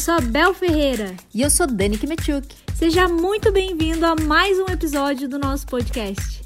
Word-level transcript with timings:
sou 0.00 0.14
a 0.14 0.20
Bel 0.22 0.54
Ferreira. 0.54 1.14
E 1.34 1.42
eu 1.42 1.50
sou 1.50 1.66
Dani 1.66 1.98
Kimetchuk. 1.98 2.48
Seja 2.74 3.06
muito 3.06 3.52
bem-vindo 3.52 4.06
a 4.06 4.16
mais 4.16 4.58
um 4.58 4.64
episódio 4.64 5.28
do 5.28 5.38
nosso 5.38 5.66
podcast. 5.66 6.42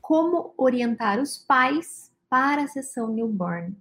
Como 0.00 0.52
orientar 0.58 1.20
os 1.20 1.38
pais 1.38 2.10
para 2.28 2.64
a 2.64 2.66
sessão 2.66 3.14
newborn? 3.14 3.76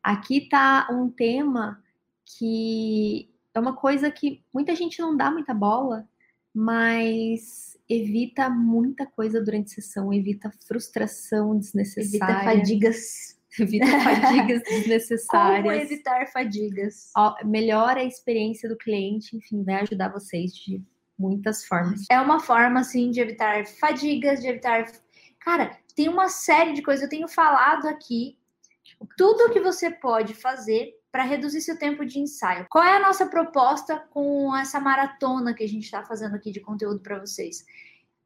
Aqui 0.00 0.44
está 0.44 0.86
um 0.92 1.10
tema 1.10 1.82
que 2.24 3.28
é 3.52 3.58
uma 3.58 3.74
coisa 3.74 4.08
que 4.08 4.44
muita 4.54 4.76
gente 4.76 5.00
não 5.00 5.16
dá 5.16 5.28
muita 5.28 5.52
bola, 5.52 6.08
mas 6.54 7.76
evita 7.88 8.48
muita 8.48 9.06
coisa 9.06 9.42
durante 9.42 9.72
a 9.72 9.82
sessão, 9.82 10.14
evita 10.14 10.52
frustração 10.68 11.58
desnecessária. 11.58 12.32
Evita 12.32 12.44
fadigas. 12.44 13.35
Evita 13.58 13.86
fadigas 14.00 14.62
desnecessárias. 14.62 15.62
Como 15.62 15.72
evitar 15.72 16.26
fadigas? 16.28 17.10
Melhora 17.44 18.00
a 18.00 18.04
experiência 18.04 18.68
do 18.68 18.76
cliente, 18.76 19.36
enfim, 19.36 19.62
vai 19.62 19.82
ajudar 19.82 20.10
vocês 20.10 20.52
de 20.54 20.82
muitas 21.18 21.64
formas. 21.64 22.02
É 22.10 22.20
uma 22.20 22.40
forma, 22.40 22.80
assim, 22.80 23.10
de 23.10 23.20
evitar 23.20 23.66
fadigas, 23.66 24.40
de 24.40 24.48
evitar. 24.48 24.86
Cara, 25.40 25.78
tem 25.94 26.08
uma 26.08 26.28
série 26.28 26.74
de 26.74 26.82
coisas. 26.82 27.02
Eu 27.02 27.08
tenho 27.08 27.28
falado 27.28 27.86
aqui 27.88 28.38
tudo 29.16 29.52
que 29.52 29.60
você 29.60 29.90
pode 29.90 30.34
fazer 30.34 30.94
para 31.10 31.24
reduzir 31.24 31.62
seu 31.62 31.78
tempo 31.78 32.04
de 32.04 32.18
ensaio. 32.18 32.66
Qual 32.68 32.84
é 32.84 32.96
a 32.96 33.00
nossa 33.00 33.26
proposta 33.26 33.98
com 34.10 34.54
essa 34.54 34.78
maratona 34.78 35.54
que 35.54 35.64
a 35.64 35.68
gente 35.68 35.84
está 35.84 36.04
fazendo 36.04 36.36
aqui 36.36 36.50
de 36.50 36.60
conteúdo 36.60 37.00
para 37.00 37.18
vocês? 37.18 37.64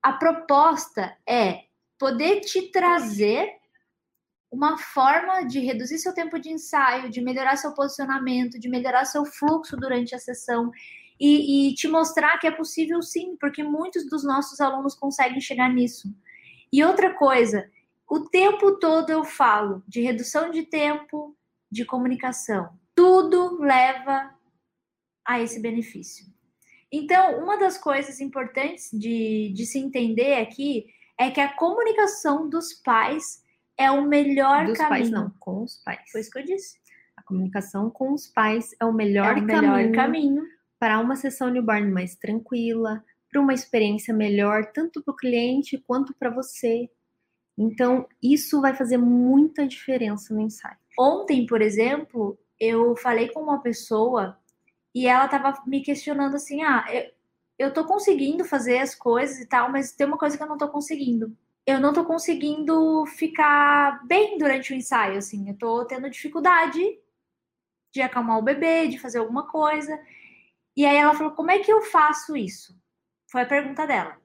A 0.02 0.12
proposta 0.12 1.16
é 1.26 1.64
poder 1.98 2.40
te 2.40 2.62
trazer 2.72 3.59
uma 4.50 4.76
forma 4.76 5.42
de 5.42 5.60
reduzir 5.60 5.98
seu 5.98 6.12
tempo 6.12 6.38
de 6.38 6.50
ensaio, 6.50 7.10
de 7.10 7.20
melhorar 7.20 7.56
seu 7.56 7.72
posicionamento, 7.72 8.58
de 8.58 8.68
melhorar 8.68 9.04
seu 9.04 9.24
fluxo 9.24 9.76
durante 9.76 10.14
a 10.14 10.18
sessão 10.18 10.72
e, 11.18 11.68
e 11.68 11.74
te 11.74 11.86
mostrar 11.86 12.38
que 12.38 12.46
é 12.46 12.50
possível 12.50 13.00
sim, 13.00 13.36
porque 13.38 13.62
muitos 13.62 14.08
dos 14.08 14.24
nossos 14.24 14.60
alunos 14.60 14.94
conseguem 14.94 15.40
chegar 15.40 15.72
nisso. 15.72 16.12
E 16.72 16.82
outra 16.82 17.14
coisa, 17.14 17.70
o 18.08 18.20
tempo 18.28 18.78
todo 18.78 19.10
eu 19.10 19.22
falo 19.22 19.84
de 19.86 20.00
redução 20.00 20.50
de 20.50 20.62
tempo, 20.62 21.36
de 21.70 21.84
comunicação. 21.84 22.70
Tudo 22.94 23.60
leva 23.60 24.34
a 25.24 25.40
esse 25.40 25.60
benefício. 25.60 26.26
Então, 26.90 27.40
uma 27.40 27.56
das 27.56 27.78
coisas 27.78 28.20
importantes 28.20 28.90
de, 28.92 29.52
de 29.54 29.64
se 29.64 29.78
entender 29.78 30.34
aqui 30.34 30.86
é 31.16 31.30
que 31.30 31.40
a 31.40 31.52
comunicação 31.54 32.48
dos 32.48 32.72
pais 32.72 33.39
é 33.80 33.90
o 33.90 34.06
melhor 34.06 34.66
Dos 34.66 34.76
caminho. 34.76 34.88
pais 34.90 35.10
não, 35.10 35.30
com 35.40 35.62
os 35.62 35.78
pais. 35.78 36.10
Foi 36.12 36.20
isso 36.20 36.30
que 36.30 36.38
eu 36.38 36.44
disse. 36.44 36.78
A 37.16 37.22
comunicação 37.22 37.88
com 37.90 38.12
os 38.12 38.26
pais 38.26 38.74
é 38.78 38.84
o 38.84 38.92
melhor, 38.92 39.38
é 39.38 39.40
o 39.40 39.44
melhor 39.44 39.62
caminho, 39.62 39.92
caminho. 39.92 40.42
para 40.78 40.98
uma 40.98 41.16
sessão 41.16 41.48
newborn 41.48 41.90
mais 41.90 42.14
tranquila, 42.14 43.02
para 43.30 43.40
uma 43.40 43.54
experiência 43.54 44.12
melhor, 44.12 44.66
tanto 44.72 45.02
para 45.02 45.12
o 45.12 45.16
cliente 45.16 45.78
quanto 45.86 46.14
para 46.14 46.28
você. 46.28 46.90
Então, 47.56 48.06
isso 48.22 48.60
vai 48.60 48.74
fazer 48.74 48.98
muita 48.98 49.66
diferença 49.66 50.34
no 50.34 50.40
ensaio. 50.40 50.76
Ontem, 50.98 51.46
por 51.46 51.62
exemplo, 51.62 52.38
eu 52.58 52.94
falei 52.96 53.28
com 53.28 53.40
uma 53.40 53.62
pessoa 53.62 54.36
e 54.94 55.06
ela 55.06 55.24
estava 55.24 55.62
me 55.66 55.80
questionando 55.80 56.34
assim: 56.34 56.62
ah, 56.62 56.84
eu, 56.92 57.10
eu 57.58 57.72
tô 57.72 57.86
conseguindo 57.86 58.44
fazer 58.44 58.78
as 58.78 58.94
coisas 58.94 59.38
e 59.38 59.46
tal, 59.46 59.70
mas 59.70 59.92
tem 59.92 60.06
uma 60.06 60.18
coisa 60.18 60.36
que 60.36 60.42
eu 60.42 60.48
não 60.48 60.58
tô 60.58 60.68
conseguindo. 60.68 61.34
Eu 61.66 61.80
não 61.80 61.92
tô 61.92 62.04
conseguindo 62.04 63.04
ficar 63.06 64.04
bem 64.06 64.38
durante 64.38 64.72
o 64.72 64.76
ensaio, 64.76 65.18
assim. 65.18 65.48
Eu 65.48 65.58
tô 65.58 65.84
tendo 65.84 66.10
dificuldade 66.10 66.80
de 67.92 68.02
acalmar 68.02 68.38
o 68.38 68.42
bebê, 68.42 68.88
de 68.88 68.98
fazer 68.98 69.18
alguma 69.18 69.46
coisa. 69.48 69.98
E 70.76 70.84
aí 70.84 70.96
ela 70.96 71.14
falou: 71.14 71.32
como 71.32 71.50
é 71.50 71.58
que 71.58 71.72
eu 71.72 71.82
faço 71.82 72.36
isso? 72.36 72.74
Foi 73.30 73.42
a 73.42 73.46
pergunta 73.46 73.86
dela. 73.86 74.16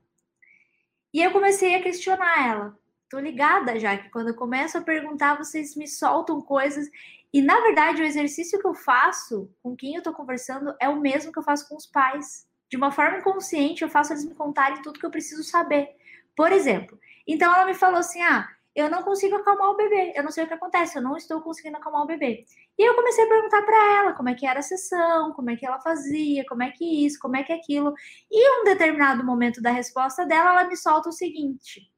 E 1.14 1.22
eu 1.22 1.32
comecei 1.32 1.76
a 1.76 1.82
questionar 1.82 2.48
ela. 2.48 2.80
Tô 3.10 3.20
ligada 3.20 3.80
já 3.80 3.98
que 3.98 4.10
quando 4.10 4.30
eu 4.30 4.36
começo 4.36 4.78
a 4.78 4.82
perguntar, 4.82 5.38
vocês 5.38 5.76
me 5.76 5.88
soltam 5.88 6.42
coisas. 6.42 6.90
E 7.32 7.42
na 7.42 7.60
verdade, 7.62 8.02
o 8.02 8.06
exercício 8.06 8.60
que 8.60 8.68
eu 8.68 8.74
faço 8.74 9.50
com 9.62 9.76
quem 9.76 9.96
eu 9.96 10.04
tô 10.04 10.14
conversando 10.14 10.76
é 10.80 10.90
o 10.90 11.00
mesmo 11.00 11.32
que 11.32 11.40
eu 11.40 11.44
faço 11.44 11.68
com 11.68 11.76
os 11.76 11.86
pais. 11.86 12.48
De 12.70 12.78
uma 12.78 12.92
forma 12.92 13.20
inconsciente, 13.20 13.84
eu 13.84 13.90
faço 13.90 14.14
eles 14.14 14.26
me 14.26 14.34
contarem 14.34 14.82
tudo 14.82 15.00
que 15.00 15.06
eu 15.06 15.12
preciso 15.12 15.44
saber. 15.44 15.90
Por 16.36 16.52
exemplo, 16.52 17.00
então 17.28 17.54
ela 17.54 17.66
me 17.66 17.74
falou 17.74 18.00
assim: 18.00 18.22
ah, 18.22 18.48
eu 18.76 18.90
não 18.90 19.04
consigo 19.04 19.36
acalmar 19.36 19.70
o 19.70 19.78
bebê, 19.78 20.14
eu 20.16 20.24
não 20.24 20.32
sei 20.32 20.44
o 20.44 20.48
que 20.48 20.54
acontece, 20.54 20.98
eu 20.98 21.02
não 21.02 21.16
estou 21.16 21.42
conseguindo 21.42 21.78
acalmar 21.78 22.04
o 22.04 22.08
bebê. 22.08 22.46
E 22.78 22.84
eu 22.84 22.94
comecei 22.94 23.24
a 23.24 23.28
perguntar 23.28 23.62
para 23.62 23.98
ela 23.98 24.14
como 24.14 24.30
é 24.30 24.36
que 24.36 24.46
era 24.46 24.60
a 24.60 24.64
sessão, 24.64 25.32
como 25.34 25.50
é 25.50 25.56
que 25.56 25.66
ela 25.66 25.80
fazia, 25.80 26.46
como 26.46 26.62
é 26.64 26.72
que 26.72 27.06
isso, 27.06 27.18
como 27.20 27.38
é 27.38 27.44
que 27.44 27.54
aquilo. 27.54 27.94
E 28.30 28.62
um 28.62 28.66
determinado 28.66 29.24
momento 29.24 29.62
da 29.62 29.72
resposta 29.72 30.26
dela, 30.26 30.52
ela 30.52 30.64
me 30.66 30.76
solta 30.76 31.10
o 31.10 31.14
seguinte: 31.14 31.90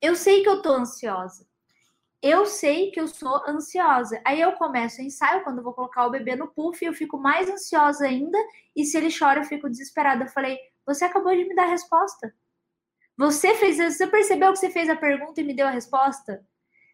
eu 0.00 0.16
sei 0.16 0.42
que 0.42 0.48
eu 0.48 0.62
tô 0.62 0.72
ansiosa. 0.72 1.46
Eu 2.22 2.46
sei 2.46 2.90
que 2.90 3.00
eu 3.00 3.06
sou 3.08 3.42
ansiosa. 3.48 4.20
Aí 4.24 4.40
eu 4.40 4.52
começo 4.52 5.00
o 5.00 5.04
ensaio, 5.04 5.44
quando 5.44 5.62
vou 5.62 5.74
colocar 5.74 6.06
o 6.06 6.10
bebê 6.10 6.34
no 6.34 6.48
puff, 6.48 6.84
eu 6.84 6.94
fico 6.94 7.18
mais 7.18 7.48
ansiosa 7.48 8.06
ainda. 8.06 8.38
E 8.74 8.84
se 8.84 8.96
ele 8.96 9.16
chora, 9.16 9.40
eu 9.40 9.44
fico 9.44 9.68
desesperada. 9.68 10.24
Eu 10.24 10.28
falei, 10.28 10.58
você 10.84 11.04
acabou 11.04 11.34
de 11.36 11.44
me 11.44 11.54
dar 11.54 11.64
a 11.64 11.70
resposta. 11.70 12.34
Você 13.16 13.54
fez, 13.54 13.78
você 13.78 14.06
percebeu 14.06 14.52
que 14.52 14.58
você 14.58 14.70
fez 14.70 14.88
a 14.88 14.96
pergunta 14.96 15.40
e 15.40 15.44
me 15.44 15.54
deu 15.54 15.66
a 15.66 15.70
resposta? 15.70 16.44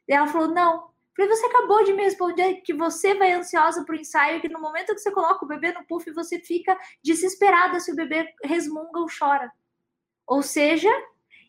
E 0.09 0.13
ela 0.13 0.27
falou, 0.27 0.49
não. 0.49 0.75
Eu 0.75 1.27
falei, 1.27 1.31
você 1.31 1.47
acabou 1.47 1.85
de 1.85 1.93
me 1.93 2.03
responder 2.03 2.55
que 2.63 2.73
você 2.73 3.15
vai 3.15 3.33
ansiosa 3.33 3.85
pro 3.85 3.97
ensaio, 3.97 4.41
que 4.41 4.49
no 4.49 4.61
momento 4.61 4.95
que 4.95 5.01
você 5.01 5.11
coloca 5.11 5.45
o 5.45 5.49
bebê 5.49 5.73
no 5.73 5.85
puff, 5.87 6.11
você 6.13 6.39
fica 6.39 6.79
desesperada 7.03 7.81
se 7.81 7.93
o 7.93 7.97
bebê 7.97 8.33
resmunga 8.43 8.99
ou 8.99 9.07
chora. 9.07 9.53
Ou 10.27 10.43
seja, 10.43 10.91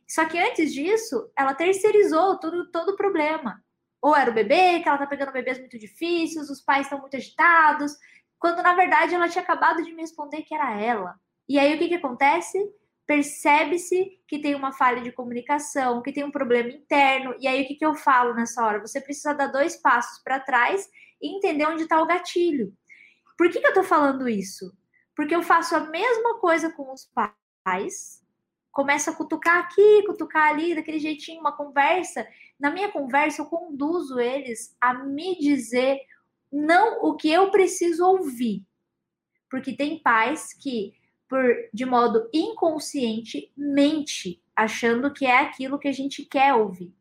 só 0.07 0.25
que 0.25 0.37
antes 0.37 0.73
disso, 0.73 1.31
ela 1.37 1.53
terceirizou 1.53 2.39
todo, 2.39 2.69
todo 2.71 2.89
o 2.89 2.95
problema. 2.95 3.63
Ou 4.01 4.15
era 4.15 4.29
o 4.29 4.33
bebê, 4.33 4.81
que 4.81 4.89
ela 4.89 4.97
tá 4.97 5.07
pegando 5.07 5.31
bebês 5.31 5.59
muito 5.59 5.79
difíceis, 5.79 6.49
os 6.49 6.61
pais 6.61 6.87
estão 6.87 6.99
muito 6.99 7.15
agitados, 7.15 7.95
quando 8.37 8.61
na 8.61 8.73
verdade 8.73 9.15
ela 9.15 9.29
tinha 9.29 9.41
acabado 9.41 9.81
de 9.81 9.93
me 9.93 10.01
responder 10.01 10.41
que 10.41 10.53
era 10.53 10.77
ela. 10.77 11.15
E 11.47 11.57
aí 11.57 11.73
o 11.73 11.77
que, 11.77 11.87
que 11.87 11.95
acontece? 11.95 12.59
Percebe-se 13.05 14.19
que 14.27 14.39
tem 14.39 14.55
uma 14.55 14.71
falha 14.71 15.01
de 15.01 15.11
comunicação, 15.11 16.01
que 16.01 16.13
tem 16.13 16.23
um 16.23 16.31
problema 16.31 16.69
interno. 16.69 17.35
E 17.39 17.47
aí 17.47 17.63
o 17.63 17.67
que, 17.67 17.75
que 17.75 17.85
eu 17.85 17.95
falo 17.95 18.33
nessa 18.33 18.65
hora? 18.65 18.79
Você 18.79 19.01
precisa 19.01 19.33
dar 19.33 19.47
dois 19.47 19.75
passos 19.75 20.23
para 20.23 20.39
trás 20.39 20.89
e 21.21 21.35
entender 21.35 21.65
onde 21.65 21.83
está 21.83 22.01
o 22.01 22.07
gatilho. 22.07 22.73
Por 23.37 23.49
que, 23.49 23.59
que 23.59 23.67
eu 23.67 23.73
tô 23.73 23.83
falando 23.83 24.29
isso? 24.29 24.73
Porque 25.15 25.35
eu 25.35 25.43
faço 25.43 25.75
a 25.75 25.81
mesma 25.81 26.39
coisa 26.39 26.71
com 26.71 26.91
os 26.91 27.09
pais, 27.63 28.23
começa 28.71 29.11
a 29.11 29.15
cutucar 29.15 29.59
aqui, 29.59 30.03
cutucar 30.05 30.49
ali, 30.49 30.73
daquele 30.73 30.99
jeitinho, 30.99 31.39
uma 31.39 31.55
conversa. 31.55 32.27
Na 32.59 32.71
minha 32.71 32.91
conversa, 32.91 33.41
eu 33.41 33.45
conduzo 33.45 34.19
eles 34.19 34.75
a 34.81 34.93
me 34.93 35.37
dizer 35.37 35.99
não 36.51 37.03
o 37.03 37.15
que 37.15 37.31
eu 37.31 37.51
preciso 37.51 38.05
ouvir. 38.05 38.63
Porque 39.49 39.75
tem 39.75 40.01
pais 40.01 40.53
que, 40.53 40.93
por 41.33 41.43
de 41.73 41.83
modo 41.83 42.29
inconsciente, 42.31 43.51
mente, 43.57 44.39
achando 44.55 45.11
que 45.11 45.25
é 45.25 45.39
aquilo 45.39 45.79
que 45.79 45.87
a 45.87 45.91
gente 45.91 46.23
quer 46.25 46.53
ouvir. 46.53 46.93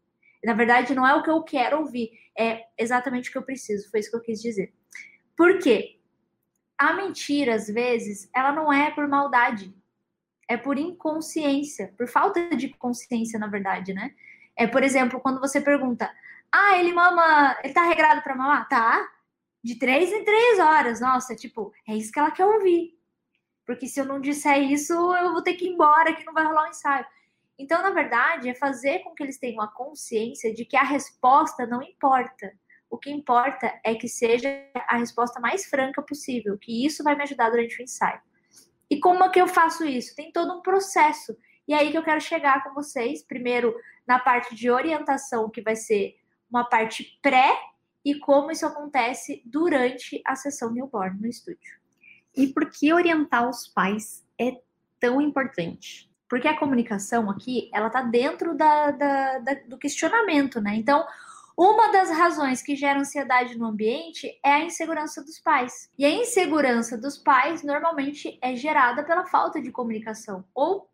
Na 0.42 0.54
verdade, 0.54 0.94
não 0.94 1.06
é 1.06 1.14
o 1.14 1.22
que 1.22 1.28
eu 1.28 1.42
quero 1.42 1.80
ouvir, 1.80 2.10
é 2.38 2.64
exatamente 2.78 3.28
o 3.28 3.32
que 3.32 3.36
eu 3.36 3.42
preciso. 3.42 3.90
Foi 3.90 4.00
isso 4.00 4.10
que 4.10 4.16
eu 4.16 4.22
quis 4.22 4.40
dizer. 4.40 4.72
Por 5.36 5.58
quê? 5.58 5.98
A 6.78 6.94
mentira, 6.94 7.54
às 7.54 7.66
vezes, 7.66 8.30
ela 8.34 8.52
não 8.52 8.72
é 8.72 8.90
por 8.90 9.06
maldade 9.06 9.74
é 10.48 10.56
por 10.56 10.78
inconsciência, 10.78 11.94
por 11.96 12.08
falta 12.08 12.54
de 12.56 12.68
consciência, 12.70 13.38
na 13.38 13.46
verdade, 13.46 13.94
né? 13.94 14.12
É, 14.56 14.66
por 14.66 14.82
exemplo, 14.82 15.20
quando 15.20 15.40
você 15.40 15.60
pergunta: 15.60 16.10
"Ah, 16.50 16.78
ele 16.78 16.92
mama, 16.92 17.58
ele 17.62 17.72
tá 17.72 17.84
regrado 17.84 18.22
para 18.22 18.34
mamar?" 18.34 18.68
Tá. 18.68 19.08
De 19.64 19.76
três 19.76 20.12
em 20.12 20.24
três 20.24 20.58
horas. 20.58 21.00
Nossa, 21.00 21.34
tipo, 21.36 21.72
é 21.88 21.94
isso 21.94 22.12
que 22.12 22.18
ela 22.18 22.30
quer 22.30 22.44
ouvir. 22.44 22.98
Porque 23.66 23.86
se 23.86 24.00
eu 24.00 24.04
não 24.04 24.20
disser 24.20 24.58
isso, 24.70 24.92
eu 24.92 25.32
vou 25.32 25.42
ter 25.42 25.54
que 25.54 25.66
ir 25.66 25.70
embora, 25.70 26.14
que 26.14 26.24
não 26.24 26.32
vai 26.32 26.44
rolar 26.44 26.62
o 26.62 26.66
um 26.66 26.70
ensaio. 26.70 27.06
Então, 27.58 27.82
na 27.82 27.90
verdade, 27.90 28.48
é 28.48 28.54
fazer 28.54 29.00
com 29.00 29.14
que 29.14 29.22
eles 29.22 29.38
tenham 29.38 29.62
a 29.62 29.68
consciência 29.68 30.52
de 30.52 30.64
que 30.64 30.76
a 30.76 30.82
resposta 30.82 31.66
não 31.66 31.82
importa. 31.82 32.52
O 32.90 32.98
que 32.98 33.10
importa 33.10 33.72
é 33.84 33.94
que 33.94 34.08
seja 34.08 34.48
a 34.88 34.96
resposta 34.96 35.40
mais 35.40 35.66
franca 35.66 36.02
possível, 36.02 36.58
que 36.58 36.84
isso 36.84 37.04
vai 37.04 37.14
me 37.14 37.22
ajudar 37.22 37.50
durante 37.50 37.80
o 37.80 37.82
ensaio. 37.82 38.20
E 38.90 38.98
como 39.00 39.24
é 39.24 39.28
que 39.30 39.40
eu 39.40 39.46
faço 39.46 39.84
isso? 39.84 40.14
Tem 40.14 40.32
todo 40.32 40.52
um 40.52 40.60
processo. 40.60 41.36
E 41.66 41.72
aí 41.72 41.90
que 41.90 41.96
eu 41.96 42.02
quero 42.02 42.20
chegar 42.20 42.62
com 42.64 42.74
vocês, 42.74 43.22
primeiro 43.22 43.74
na 44.06 44.18
parte 44.18 44.54
de 44.54 44.70
orientação, 44.70 45.48
que 45.48 45.62
vai 45.62 45.76
ser 45.76 46.16
uma 46.50 46.64
parte 46.64 47.18
pré, 47.22 47.58
e 48.04 48.18
como 48.18 48.50
isso 48.50 48.66
acontece 48.66 49.42
durante 49.46 50.20
a 50.26 50.34
sessão 50.34 50.72
newborn 50.72 51.20
no 51.20 51.28
estúdio. 51.28 51.81
E 52.36 52.46
por 52.48 52.70
que 52.70 52.92
orientar 52.92 53.48
os 53.48 53.68
pais 53.68 54.24
é 54.40 54.60
tão 54.98 55.20
importante? 55.20 56.10
Porque 56.28 56.48
a 56.48 56.58
comunicação 56.58 57.30
aqui, 57.30 57.70
ela 57.72 57.90
tá 57.90 58.02
dentro 58.02 58.56
da, 58.56 58.90
da, 58.90 59.38
da, 59.38 59.54
do 59.68 59.78
questionamento, 59.78 60.60
né? 60.60 60.74
Então, 60.76 61.06
Uma 61.56 61.92
das 61.92 62.10
razões 62.10 62.62
que 62.62 62.74
gera 62.74 63.00
ansiedade 63.00 63.58
no 63.58 63.66
ambiente 63.66 64.38
é 64.42 64.52
a 64.52 64.64
insegurança 64.64 65.22
dos 65.22 65.38
pais. 65.38 65.90
E 65.98 66.04
a 66.04 66.10
insegurança 66.10 66.96
dos 66.96 67.18
pais 67.18 67.62
normalmente 67.62 68.38
é 68.40 68.56
gerada 68.56 69.04
pela 69.04 69.26
falta 69.26 69.60
de 69.60 69.70
comunicação 69.70 70.44
ou 70.54 70.88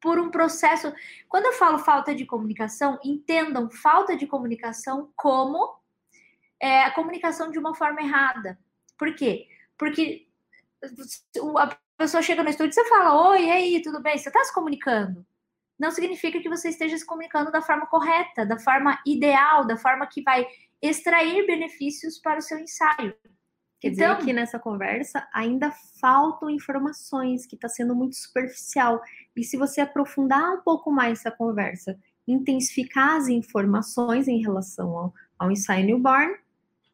por 0.00 0.18
um 0.18 0.30
processo. 0.30 0.92
Quando 1.28 1.46
eu 1.46 1.52
falo 1.52 1.78
falta 1.78 2.14
de 2.14 2.26
comunicação, 2.26 2.98
entendam 3.04 3.70
falta 3.70 4.16
de 4.16 4.26
comunicação 4.26 5.10
como 5.16 5.76
é, 6.60 6.82
a 6.82 6.90
comunicação 6.90 7.50
de 7.50 7.58
uma 7.58 7.74
forma 7.74 8.02
errada. 8.02 8.58
Por 8.98 9.14
quê? 9.14 9.46
Porque 9.78 10.26
a 11.58 11.78
pessoa 11.96 12.22
chega 12.22 12.42
no 12.42 12.50
estúdio 12.50 12.70
e 12.70 12.74
você 12.74 12.88
fala: 12.88 13.30
Oi, 13.30 13.46
e 13.46 13.50
aí, 13.50 13.82
tudo 13.82 14.00
bem? 14.02 14.18
Você 14.18 14.28
está 14.28 14.42
se 14.44 14.52
comunicando? 14.52 15.24
Não 15.78 15.90
significa 15.90 16.40
que 16.40 16.48
você 16.48 16.68
esteja 16.68 16.96
se 16.96 17.04
comunicando 17.04 17.50
da 17.50 17.60
forma 17.60 17.86
correta, 17.86 18.46
da 18.46 18.58
forma 18.58 18.98
ideal, 19.04 19.66
da 19.66 19.76
forma 19.76 20.06
que 20.06 20.22
vai 20.22 20.46
extrair 20.80 21.46
benefícios 21.46 22.18
para 22.18 22.38
o 22.38 22.42
seu 22.42 22.58
ensaio. 22.58 23.14
Quer 23.80 23.88
então, 23.88 24.14
dizer 24.14 24.24
que 24.24 24.32
nessa 24.32 24.58
conversa 24.58 25.28
ainda 25.32 25.70
faltam 26.00 26.48
informações, 26.48 27.44
que 27.44 27.54
está 27.54 27.68
sendo 27.68 27.94
muito 27.94 28.16
superficial. 28.16 29.02
E 29.36 29.42
se 29.42 29.56
você 29.56 29.80
aprofundar 29.80 30.54
um 30.54 30.62
pouco 30.62 30.90
mais 30.90 31.20
essa 31.20 31.30
conversa, 31.30 31.98
intensificar 32.26 33.16
as 33.16 33.28
informações 33.28 34.28
em 34.28 34.40
relação 34.40 34.96
ao, 34.96 35.14
ao 35.38 35.50
ensaio 35.50 35.84
newborn, 35.84 36.34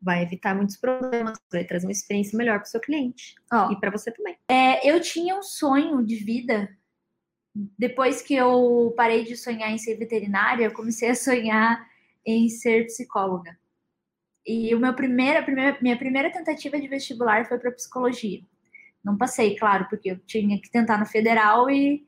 vai 0.01 0.23
evitar 0.23 0.55
muitos 0.55 0.77
problemas, 0.77 1.39
vai 1.53 1.65
trazer 1.65 1.87
uma 1.87 1.93
experiência 1.93 2.37
melhor 2.37 2.59
para 2.59 2.67
o 2.67 2.71
seu 2.71 2.81
cliente 2.81 3.35
oh, 3.53 3.73
e 3.73 3.79
para 3.79 3.91
você 3.91 4.11
também. 4.11 4.37
É, 4.49 4.89
eu 4.89 5.01
tinha 5.01 5.37
um 5.37 5.43
sonho 5.43 6.05
de 6.05 6.17
vida. 6.17 6.69
Depois 7.79 8.23
que 8.23 8.35
eu 8.35 8.95
parei 8.97 9.25
de 9.25 9.37
sonhar 9.37 9.71
em 9.71 9.79
ser 9.79 9.97
veterinária, 9.97 10.65
eu 10.65 10.73
comecei 10.73 11.11
a 11.11 11.15
sonhar 11.15 11.85
em 12.25 12.49
ser 12.49 12.87
psicóloga. 12.87 13.59
E 14.47 14.75
o 14.75 14.81
meu 14.81 14.95
primeira, 14.95 15.43
primeira, 15.43 15.77
minha 15.83 15.99
primeira 15.99 16.33
tentativa 16.33 16.81
de 16.81 16.89
vestibular 16.89 17.47
foi 17.47 17.59
para 17.59 17.73
psicologia. 17.73 18.41
Não 19.05 19.17
passei, 19.17 19.57
claro, 19.57 19.87
porque 19.89 20.11
eu 20.11 20.19
tinha 20.21 20.61
que 20.61 20.71
tentar 20.71 20.99
no 20.99 21.07
federal 21.07 21.71
e 21.71 22.07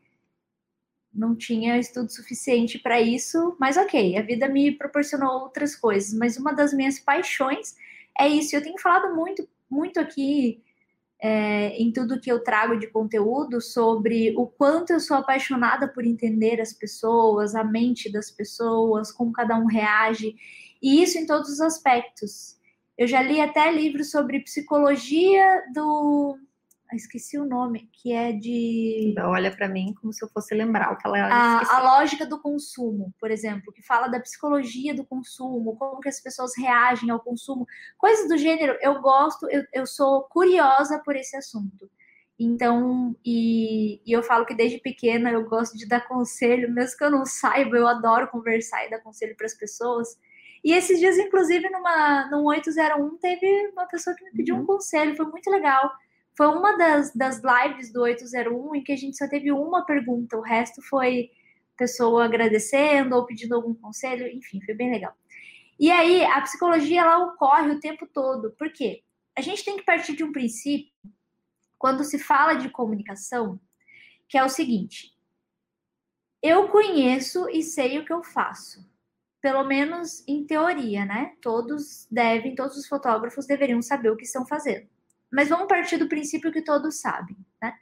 não 1.15 1.35
tinha 1.37 1.79
estudo 1.79 2.11
suficiente 2.11 2.79
para 2.79 3.01
isso, 3.01 3.57
mas 3.61 3.77
ok, 3.77 4.17
a 4.17 4.23
vida 4.23 4.49
me 4.49 4.73
proporcionou 4.73 5.43
outras 5.43 5.77
coisas, 5.77 6.13
mas 6.15 6.37
uma 6.37 6.53
das 6.53 6.73
minhas 6.73 6.99
paixões 6.99 7.75
é 8.19 8.29
isso. 8.29 8.57
Eu 8.57 8.63
tenho 8.63 8.79
falado 8.79 9.15
muito, 9.15 9.47
muito 9.71 10.01
aqui 10.01 10.63
é, 11.23 11.69
em 11.77 11.93
tudo 11.93 12.21
que 12.21 12.31
eu 12.31 12.43
trago 12.43 12.77
de 12.77 12.89
conteúdo 12.89 13.61
sobre 13.61 14.35
o 14.37 14.47
quanto 14.47 14.93
eu 14.93 14.99
sou 14.99 15.17
apaixonada 15.17 15.87
por 15.87 16.05
entender 16.05 16.61
as 16.61 16.73
pessoas, 16.73 17.55
a 17.55 17.63
mente 17.63 18.11
das 18.11 18.31
pessoas, 18.31 19.13
como 19.13 19.33
cada 19.33 19.57
um 19.57 19.67
reage, 19.67 20.35
e 20.83 21.01
isso 21.03 21.19
em 21.19 21.27
todos 21.27 21.49
os 21.49 21.61
aspectos. 21.61 22.57
Eu 22.99 23.07
já 23.07 23.23
li 23.23 23.41
até 23.41 23.71
livros 23.71 24.11
sobre 24.11 24.41
psicologia 24.41 25.63
do 25.73 26.37
esqueci 26.97 27.39
o 27.39 27.45
nome, 27.45 27.89
que 27.93 28.13
é 28.13 28.33
de. 28.33 29.15
Olha 29.19 29.55
para 29.55 29.69
mim 29.69 29.95
como 30.01 30.13
se 30.13 30.25
eu 30.25 30.29
fosse 30.29 30.55
lembrar 30.55 30.93
o 30.93 30.97
que 30.97 31.07
ela 31.07 31.19
a, 31.27 31.77
a 31.77 31.83
lógica 31.83 32.27
do 32.27 32.41
consumo, 32.41 33.13
por 33.19 33.31
exemplo, 33.31 33.73
que 33.73 33.83
fala 33.83 34.09
da 34.09 34.21
psicologia 34.21 34.95
do 34.95 35.05
consumo, 35.05 35.77
como 35.77 36.01
que 36.01 36.09
as 36.09 36.21
pessoas 36.21 36.53
reagem 36.57 37.11
ao 37.11 37.21
consumo, 37.21 37.67
coisas 37.99 38.29
do 38.29 38.37
gênero. 38.37 38.77
Eu 38.81 39.01
gosto, 39.01 39.49
eu, 39.51 39.65
eu 39.73 39.87
sou 39.87 40.23
curiosa 40.25 40.99
por 41.05 41.17
esse 41.17 41.37
assunto. 41.37 41.91
Então, 42.39 43.15
e, 43.25 44.01
e, 44.05 44.13
eu 44.13 44.23
falo 44.23 44.45
que 44.45 44.55
desde 44.55 44.79
pequena 44.79 45.31
eu 45.31 45.45
gosto 45.45 45.77
de 45.77 45.87
dar 45.87 46.09
conselho, 46.09 46.73
mesmo 46.73 46.97
que 46.97 47.05
eu 47.05 47.11
não 47.11 47.25
saiba, 47.25 47.77
eu 47.77 47.87
adoro 47.87 48.29
conversar 48.29 48.85
e 48.85 48.91
dar 48.91 49.01
conselho 49.01 49.37
para 49.37 49.47
as 49.47 49.55
pessoas. 49.55 50.19
E 50.65 50.73
esses 50.73 50.99
dias, 50.99 51.19
inclusive, 51.19 51.69
numa, 51.71 52.29
num 52.31 52.45
801, 52.47 53.19
teve 53.19 53.69
uma 53.73 53.87
pessoa 53.87 54.15
que 54.17 54.25
me 54.25 54.33
pediu 54.33 54.55
uhum. 54.57 54.63
um 54.63 54.67
conselho, 54.67 55.17
foi 55.17 55.27
muito 55.27 55.51
legal. 55.51 55.91
Foi 56.37 56.47
uma 56.47 56.77
das, 56.77 57.15
das 57.15 57.41
lives 57.43 57.93
do 57.93 58.03
801 58.03 58.77
em 58.77 58.83
que 58.83 58.93
a 58.93 58.97
gente 58.97 59.17
só 59.17 59.29
teve 59.29 59.53
uma 59.53 59.85
pergunta, 59.85 60.37
o 60.37 60.43
resto 60.43 60.81
foi 60.83 61.31
pessoa 61.77 62.25
agradecendo 62.25 63.17
ou 63.17 63.27
pedindo 63.27 63.55
algum 63.55 63.75
conselho, 63.75 64.27
enfim, 64.29 64.61
foi 64.65 64.75
bem 64.75 64.91
legal. 64.91 65.15
E 65.79 65.91
aí, 65.91 66.25
a 66.25 66.41
psicologia 66.43 67.01
ela 67.01 67.25
ocorre 67.27 67.71
o 67.71 67.81
tempo 67.81 68.07
todo, 68.07 68.53
por 68.53 68.73
quê? 68.73 69.03
A 69.37 69.41
gente 69.41 69.65
tem 69.65 69.77
que 69.77 69.85
partir 69.85 70.15
de 70.15 70.23
um 70.23 70.33
princípio, 70.33 70.93
quando 71.79 72.05
se 72.05 72.19
fala 72.19 72.55
de 72.55 72.69
comunicação, 72.71 73.59
que 74.29 74.39
é 74.39 74.45
o 74.45 74.49
seguinte: 74.49 75.13
eu 76.43 76.69
conheço 76.69 77.49
e 77.49 77.63
sei 77.63 77.99
o 77.99 78.05
que 78.05 78.13
eu 78.13 78.23
faço. 78.23 78.85
Pelo 79.41 79.65
menos 79.65 80.23
em 80.29 80.45
teoria, 80.45 81.05
né? 81.05 81.37
Todos 81.41 82.07
devem, 82.11 82.55
todos 82.55 82.77
os 82.77 82.87
fotógrafos 82.87 83.47
deveriam 83.47 83.83
saber 83.83 84.11
o 84.11 84.17
que 84.17 84.25
estão 84.25 84.47
fazendo. 84.47 84.89
Mas 85.33 85.49
vamos 85.49 85.67
partir 85.67 85.97
do 85.97 86.09
princípio 86.09 86.53
que 86.53 86.61
todos 86.61 87.01
sabem, 87.01 87.37
né? 87.61 87.75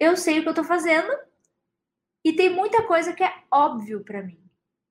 Eu 0.00 0.16
sei 0.16 0.38
o 0.38 0.42
que 0.42 0.48
eu 0.48 0.54
tô 0.54 0.64
fazendo 0.64 1.08
e 2.24 2.32
tem 2.32 2.48
muita 2.48 2.82
coisa 2.84 3.12
que 3.12 3.22
é 3.22 3.32
óbvio 3.52 4.02
para 4.02 4.22
mim. 4.22 4.40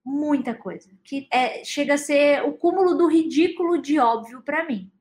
Muita 0.05 0.53
coisa. 0.53 0.91
Que 1.03 1.27
é, 1.31 1.63
chega 1.63 1.95
a 1.95 1.97
ser 1.97 2.43
o 2.43 2.53
cúmulo 2.53 2.95
do 2.95 3.07
ridículo 3.07 3.81
de 3.81 3.97
óbvio 3.99 4.43
para 4.43 4.65
mim. 4.65 4.91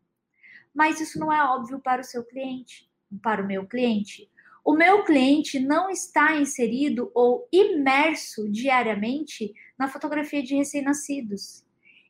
Mas 0.74 1.00
isso 1.00 1.18
não 1.18 1.30
é 1.30 1.44
óbvio 1.44 1.78
para 1.78 2.00
o 2.00 2.04
seu 2.04 2.24
cliente, 2.24 2.90
para 3.22 3.42
o 3.42 3.46
meu 3.46 3.66
cliente. 3.66 4.30
O 4.64 4.74
meu 4.74 5.04
cliente 5.04 5.60
não 5.60 5.90
está 5.90 6.36
inserido 6.36 7.12
ou 7.14 7.46
imerso 7.52 8.50
diariamente 8.50 9.52
na 9.78 9.88
fotografia 9.88 10.42
de 10.42 10.54
recém-nascidos 10.54 11.64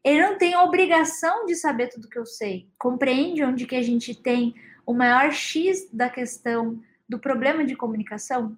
ele 0.05 0.21
não 0.21 0.37
tem 0.37 0.55
obrigação 0.55 1.47
de 1.47 1.57
saber 1.57 1.89
tudo 1.89 2.11
que 2.11 2.19
eu 2.19 2.27
sei. 2.27 2.69
Compreende 2.79 3.43
onde 3.43 3.67
que 3.67 3.75
a 3.75 3.83
gente 3.83 4.15
tem 4.15 4.55
o 4.85 4.93
maior 4.93 5.33
X 5.33 5.89
da 5.91 6.11
questão 6.11 6.79
do 7.09 7.19
problema 7.19 7.65
de 7.65 7.75
comunicação? 7.75 8.57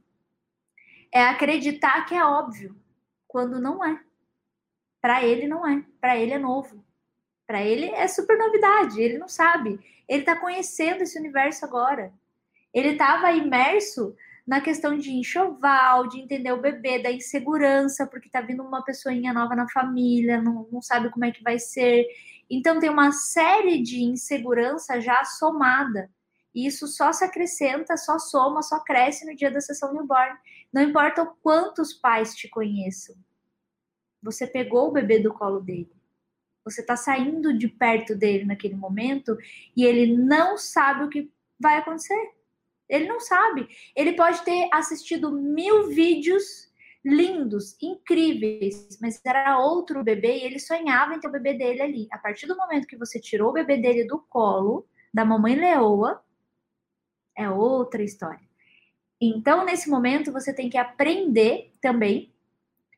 É 1.14 1.22
acreditar 1.22 2.04
que 2.04 2.16
é 2.16 2.24
óbvio, 2.24 2.76
quando 3.28 3.60
não 3.60 3.84
é. 3.84 4.02
Para 5.00 5.24
ele 5.24 5.46
não 5.46 5.64
é, 5.64 5.84
para 6.00 6.18
ele 6.18 6.32
é 6.32 6.38
novo. 6.38 6.84
Para 7.46 7.62
ele 7.62 7.86
é 7.90 8.08
super 8.08 8.36
novidade, 8.36 9.00
ele 9.00 9.16
não 9.16 9.28
sabe. 9.28 9.78
Ele 10.08 10.20
está 10.20 10.34
conhecendo 10.34 11.02
esse 11.02 11.16
universo 11.16 11.64
agora. 11.64 12.12
Ele 12.74 12.88
estava 12.88 13.30
imerso 13.30 14.16
na 14.46 14.60
questão 14.60 14.96
de 14.96 15.10
enxoval, 15.12 16.06
de 16.08 16.20
entender 16.20 16.52
o 16.52 16.60
bebê, 16.60 17.02
da 17.02 17.10
insegurança, 17.10 18.06
porque 18.06 18.30
tá 18.30 18.40
vindo 18.40 18.62
uma 18.62 18.84
pessoinha 18.84 19.32
nova 19.32 19.56
na 19.56 19.68
família, 19.68 20.40
não, 20.40 20.68
não 20.70 20.80
sabe 20.80 21.10
como 21.10 21.24
é 21.24 21.32
que 21.32 21.42
vai 21.42 21.58
ser. 21.58 22.06
Então 22.48 22.78
tem 22.78 22.88
uma 22.88 23.10
série 23.10 23.82
de 23.82 24.04
insegurança 24.04 25.00
já 25.00 25.24
somada. 25.24 26.08
E 26.54 26.66
isso 26.66 26.86
só 26.86 27.12
se 27.12 27.24
acrescenta, 27.24 27.96
só 27.96 28.18
soma, 28.18 28.62
só 28.62 28.78
cresce 28.80 29.26
no 29.26 29.34
dia 29.34 29.50
da 29.50 29.60
sessão 29.60 29.92
newborn. 29.92 30.38
Não 30.72 30.82
importa 30.82 31.22
o 31.22 31.34
quantos 31.42 31.92
pais 31.92 32.34
te 32.34 32.48
conheçam. 32.48 33.16
Você 34.22 34.46
pegou 34.46 34.88
o 34.88 34.92
bebê 34.92 35.18
do 35.18 35.34
colo 35.34 35.60
dele. 35.60 35.92
Você 36.64 36.80
está 36.80 36.96
saindo 36.96 37.56
de 37.56 37.68
perto 37.68 38.14
dele 38.14 38.44
naquele 38.44 38.74
momento 38.74 39.36
e 39.76 39.84
ele 39.84 40.16
não 40.16 40.56
sabe 40.56 41.04
o 41.04 41.08
que 41.08 41.30
vai 41.60 41.78
acontecer. 41.78 42.35
Ele 42.88 43.06
não 43.06 43.20
sabe. 43.20 43.68
Ele 43.94 44.12
pode 44.12 44.42
ter 44.44 44.68
assistido 44.72 45.32
mil 45.32 45.88
vídeos 45.88 46.66
lindos, 47.04 47.76
incríveis, 47.80 48.98
mas 49.00 49.20
era 49.24 49.58
outro 49.60 50.02
bebê 50.02 50.38
e 50.38 50.44
ele 50.44 50.58
sonhava 50.58 51.14
em 51.14 51.20
ter 51.20 51.28
o 51.28 51.32
bebê 51.32 51.54
dele 51.54 51.80
ali. 51.80 52.08
A 52.10 52.18
partir 52.18 52.46
do 52.46 52.56
momento 52.56 52.86
que 52.88 52.96
você 52.96 53.20
tirou 53.20 53.50
o 53.50 53.52
bebê 53.52 53.76
dele 53.76 54.04
do 54.04 54.18
colo 54.18 54.84
da 55.14 55.24
mamãe 55.24 55.54
leoa, 55.54 56.20
é 57.36 57.48
outra 57.48 58.02
história. 58.02 58.44
Então, 59.20 59.64
nesse 59.64 59.88
momento, 59.88 60.32
você 60.32 60.52
tem 60.52 60.68
que 60.68 60.76
aprender 60.76 61.72
também. 61.80 62.34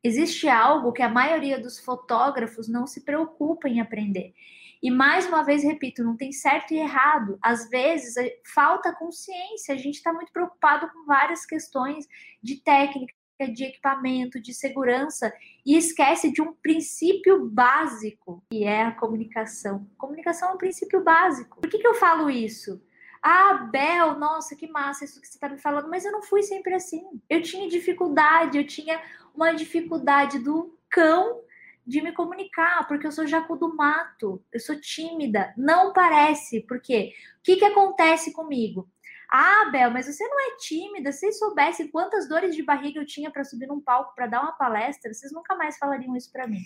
Existe 0.02 0.48
algo 0.48 0.92
que 0.92 1.02
a 1.02 1.08
maioria 1.08 1.60
dos 1.60 1.78
fotógrafos 1.78 2.66
não 2.66 2.86
se 2.86 3.04
preocupa 3.04 3.68
em 3.68 3.80
aprender. 3.80 4.34
E 4.82 4.90
mais 4.90 5.26
uma 5.26 5.42
vez, 5.42 5.62
repito, 5.62 6.04
não 6.04 6.16
tem 6.16 6.32
certo 6.32 6.72
e 6.72 6.78
errado. 6.78 7.38
Às 7.42 7.68
vezes 7.68 8.14
falta 8.54 8.94
consciência, 8.94 9.74
a 9.74 9.78
gente 9.78 9.96
está 9.96 10.12
muito 10.12 10.32
preocupado 10.32 10.88
com 10.92 11.04
várias 11.04 11.44
questões 11.44 12.06
de 12.42 12.62
técnica, 12.62 13.12
de 13.52 13.64
equipamento, 13.64 14.40
de 14.40 14.52
segurança 14.52 15.32
e 15.64 15.76
esquece 15.76 16.32
de 16.32 16.42
um 16.42 16.52
princípio 16.54 17.48
básico, 17.48 18.42
que 18.50 18.64
é 18.64 18.82
a 18.82 18.92
comunicação. 18.92 19.88
Comunicação 19.96 20.50
é 20.50 20.52
um 20.54 20.58
princípio 20.58 21.02
básico. 21.04 21.60
Por 21.60 21.70
que, 21.70 21.78
que 21.78 21.86
eu 21.86 21.94
falo 21.94 22.28
isso? 22.28 22.82
Ah, 23.22 23.68
Bel, 23.70 24.18
nossa, 24.18 24.56
que 24.56 24.68
massa 24.68 25.04
isso 25.04 25.20
que 25.20 25.26
você 25.26 25.34
está 25.34 25.48
me 25.48 25.58
falando, 25.58 25.88
mas 25.88 26.04
eu 26.04 26.12
não 26.12 26.22
fui 26.22 26.42
sempre 26.42 26.74
assim. 26.74 27.02
Eu 27.28 27.42
tinha 27.42 27.68
dificuldade, 27.68 28.58
eu 28.58 28.66
tinha 28.66 29.00
uma 29.34 29.52
dificuldade 29.52 30.38
do 30.38 30.76
cão 30.88 31.40
de 31.88 32.02
me 32.02 32.12
comunicar, 32.12 32.86
porque 32.86 33.06
eu 33.06 33.10
sou 33.10 33.26
jacu 33.26 33.56
do 33.56 33.74
mato, 33.74 34.44
eu 34.52 34.60
sou 34.60 34.78
tímida. 34.78 35.54
Não 35.56 35.90
parece, 35.94 36.60
porque 36.68 37.14
o 37.38 37.42
que, 37.42 37.56
que 37.56 37.64
acontece 37.64 38.30
comigo? 38.30 38.86
Ah, 39.30 39.70
Bel, 39.72 39.90
mas 39.90 40.06
você 40.06 40.22
não 40.26 40.38
é 40.38 40.56
tímida. 40.56 41.12
Se 41.12 41.20
vocês 41.20 41.38
soubessem 41.38 41.88
quantas 41.88 42.28
dores 42.28 42.54
de 42.54 42.62
barriga 42.62 43.00
eu 43.00 43.06
tinha 43.06 43.30
para 43.30 43.42
subir 43.42 43.66
num 43.66 43.80
palco 43.80 44.14
para 44.14 44.26
dar 44.26 44.42
uma 44.42 44.52
palestra, 44.52 45.12
vocês 45.12 45.32
nunca 45.32 45.56
mais 45.56 45.78
falariam 45.78 46.14
isso 46.14 46.30
para 46.30 46.46
mim. 46.46 46.60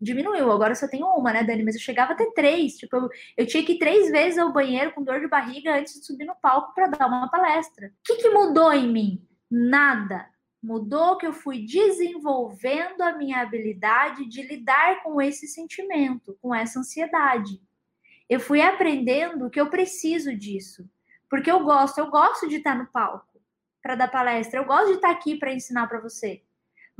diminuiu. 0.00 0.50
Agora 0.52 0.74
só 0.74 0.86
tenho 0.88 1.06
uma, 1.06 1.32
né, 1.32 1.42
Dani? 1.42 1.64
Mas 1.64 1.74
eu 1.74 1.80
chegava 1.80 2.12
a 2.12 2.16
ter 2.16 2.32
três. 2.32 2.76
Tipo, 2.76 2.96
eu, 2.96 3.08
eu 3.38 3.46
tinha 3.46 3.64
que 3.64 3.72
ir 3.72 3.78
três 3.78 4.10
vezes 4.10 4.38
ao 4.38 4.52
banheiro 4.52 4.92
com 4.92 5.02
dor 5.02 5.20
de 5.20 5.28
barriga 5.28 5.76
antes 5.76 5.94
de 5.94 6.06
subir 6.06 6.24
no 6.26 6.36
palco 6.36 6.74
para 6.74 6.86
dar 6.86 7.06
uma 7.08 7.28
palestra. 7.28 7.88
O 7.88 7.92
que, 8.04 8.16
que 8.22 8.30
mudou 8.30 8.72
em 8.72 8.88
mim? 8.90 9.28
Nada. 9.50 10.28
Mudou 10.62 11.16
que 11.16 11.26
eu 11.26 11.32
fui 11.32 11.64
desenvolvendo 11.64 13.00
a 13.02 13.16
minha 13.16 13.40
habilidade 13.40 14.26
de 14.26 14.42
lidar 14.42 15.02
com 15.02 15.20
esse 15.20 15.46
sentimento, 15.46 16.36
com 16.40 16.54
essa 16.54 16.80
ansiedade. 16.80 17.60
Eu 18.28 18.38
fui 18.38 18.60
aprendendo 18.60 19.50
que 19.50 19.60
eu 19.60 19.70
preciso 19.70 20.36
disso. 20.36 20.88
Porque 21.28 21.50
eu 21.50 21.60
gosto, 21.60 21.98
eu 21.98 22.10
gosto 22.10 22.48
de 22.48 22.56
estar 22.56 22.76
no 22.76 22.86
palco 22.86 23.40
para 23.82 23.94
dar 23.94 24.08
palestra, 24.08 24.60
eu 24.60 24.64
gosto 24.64 24.88
de 24.88 24.94
estar 24.94 25.10
aqui 25.10 25.36
para 25.36 25.54
ensinar 25.54 25.86
para 25.86 26.00
você 26.00 26.42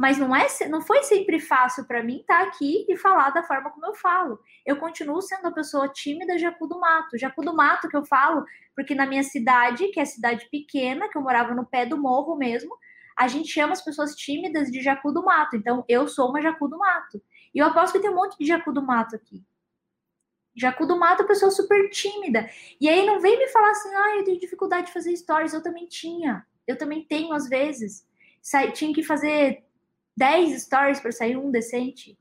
mas 0.01 0.17
não 0.17 0.35
é 0.35 0.47
não 0.71 0.81
foi 0.81 1.03
sempre 1.03 1.39
fácil 1.39 1.85
para 1.85 2.03
mim 2.03 2.21
estar 2.21 2.41
aqui 2.45 2.87
e 2.89 2.97
falar 2.97 3.29
da 3.29 3.43
forma 3.43 3.69
como 3.69 3.85
eu 3.85 3.95
falo. 3.95 4.41
Eu 4.65 4.79
continuo 4.79 5.21
sendo 5.21 5.47
a 5.49 5.53
pessoa 5.53 5.91
tímida 5.91 6.39
Jacu 6.39 6.67
do 6.67 6.81
Mato. 6.81 7.19
Jacu 7.19 7.43
do 7.43 7.55
Mato 7.55 7.87
que 7.87 7.99
eu 7.99 8.03
falo, 8.07 8.47
porque 8.75 8.95
na 8.95 9.05
minha 9.05 9.23
cidade, 9.23 9.89
que 9.89 10.01
é 10.01 10.07
cidade 10.07 10.49
pequena, 10.51 11.07
que 11.11 11.19
eu 11.19 11.21
morava 11.21 11.55
no 11.55 11.67
pé 11.67 11.85
do 11.85 11.99
morro 11.99 12.35
mesmo, 12.35 12.75
a 13.21 13.29
gente 13.29 13.53
chama 13.53 13.75
as 13.75 13.85
pessoas 13.85 14.17
tímidas 14.17 14.71
de 14.71 14.81
Jacu 14.81 15.13
do 15.13 15.23
Mato. 15.23 15.55
Então, 15.55 15.85
eu 15.87 16.09
sou 16.09 16.31
uma 16.31 16.41
Jacu 16.41 16.67
do 16.67 16.79
Mato. 16.79 17.23
E 17.55 17.59
eu 17.59 17.67
aposto 17.67 17.93
que 17.93 18.01
tem 18.01 18.09
um 18.09 18.15
monte 18.15 18.39
de 18.39 18.47
Jacu 18.47 18.73
do 18.73 18.81
Mato 18.81 19.15
aqui. 19.15 19.45
Jacu 20.57 20.87
do 20.87 20.99
Mato 20.99 21.23
é 21.23 21.27
pessoa 21.27 21.51
super 21.51 21.91
tímida. 21.91 22.49
E 22.81 22.89
aí 22.89 23.05
não 23.05 23.21
vem 23.21 23.39
me 23.39 23.47
falar 23.49 23.73
assim, 23.73 23.95
ah, 23.95 24.17
eu 24.17 24.25
tenho 24.25 24.41
dificuldade 24.41 24.87
de 24.87 24.95
fazer 24.95 25.15
stories. 25.15 25.53
Eu 25.53 25.63
também 25.63 25.87
tinha. 25.87 26.47
Eu 26.67 26.79
também 26.79 27.05
tenho 27.05 27.35
às 27.35 27.47
vezes. 27.47 28.09
Tinha 28.73 28.95
que 28.95 29.03
fazer 29.03 29.65
10 30.17 30.63
stories 30.63 30.99
para 30.99 31.13
sair 31.13 31.37
um 31.37 31.51
decente. 31.51 32.19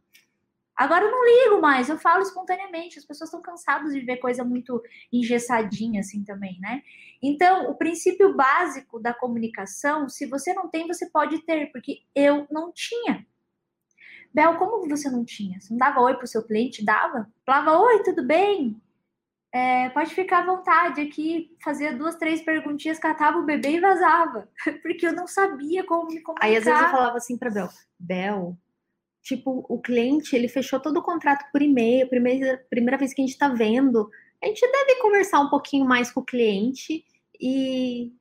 Agora 0.79 1.03
eu 1.03 1.11
não 1.11 1.25
ligo 1.25 1.61
mais, 1.61 1.89
eu 1.89 1.97
falo 1.97 2.21
espontaneamente. 2.21 2.97
As 2.97 3.03
pessoas 3.03 3.27
estão 3.27 3.41
cansadas 3.41 3.91
de 3.91 3.99
ver 3.99 4.15
coisa 4.15 4.45
muito 4.45 4.81
engessadinha 5.11 5.99
assim 5.99 6.23
também, 6.23 6.57
né? 6.61 6.81
Então, 7.21 7.69
o 7.69 7.75
princípio 7.75 8.33
básico 8.33 8.97
da 8.97 9.13
comunicação, 9.13 10.07
se 10.07 10.25
você 10.25 10.53
não 10.53 10.69
tem, 10.69 10.87
você 10.87 11.09
pode 11.09 11.39
ter, 11.39 11.69
porque 11.73 12.03
eu 12.15 12.47
não 12.49 12.71
tinha. 12.71 13.27
Bel, 14.33 14.55
como 14.55 14.87
você 14.87 15.09
não 15.09 15.25
tinha? 15.25 15.59
Você 15.59 15.73
não 15.73 15.77
dava 15.77 15.99
oi 15.99 16.15
pro 16.15 16.25
seu 16.25 16.41
cliente? 16.43 16.85
Dava? 16.85 17.29
Falava, 17.45 17.77
oi, 17.77 18.01
tudo 18.03 18.25
bem? 18.25 18.81
É, 19.51 19.89
pode 19.89 20.15
ficar 20.15 20.43
à 20.43 20.45
vontade 20.45 21.01
aqui, 21.01 21.57
fazia 21.61 21.93
duas, 21.93 22.15
três 22.15 22.41
perguntinhas, 22.41 22.99
catava 22.99 23.37
o 23.37 23.45
bebê 23.45 23.71
e 23.71 23.79
vazava, 23.81 24.47
porque 24.81 25.07
eu 25.07 25.11
não 25.11 25.27
sabia 25.27 25.83
como 25.85 26.07
me 26.07 26.21
comunicar. 26.21 26.45
Aí 26.47 26.55
às 26.55 26.63
vezes 26.63 26.79
eu 26.79 26.89
falava 26.89 27.17
assim 27.17 27.37
para 27.37 27.49
Bel, 27.49 27.69
Bel, 27.99 28.57
tipo, 29.21 29.65
o 29.69 29.79
cliente, 29.79 30.35
ele 30.35 30.47
fechou 30.47 30.79
todo 30.79 30.97
o 30.97 31.03
contrato 31.03 31.49
por 31.51 31.61
e-mail, 31.61 32.09
primeira, 32.09 32.65
primeira 32.69 32.97
vez 32.97 33.13
que 33.13 33.21
a 33.21 33.25
gente 33.25 33.33
está 33.33 33.49
vendo, 33.49 34.09
a 34.41 34.47
gente 34.47 34.61
deve 34.61 35.01
conversar 35.01 35.39
um 35.41 35.49
pouquinho 35.49 35.85
mais 35.85 36.11
com 36.11 36.21
o 36.21 36.25
cliente 36.25 37.03
e 37.39 38.13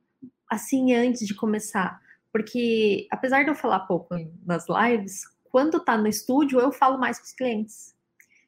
assim 0.49 0.93
antes 0.93 1.25
de 1.25 1.33
começar, 1.33 1.99
porque 2.31 3.07
apesar 3.11 3.43
de 3.43 3.49
eu 3.49 3.55
falar 3.55 3.81
pouco 3.81 4.15
nas 4.45 4.65
lives, 4.67 5.21
quando 5.45 5.79
tá 5.79 5.97
no 5.97 6.07
estúdio 6.07 6.59
eu 6.59 6.71
falo 6.71 6.99
mais 6.99 7.17
com 7.17 7.25
os 7.25 7.33
clientes. 7.33 7.95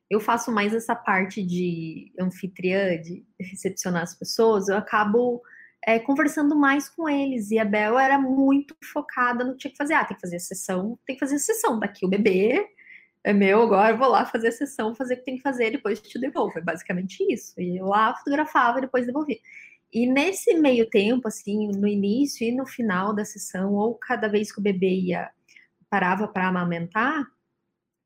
Eu 0.10 0.20
faço 0.20 0.52
mais 0.52 0.74
essa 0.74 0.94
parte 0.94 1.42
de 1.42 2.12
anfitriã, 2.20 3.00
de 3.00 3.26
recepcionar 3.40 4.04
as 4.04 4.14
pessoas, 4.14 4.68
eu 4.68 4.76
acabo 4.76 5.42
é, 5.86 6.00
conversando 6.00 6.56
mais 6.56 6.90
com 6.90 7.10
eles. 7.10 7.52
E 7.52 7.60
a 7.60 7.66
Bel 7.66 7.98
era 7.98 8.18
muito 8.20 8.76
focada 8.94 9.44
no 9.44 9.54
que 9.54 9.60
tinha 9.60 9.72
que 9.72 9.78
fazer. 9.78 9.94
Ah, 9.94 10.06
tem 10.06 10.16
que 10.16 10.22
fazer 10.22 10.38
a 10.38 10.40
sessão, 10.40 11.00
tem 11.06 11.16
que 11.16 11.20
fazer 11.20 11.36
a 11.36 11.40
sessão. 11.40 11.80
Daqui 11.80 12.06
o 12.06 12.10
bebê 12.10 12.68
é 13.24 13.34
meu, 13.34 13.62
agora 13.62 13.96
vou 13.96 14.10
lá 14.10 14.26
fazer 14.26 14.50
a 14.50 14.52
sessão, 14.52 14.96
fazer 14.96 15.16
o 15.16 15.18
que 15.18 15.26
tem 15.26 15.38
que 15.38 15.44
fazer, 15.44 15.72
depois 15.72 16.02
te 16.02 16.20
devolvo. 16.20 16.58
É 16.58 16.62
basicamente 16.62 17.24
isso. 17.32 17.60
E 17.60 17.78
eu 17.78 17.88
lá 17.88 18.16
fotografava 18.16 18.80
e 18.80 18.82
depois 18.82 19.06
devolvia. 19.06 19.38
E 19.94 20.08
nesse 20.08 20.54
meio 20.56 20.90
tempo, 20.90 21.28
assim, 21.28 21.68
no 21.68 21.88
início 21.88 22.48
e 22.48 22.52
no 22.52 22.66
final 22.66 23.14
da 23.14 23.26
sessão, 23.26 23.74
ou 23.74 23.96
cada 23.96 24.28
vez 24.30 24.52
que 24.52 24.60
o 24.60 24.64
bebê 24.64 24.90
ia 24.90 25.30
parava 25.90 26.28
para 26.28 26.48
amamentar, 26.48 27.26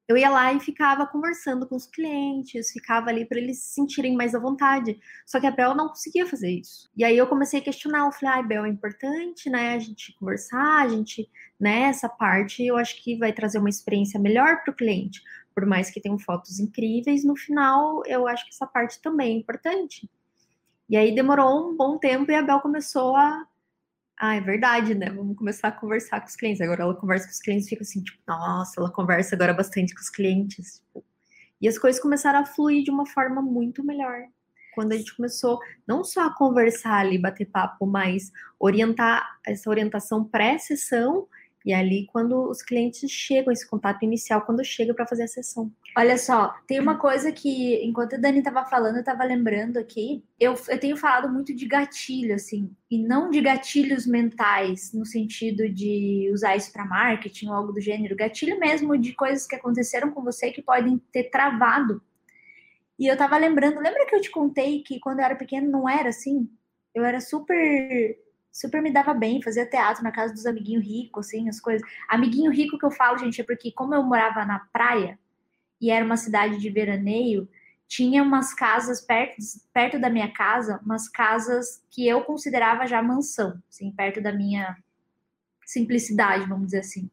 eu 0.07 0.15
ia 0.17 0.29
lá 0.29 0.53
e 0.53 0.59
ficava 0.59 1.07
conversando 1.07 1.67
com 1.67 1.75
os 1.75 1.87
clientes, 1.87 2.71
ficava 2.71 3.09
ali 3.09 3.25
para 3.25 3.39
eles 3.39 3.59
se 3.59 3.69
sentirem 3.69 4.15
mais 4.15 4.35
à 4.35 4.39
vontade. 4.39 4.99
Só 5.25 5.39
que 5.39 5.47
a 5.47 5.51
Bel 5.51 5.73
não 5.73 5.87
conseguia 5.87 6.27
fazer 6.27 6.51
isso. 6.51 6.91
E 6.95 7.03
aí 7.03 7.17
eu 7.17 7.25
comecei 7.27 7.59
a 7.59 7.63
questionar, 7.63 8.05
eu 8.05 8.11
falei, 8.11 8.39
ah, 8.39 8.43
Bel, 8.43 8.65
é 8.65 8.69
importante, 8.69 9.49
né, 9.49 9.73
a 9.75 9.79
gente 9.79 10.15
conversar, 10.19 10.83
a 10.83 10.87
gente, 10.87 11.27
né, 11.59 11.83
essa 11.83 12.07
parte 12.07 12.63
eu 12.63 12.77
acho 12.77 13.01
que 13.03 13.17
vai 13.17 13.33
trazer 13.33 13.57
uma 13.57 13.69
experiência 13.69 14.19
melhor 14.19 14.61
para 14.63 14.71
o 14.71 14.75
cliente. 14.75 15.23
Por 15.55 15.65
mais 15.65 15.89
que 15.89 16.01
tenham 16.01 16.19
fotos 16.19 16.59
incríveis, 16.59 17.23
no 17.23 17.35
final 17.35 18.03
eu 18.05 18.27
acho 18.27 18.45
que 18.45 18.53
essa 18.53 18.67
parte 18.67 19.01
também 19.01 19.35
é 19.35 19.39
importante. 19.39 20.09
E 20.87 20.95
aí 20.95 21.15
demorou 21.15 21.71
um 21.71 21.75
bom 21.75 21.97
tempo 21.97 22.31
e 22.31 22.35
a 22.35 22.43
Bel 22.43 22.59
começou 22.59 23.15
a 23.15 23.47
ah, 24.17 24.35
é 24.35 24.41
verdade, 24.41 24.95
né? 24.95 25.09
Vamos 25.09 25.37
começar 25.37 25.67
a 25.67 25.71
conversar 25.71 26.21
com 26.21 26.27
os 26.27 26.35
clientes. 26.35 26.61
Agora 26.61 26.83
ela 26.83 26.95
conversa 26.95 27.25
com 27.25 27.33
os 27.33 27.39
clientes 27.39 27.67
fica 27.67 27.83
assim, 27.83 28.01
tipo, 28.01 28.17
nossa, 28.27 28.79
ela 28.79 28.89
conversa 28.91 29.35
agora 29.35 29.53
bastante 29.53 29.93
com 29.93 30.01
os 30.01 30.09
clientes. 30.09 30.79
Tipo, 30.79 31.03
e 31.61 31.67
as 31.67 31.77
coisas 31.77 32.01
começaram 32.01 32.39
a 32.39 32.45
fluir 32.45 32.83
de 32.83 32.91
uma 32.91 33.05
forma 33.05 33.41
muito 33.41 33.83
melhor. 33.83 34.23
Quando 34.73 34.93
a 34.93 34.97
gente 34.97 35.15
começou 35.15 35.59
não 35.87 36.03
só 36.03 36.27
a 36.27 36.33
conversar 36.33 36.99
ali, 36.99 37.17
bater 37.17 37.45
papo, 37.45 37.85
mas 37.85 38.31
orientar 38.59 39.37
essa 39.45 39.69
orientação 39.69 40.23
pré-sessão 40.23 41.27
e 41.65 41.73
ali, 41.73 42.05
quando 42.11 42.47
os 42.47 42.61
clientes 42.61 43.09
chegam, 43.09 43.51
esse 43.51 43.67
contato 43.67 44.03
inicial, 44.03 44.41
quando 44.41 44.63
chega 44.63 44.93
para 44.93 45.07
fazer 45.07 45.23
a 45.23 45.27
sessão. 45.27 45.71
Olha 45.97 46.15
só, 46.15 46.53
tem 46.67 46.79
uma 46.79 46.99
coisa 46.99 47.31
que, 47.31 47.83
enquanto 47.83 48.13
a 48.13 48.17
Dani 48.19 48.37
estava 48.37 48.63
falando, 48.65 48.97
eu 48.97 48.99
estava 48.99 49.23
lembrando 49.23 49.77
aqui. 49.77 50.23
Eu, 50.39 50.53
eu 50.69 50.79
tenho 50.79 50.95
falado 50.95 51.27
muito 51.27 51.55
de 51.55 51.65
gatilho, 51.65 52.35
assim, 52.35 52.69
e 52.91 52.99
não 52.99 53.31
de 53.31 53.41
gatilhos 53.41 54.05
mentais, 54.05 54.93
no 54.93 55.07
sentido 55.07 55.67
de 55.67 56.29
usar 56.31 56.55
isso 56.55 56.71
para 56.71 56.85
marketing 56.85 57.47
ou 57.47 57.55
algo 57.55 57.73
do 57.73 57.81
gênero. 57.81 58.15
Gatilho 58.15 58.59
mesmo 58.59 58.95
de 58.95 59.13
coisas 59.13 59.47
que 59.47 59.55
aconteceram 59.55 60.11
com 60.11 60.21
você 60.21 60.51
que 60.51 60.61
podem 60.61 61.01
ter 61.11 61.31
travado. 61.31 61.99
E 62.99 63.07
eu 63.07 63.13
estava 63.13 63.37
lembrando, 63.37 63.79
lembra 63.79 64.05
que 64.05 64.15
eu 64.15 64.21
te 64.21 64.29
contei 64.29 64.83
que 64.83 64.99
quando 64.99 65.19
eu 65.19 65.25
era 65.25 65.35
pequeno 65.35 65.71
não 65.71 65.89
era 65.89 66.09
assim? 66.09 66.47
Eu 66.93 67.03
era 67.03 67.19
super 67.19 68.17
super 68.55 68.81
me 68.81 68.89
dava 68.89 69.13
bem, 69.13 69.41
fazia 69.41 69.65
teatro 69.65 70.01
na 70.01 70.13
casa 70.13 70.33
dos 70.33 70.45
amiguinhos 70.45 70.85
ricos, 70.85 71.27
assim, 71.27 71.49
as 71.49 71.59
coisas. 71.59 71.85
Amiguinho 72.07 72.49
rico 72.49 72.77
que 72.79 72.85
eu 72.85 72.91
falo, 72.91 73.17
gente, 73.17 73.41
é 73.41 73.43
porque 73.43 73.69
como 73.69 73.93
eu 73.93 74.01
morava 74.01 74.45
na 74.45 74.59
praia 74.71 75.19
e 75.81 75.91
era 75.91 76.05
uma 76.05 76.15
cidade 76.15 76.57
de 76.57 76.69
veraneio, 76.69 77.49
tinha 77.85 78.23
umas 78.23 78.53
casas 78.53 79.01
perto, 79.01 79.35
perto 79.73 79.99
da 79.99 80.09
minha 80.09 80.31
casa, 80.31 80.79
umas 80.85 81.09
casas 81.09 81.83
que 81.91 82.07
eu 82.07 82.21
considerava 82.21 82.87
já 82.87 83.01
mansão, 83.03 83.61
assim, 83.69 83.91
perto 83.91 84.21
da 84.21 84.31
minha 84.31 84.77
simplicidade, 85.65 86.47
vamos 86.47 86.67
dizer 86.67 86.79
assim. 86.79 87.11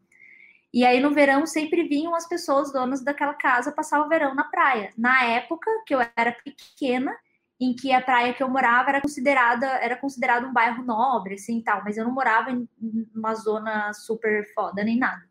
E 0.72 0.86
aí 0.86 1.00
no 1.00 1.12
verão 1.12 1.44
sempre 1.44 1.82
vinham 1.88 2.14
as 2.14 2.28
pessoas 2.28 2.72
donas 2.72 3.02
daquela 3.02 3.34
casa 3.34 3.72
passar 3.72 4.00
o 4.00 4.08
verão 4.08 4.32
na 4.32 4.44
praia. 4.44 4.92
Na 4.96 5.24
época 5.24 5.68
que 5.84 5.92
eu 5.92 6.00
era 6.16 6.30
pequena, 6.30 7.12
em 7.62 7.74
que 7.74 7.92
a 7.92 8.00
praia 8.00 8.34
que 8.34 8.42
eu 8.42 8.48
morava 8.48 8.90
era 8.90 9.00
considerada 9.00 9.66
era 9.66 9.96
considerado 9.96 10.46
um 10.48 10.52
bairro 10.52 10.82
nobre, 10.82 11.34
assim, 11.34 11.60
tal, 11.62 11.82
mas 11.84 11.96
eu 11.96 12.04
não 12.04 12.12
morava 12.12 12.50
em 12.50 12.68
uma 13.14 13.34
zona 13.34 13.92
super 13.92 14.52
foda 14.52 14.82
nem 14.82 14.98
nada. 14.98 15.22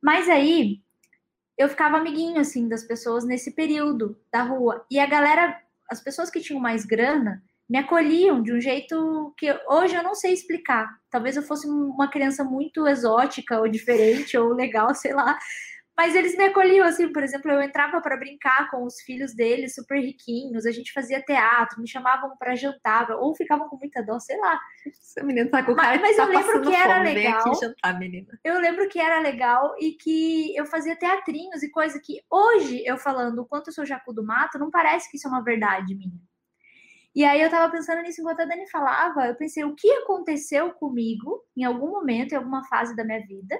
Mas 0.00 0.28
aí 0.28 0.80
eu 1.58 1.68
ficava 1.68 1.98
amiguinho 1.98 2.40
assim 2.40 2.66
das 2.66 2.84
pessoas 2.84 3.26
nesse 3.26 3.50
período 3.50 4.18
da 4.32 4.42
rua 4.42 4.86
e 4.90 4.98
a 4.98 5.04
galera, 5.04 5.60
as 5.90 6.00
pessoas 6.02 6.30
que 6.30 6.40
tinham 6.40 6.58
mais 6.58 6.86
grana 6.86 7.42
me 7.68 7.78
acolhiam 7.78 8.42
de 8.42 8.52
um 8.52 8.60
jeito 8.60 9.34
que 9.36 9.52
hoje 9.68 9.94
eu 9.94 10.02
não 10.02 10.14
sei 10.14 10.32
explicar. 10.32 10.88
Talvez 11.10 11.36
eu 11.36 11.42
fosse 11.42 11.68
uma 11.68 12.08
criança 12.08 12.42
muito 12.42 12.88
exótica 12.88 13.60
ou 13.60 13.68
diferente 13.68 14.36
ou 14.36 14.54
legal, 14.54 14.92
sei 14.96 15.12
lá, 15.12 15.38
mas 15.96 16.14
eles 16.14 16.36
me 16.36 16.44
acolhiam, 16.44 16.86
assim, 16.86 17.12
por 17.12 17.22
exemplo, 17.22 17.50
eu 17.50 17.60
entrava 17.60 18.00
para 18.00 18.16
brincar 18.16 18.70
com 18.70 18.84
os 18.84 19.00
filhos 19.02 19.34
deles, 19.34 19.74
super 19.74 20.00
riquinhos, 20.00 20.64
a 20.64 20.70
gente 20.70 20.92
fazia 20.92 21.22
teatro, 21.22 21.80
me 21.80 21.88
chamavam 21.88 22.36
para 22.38 22.54
jantar, 22.54 23.10
ou 23.10 23.34
ficavam 23.34 23.68
com 23.68 23.76
muita 23.76 24.02
dó, 24.02 24.18
sei 24.18 24.38
lá. 24.38 24.58
Essa 24.86 25.22
menina 25.22 25.50
tá 25.50 25.62
com 25.62 25.74
cara 25.74 26.00
Mas, 26.00 26.16
mas 26.16 26.16
tá 26.16 26.22
eu 26.22 26.28
lembro 26.28 26.62
que 26.62 26.74
era 26.74 26.96
fome, 26.96 27.14
legal. 27.14 27.54
Jantar, 27.54 27.98
menina. 27.98 28.40
Eu 28.42 28.60
lembro 28.60 28.88
que 28.88 28.98
era 28.98 29.20
legal 29.20 29.74
e 29.78 29.92
que 29.92 30.56
eu 30.56 30.64
fazia 30.64 30.96
teatrinhos 30.96 31.62
e 31.62 31.70
coisa 31.70 32.00
que 32.02 32.20
hoje, 32.30 32.82
eu 32.86 32.96
falando 32.96 33.40
o 33.40 33.46
quanto 33.46 33.68
eu 33.68 33.74
sou 33.74 33.84
Jacu 33.84 34.14
do 34.14 34.24
Mato, 34.24 34.58
não 34.58 34.70
parece 34.70 35.10
que 35.10 35.16
isso 35.16 35.28
é 35.28 35.30
uma 35.30 35.44
verdade 35.44 35.94
minha. 35.94 36.18
E 37.14 37.24
aí 37.24 37.42
eu 37.42 37.50
tava 37.50 37.70
pensando 37.70 38.02
nisso 38.02 38.20
enquanto 38.20 38.40
a 38.40 38.44
Dani 38.44 38.68
falava, 38.70 39.26
eu 39.26 39.34
pensei, 39.34 39.64
o 39.64 39.74
que 39.74 39.90
aconteceu 39.90 40.72
comigo 40.74 41.42
em 41.56 41.64
algum 41.64 41.90
momento, 41.90 42.32
em 42.32 42.36
alguma 42.36 42.64
fase 42.68 42.94
da 42.94 43.04
minha 43.04 43.20
vida, 43.26 43.58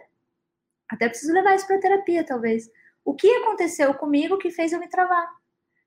até 0.91 1.09
preciso 1.09 1.33
levar 1.33 1.55
isso 1.55 1.67
para 1.67 1.79
terapia, 1.81 2.25
talvez. 2.25 2.69
O 3.05 3.15
que 3.15 3.29
aconteceu 3.37 3.95
comigo 3.95 4.39
que 4.39 4.51
fez 4.51 4.73
eu 4.73 4.81
me 4.81 4.89
travar? 4.89 5.29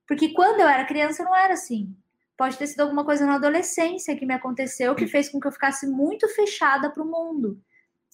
Porque 0.08 0.34
quando 0.34 0.60
eu 0.62 0.68
era 0.68 0.86
criança 0.86 1.24
não 1.24 1.36
era 1.36 1.54
assim. 1.54 1.96
Pode 2.38 2.58
ter 2.58 2.68
sido 2.68 2.82
alguma 2.82 3.06
coisa 3.06 3.26
na 3.26 3.36
adolescência 3.36 4.16
que 4.18 4.26
me 4.26 4.34
aconteceu 4.34 4.96
que 4.96 5.06
fez 5.08 5.30
com 5.30 5.40
que 5.40 5.48
eu 5.48 5.52
ficasse 5.52 5.86
muito 5.88 6.28
fechada 6.30 6.90
para 6.90 7.04
o 7.04 7.06
mundo. 7.06 7.60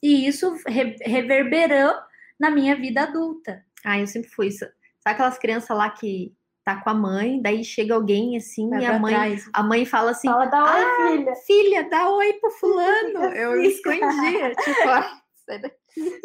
E 0.03 0.27
isso 0.27 0.55
re 0.67 0.95
reverberou 1.01 1.93
na 2.39 2.49
minha 2.51 2.75
vida 2.75 3.03
adulta. 3.03 3.63
Ah, 3.85 3.99
eu 3.99 4.05
sempre 4.07 4.29
fui 4.29 4.47
isso. 4.47 4.65
Sabe 4.99 5.13
aquelas 5.15 5.37
crianças 5.37 5.75
lá 5.75 5.89
que 5.89 6.33
tá 6.65 6.75
com 6.81 6.89
a 6.89 6.93
mãe, 6.93 7.41
daí 7.41 7.63
chega 7.63 7.95
alguém 7.95 8.35
assim 8.37 8.69
Vai 8.69 8.81
e 8.81 8.85
a 8.85 8.99
mãe, 8.99 9.13
trás. 9.13 9.49
a 9.53 9.63
mãe 9.63 9.85
fala 9.85 10.11
assim: 10.11 10.27
Fala, 10.27 10.45
dá 10.45 10.63
oi, 10.63 10.83
"Ah, 10.83 11.07
filha. 11.17 11.35
filha, 11.47 11.89
dá 11.89 12.09
oi 12.09 12.33
pro 12.33 12.51
fulano. 12.59 13.23
Eu 13.33 13.53
Assim. 13.53 13.63
escondia, 13.67 14.51
tipo, 14.55 14.89
"Ah, 14.89 15.21
sai 15.45 15.59
daqui." 15.59 16.21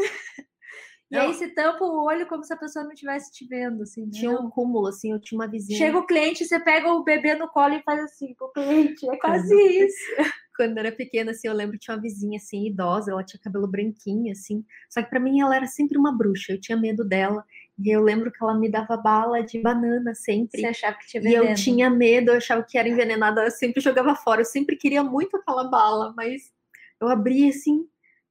E 1.14 1.18
aí 1.18 1.33
você 1.35 1.49
tampa 1.49 1.85
o 1.85 2.04
olho 2.04 2.26
como 2.26 2.44
se 2.44 2.52
a 2.52 2.56
pessoa 2.56 2.85
não 2.85 2.92
estivesse 2.92 3.30
te 3.33 3.47
vendo, 3.47 3.83
assim. 3.83 4.04
né? 4.04 4.11
Tinha 4.12 4.30
um 4.33 4.50
cúmulo, 4.50 4.88
assim, 4.88 5.12
eu 5.12 5.21
tinha 5.21 5.38
uma 5.38 5.49
vizinha. 5.49 5.78
Chega 5.78 5.99
o 5.99 6.06
cliente, 6.06 6.44
você 6.44 6.59
pega 6.61 6.92
o 6.92 7.02
bebê 7.04 7.35
no 7.35 7.49
colo 7.49 7.75
e 7.75 7.83
faz 7.83 8.00
assim 8.00 8.35
com 8.35 8.47
o 8.47 8.52
cliente. 8.52 9.09
É 9.09 9.16
quase 9.16 9.54
isso. 9.54 9.97
Quando 10.56 10.76
eu 10.78 10.85
era 10.87 10.92
pequena, 10.92 11.33
assim, 11.33 11.49
eu 11.49 11.54
lembro 11.54 11.73
que 11.76 11.80
tinha 11.85 11.97
uma 11.97 12.00
vizinha, 12.02 12.37
assim, 12.37 12.66
idosa, 12.66 13.11
ela 13.11 13.25
tinha 13.25 13.40
cabelo 13.42 13.66
branquinho, 13.66 14.30
assim. 14.30 14.64
Só 14.88 15.02
que 15.02 15.11
pra 15.11 15.18
mim 15.18 15.40
ela 15.40 15.56
era 15.56 15.66
sempre 15.66 15.99
uma 15.99 16.16
bruxa, 16.16 16.52
eu 16.52 16.61
tinha 16.61 16.78
medo 16.78 17.04
dela. 17.04 17.44
E 17.76 17.90
eu 17.90 18.00
lembro 18.00 18.30
que 18.30 18.38
ela 18.40 18.54
me 18.56 18.71
dava 18.71 18.97
bala 18.97 19.42
de 19.42 19.61
banana 19.61 20.14
sempre. 20.14 20.61
Você 20.61 20.66
achava 20.68 20.97
que 20.97 21.09
tinha 21.09 21.21
E 21.25 21.35
eu 21.35 21.40
veneno. 21.42 21.56
tinha 21.56 21.90
medo, 21.90 22.30
eu 22.30 22.37
achava 22.37 22.62
que 22.62 22.78
era 22.78 22.88
envenenada, 22.88 23.42
eu 23.42 23.50
sempre 23.50 23.80
jogava 23.83 24.14
fora. 24.14 24.42
Eu 24.42 24.44
sempre 24.44 24.76
queria 24.76 25.02
muito 25.02 25.37
aquela 25.37 25.64
bala, 25.64 26.14
mas 26.16 26.52
eu 27.00 27.09
abria 27.09 27.49
assim 27.49 27.85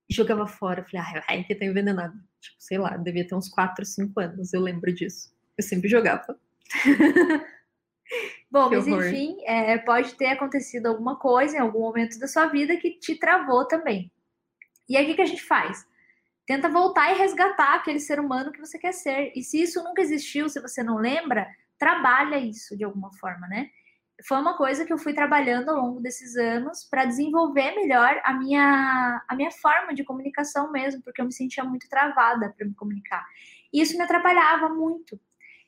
e 0.09 0.13
jogava 0.13 0.47
fora. 0.47 0.79
Eu 0.79 0.85
falei, 0.85 1.05
ai, 1.05 1.23
ai, 1.27 1.43
que 1.43 1.53
tá 1.55 1.65
envenenado. 1.65 2.13
Tipo, 2.43 2.57
sei 2.59 2.77
lá, 2.77 2.97
devia 2.97 3.25
ter 3.25 3.35
uns 3.35 3.47
4, 3.47 3.85
5 3.85 4.19
anos, 4.19 4.53
eu 4.53 4.59
lembro 4.59 4.93
disso. 4.93 5.33
Eu 5.57 5.63
sempre 5.63 5.87
jogava. 5.89 6.37
Bom, 8.51 8.69
Que 8.69 8.75
mas 8.75 8.87
horror. 8.87 9.05
enfim, 9.05 9.37
é, 9.45 9.77
pode 9.77 10.13
ter 10.15 10.27
acontecido 10.27 10.87
alguma 10.87 11.15
coisa 11.17 11.55
em 11.55 11.59
algum 11.59 11.79
momento 11.79 12.19
da 12.19 12.27
sua 12.27 12.47
vida 12.47 12.75
que 12.77 12.91
te 12.91 13.15
travou 13.15 13.65
também. 13.65 14.11
E 14.87 14.97
aí 14.97 15.05
o 15.05 15.07
que, 15.07 15.15
que 15.15 15.21
a 15.21 15.25
gente 15.25 15.43
faz? 15.43 15.87
Tenta 16.45 16.67
voltar 16.69 17.11
e 17.11 17.17
resgatar 17.17 17.75
aquele 17.75 17.99
ser 17.99 18.19
humano 18.19 18.51
que 18.51 18.59
você 18.59 18.77
quer 18.77 18.91
ser. 18.91 19.31
E 19.35 19.41
se 19.41 19.61
isso 19.61 19.81
nunca 19.81 20.01
existiu, 20.01 20.49
se 20.49 20.59
você 20.59 20.83
não 20.83 20.97
lembra, 20.97 21.47
trabalha 21.79 22.37
isso 22.37 22.77
de 22.77 22.83
alguma 22.83 23.11
forma, 23.13 23.47
né? 23.47 23.69
Foi 24.27 24.37
uma 24.37 24.55
coisa 24.55 24.85
que 24.85 24.93
eu 24.93 24.97
fui 24.97 25.13
trabalhando 25.13 25.69
ao 25.69 25.77
longo 25.77 25.99
desses 25.99 26.35
anos 26.35 26.83
para 26.83 27.05
desenvolver 27.05 27.75
melhor 27.75 28.21
a 28.23 28.33
minha, 28.33 29.23
a 29.27 29.35
minha 29.35 29.51
forma 29.51 29.93
de 29.93 30.03
comunicação 30.03 30.71
mesmo, 30.71 31.01
porque 31.01 31.19
eu 31.19 31.25
me 31.25 31.33
sentia 31.33 31.63
muito 31.63 31.89
travada 31.89 32.53
para 32.55 32.65
me 32.65 32.75
comunicar. 32.75 33.25
E 33.73 33.81
isso 33.81 33.97
me 33.97 34.03
atrapalhava 34.03 34.69
muito. 34.69 35.19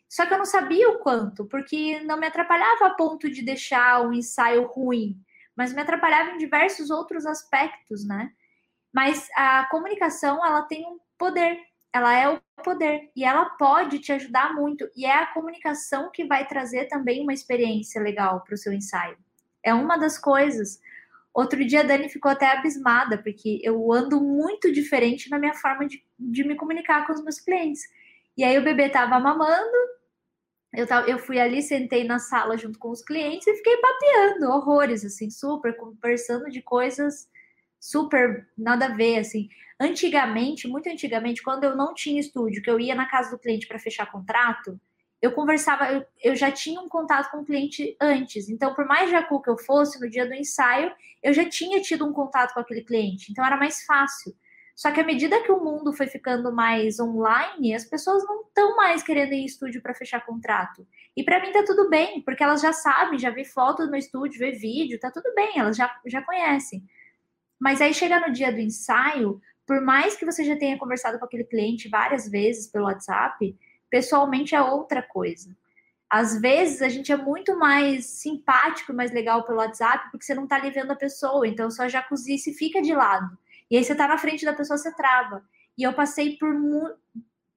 Só 0.07 0.25
que 0.25 0.33
eu 0.33 0.37
não 0.37 0.45
sabia 0.45 0.89
o 0.89 0.99
quanto, 0.99 1.45
porque 1.45 1.99
não 2.01 2.17
me 2.17 2.27
atrapalhava 2.27 2.85
a 2.85 2.93
ponto 2.93 3.29
de 3.29 3.41
deixar 3.41 4.07
o 4.07 4.13
ensaio 4.13 4.65
ruim, 4.67 5.19
mas 5.55 5.73
me 5.73 5.81
atrapalhava 5.81 6.31
em 6.31 6.37
diversos 6.37 6.89
outros 6.89 7.25
aspectos, 7.25 8.05
né? 8.05 8.31
Mas 8.93 9.27
a 9.35 9.67
comunicação, 9.69 10.45
ela 10.45 10.61
tem 10.61 10.85
um 10.85 10.99
poder, 11.17 11.59
ela 11.95 12.13
é 12.13 12.27
o 12.27 12.41
poder 12.61 13.09
e 13.15 13.23
ela 13.23 13.45
pode 13.51 13.99
te 13.99 14.11
ajudar 14.11 14.53
muito. 14.53 14.85
E 14.93 15.05
é 15.05 15.13
a 15.13 15.27
comunicação 15.27 16.11
que 16.11 16.25
vai 16.25 16.45
trazer 16.45 16.89
também 16.89 17.23
uma 17.23 17.33
experiência 17.33 18.01
legal 18.01 18.41
para 18.41 18.53
o 18.53 18.57
seu 18.57 18.73
ensaio. 18.73 19.17
É 19.63 19.73
uma 19.73 19.95
das 19.95 20.17
coisas. 20.17 20.77
Outro 21.33 21.65
dia 21.65 21.79
a 21.79 21.83
Dani 21.83 22.09
ficou 22.09 22.29
até 22.29 22.47
abismada, 22.47 23.17
porque 23.17 23.61
eu 23.63 23.93
ando 23.93 24.19
muito 24.19 24.73
diferente 24.73 25.29
na 25.29 25.39
minha 25.39 25.53
forma 25.53 25.87
de, 25.87 26.03
de 26.19 26.43
me 26.43 26.55
comunicar 26.55 27.07
com 27.07 27.13
os 27.13 27.23
meus 27.23 27.39
clientes. 27.39 27.83
E 28.37 28.43
aí 28.43 28.57
o 28.57 28.63
bebê 28.63 28.89
tava 28.89 29.17
mamando, 29.17 29.77
eu, 30.73 30.85
tava, 30.85 31.09
eu 31.09 31.17
fui 31.17 31.39
ali, 31.39 31.61
sentei 31.61 32.03
na 32.03 32.19
sala 32.19 32.57
junto 32.57 32.77
com 32.77 32.89
os 32.89 33.01
clientes 33.01 33.47
e 33.47 33.55
fiquei 33.55 33.77
papeando 33.77 34.51
horrores, 34.51 35.05
assim, 35.05 35.29
super, 35.29 35.73
conversando 35.77 36.49
de 36.49 36.61
coisas 36.61 37.29
super 37.85 38.47
nada 38.57 38.85
a 38.85 38.89
ver, 38.89 39.19
assim. 39.19 39.47
Antigamente, 39.79 40.67
muito 40.67 40.89
antigamente, 40.89 41.43
quando 41.43 41.65
eu 41.65 41.75
não 41.75 41.93
tinha 41.93 42.19
estúdio, 42.19 42.61
que 42.63 42.69
eu 42.69 42.79
ia 42.79 42.95
na 42.95 43.05
casa 43.07 43.29
do 43.29 43.37
cliente 43.37 43.67
para 43.67 43.77
fechar 43.77 44.11
contrato, 44.11 44.79
eu 45.21 45.31
conversava, 45.31 45.91
eu, 45.91 46.03
eu 46.23 46.35
já 46.35 46.51
tinha 46.51 46.81
um 46.81 46.89
contato 46.89 47.29
com 47.29 47.41
o 47.41 47.45
cliente 47.45 47.95
antes. 48.01 48.49
Então, 48.49 48.73
por 48.73 48.85
mais 48.85 49.11
jacu 49.11 49.41
que 49.41 49.49
eu 49.49 49.57
fosse, 49.57 49.99
no 49.99 50.09
dia 50.09 50.25
do 50.25 50.33
ensaio, 50.33 50.91
eu 51.21 51.31
já 51.31 51.47
tinha 51.47 51.79
tido 51.79 52.05
um 52.05 52.11
contato 52.11 52.53
com 52.53 52.59
aquele 52.59 52.81
cliente. 52.81 53.31
Então, 53.31 53.45
era 53.45 53.57
mais 53.57 53.85
fácil. 53.85 54.35
Só 54.75 54.91
que 54.91 54.99
à 54.99 55.03
medida 55.03 55.41
que 55.41 55.51
o 55.51 55.63
mundo 55.63 55.93
foi 55.93 56.07
ficando 56.07 56.51
mais 56.51 56.99
online, 56.99 57.73
as 57.75 57.85
pessoas 57.85 58.25
não 58.25 58.41
estão 58.41 58.75
mais 58.75 59.03
querendo 59.03 59.31
ir 59.33 59.41
em 59.41 59.45
estúdio 59.45 59.81
para 59.81 59.93
fechar 59.93 60.25
contrato. 60.25 60.85
E 61.15 61.23
para 61.23 61.39
mim 61.39 61.51
tá 61.51 61.63
tudo 61.63 61.89
bem, 61.89 62.21
porque 62.21 62.43
elas 62.43 62.61
já 62.61 62.73
sabem, 62.73 63.17
já 63.17 63.29
vi 63.29 63.45
foto 63.45 63.89
meu 63.89 63.99
estúdio, 63.99 64.39
vê 64.39 64.51
vídeo, 64.51 64.99
tá 64.99 65.09
tudo 65.11 65.33
bem, 65.33 65.59
elas 65.59 65.77
já, 65.77 65.95
já 66.05 66.21
conhecem. 66.21 66.83
Mas 67.65 67.81
aí 67.81 67.95
chega 67.95 68.19
no 68.19 68.31
dia 68.31 68.51
do 68.51 68.59
ensaio, 68.59 69.41
por 69.65 69.81
mais 69.81 70.15
que 70.15 70.23
você 70.23 70.43
já 70.43 70.55
tenha 70.55 70.77
conversado 70.77 71.17
com 71.17 71.25
aquele 71.25 71.43
cliente 71.43 71.89
várias 71.89 72.29
vezes 72.29 72.67
pelo 72.67 72.85
WhatsApp, 72.85 73.57
pessoalmente 73.89 74.53
é 74.53 74.61
outra 74.61 75.01
coisa. 75.01 75.49
Às 76.07 76.39
vezes 76.39 76.83
a 76.83 76.89
gente 76.89 77.11
é 77.11 77.17
muito 77.17 77.57
mais 77.57 78.05
simpático 78.05 78.91
e 78.91 78.95
mais 78.95 79.11
legal 79.11 79.43
pelo 79.47 79.57
WhatsApp 79.57 80.11
porque 80.11 80.23
você 80.23 80.35
não 80.35 80.45
tá 80.45 80.57
ali 80.57 80.69
vendo 80.69 80.91
a 80.91 80.95
pessoa, 80.95 81.47
então 81.47 81.71
sua 81.71 81.87
jacuzzi 81.87 82.37
fica 82.53 82.83
de 82.83 82.93
lado. 82.93 83.35
E 83.71 83.77
aí 83.77 83.83
você 83.83 83.95
tá 83.95 84.07
na 84.07 84.19
frente 84.19 84.45
da 84.45 84.53
pessoa, 84.53 84.77
você 84.77 84.95
trava. 84.95 85.43
E 85.75 85.81
eu 85.81 85.93
passei 85.93 86.37
por, 86.37 86.53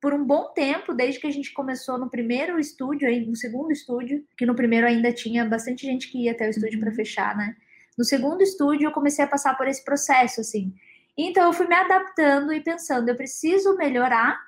por 0.00 0.14
um 0.14 0.24
bom 0.24 0.54
tempo, 0.54 0.94
desde 0.94 1.20
que 1.20 1.26
a 1.26 1.30
gente 1.30 1.52
começou 1.52 1.98
no 1.98 2.08
primeiro 2.08 2.58
estúdio, 2.58 3.06
aí 3.06 3.26
no 3.26 3.36
segundo 3.36 3.72
estúdio, 3.72 4.24
que 4.38 4.46
no 4.46 4.54
primeiro 4.54 4.86
ainda 4.86 5.12
tinha 5.12 5.44
bastante 5.44 5.84
gente 5.84 6.10
que 6.10 6.24
ia 6.24 6.32
até 6.32 6.46
o 6.46 6.50
estúdio 6.50 6.78
Uhum. 6.78 6.84
para 6.86 6.94
fechar, 6.94 7.36
né? 7.36 7.54
No 7.98 8.04
segundo 8.04 8.42
estúdio 8.42 8.86
eu 8.86 8.92
comecei 8.92 9.24
a 9.24 9.28
passar 9.28 9.56
por 9.56 9.66
esse 9.66 9.84
processo, 9.84 10.40
assim. 10.40 10.72
Então 11.16 11.46
eu 11.46 11.52
fui 11.52 11.66
me 11.66 11.74
adaptando 11.74 12.52
e 12.52 12.62
pensando, 12.62 13.08
eu 13.08 13.16
preciso 13.16 13.76
melhorar 13.76 14.38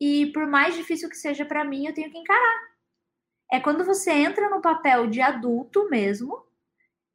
e 0.00 0.26
por 0.26 0.46
mais 0.46 0.76
difícil 0.76 1.08
que 1.08 1.16
seja 1.16 1.44
para 1.44 1.64
mim, 1.64 1.86
eu 1.86 1.92
tenho 1.92 2.10
que 2.10 2.18
encarar. 2.18 2.68
É 3.50 3.58
quando 3.58 3.84
você 3.84 4.12
entra 4.12 4.48
no 4.48 4.60
papel 4.60 5.08
de 5.08 5.20
adulto 5.20 5.88
mesmo 5.90 6.40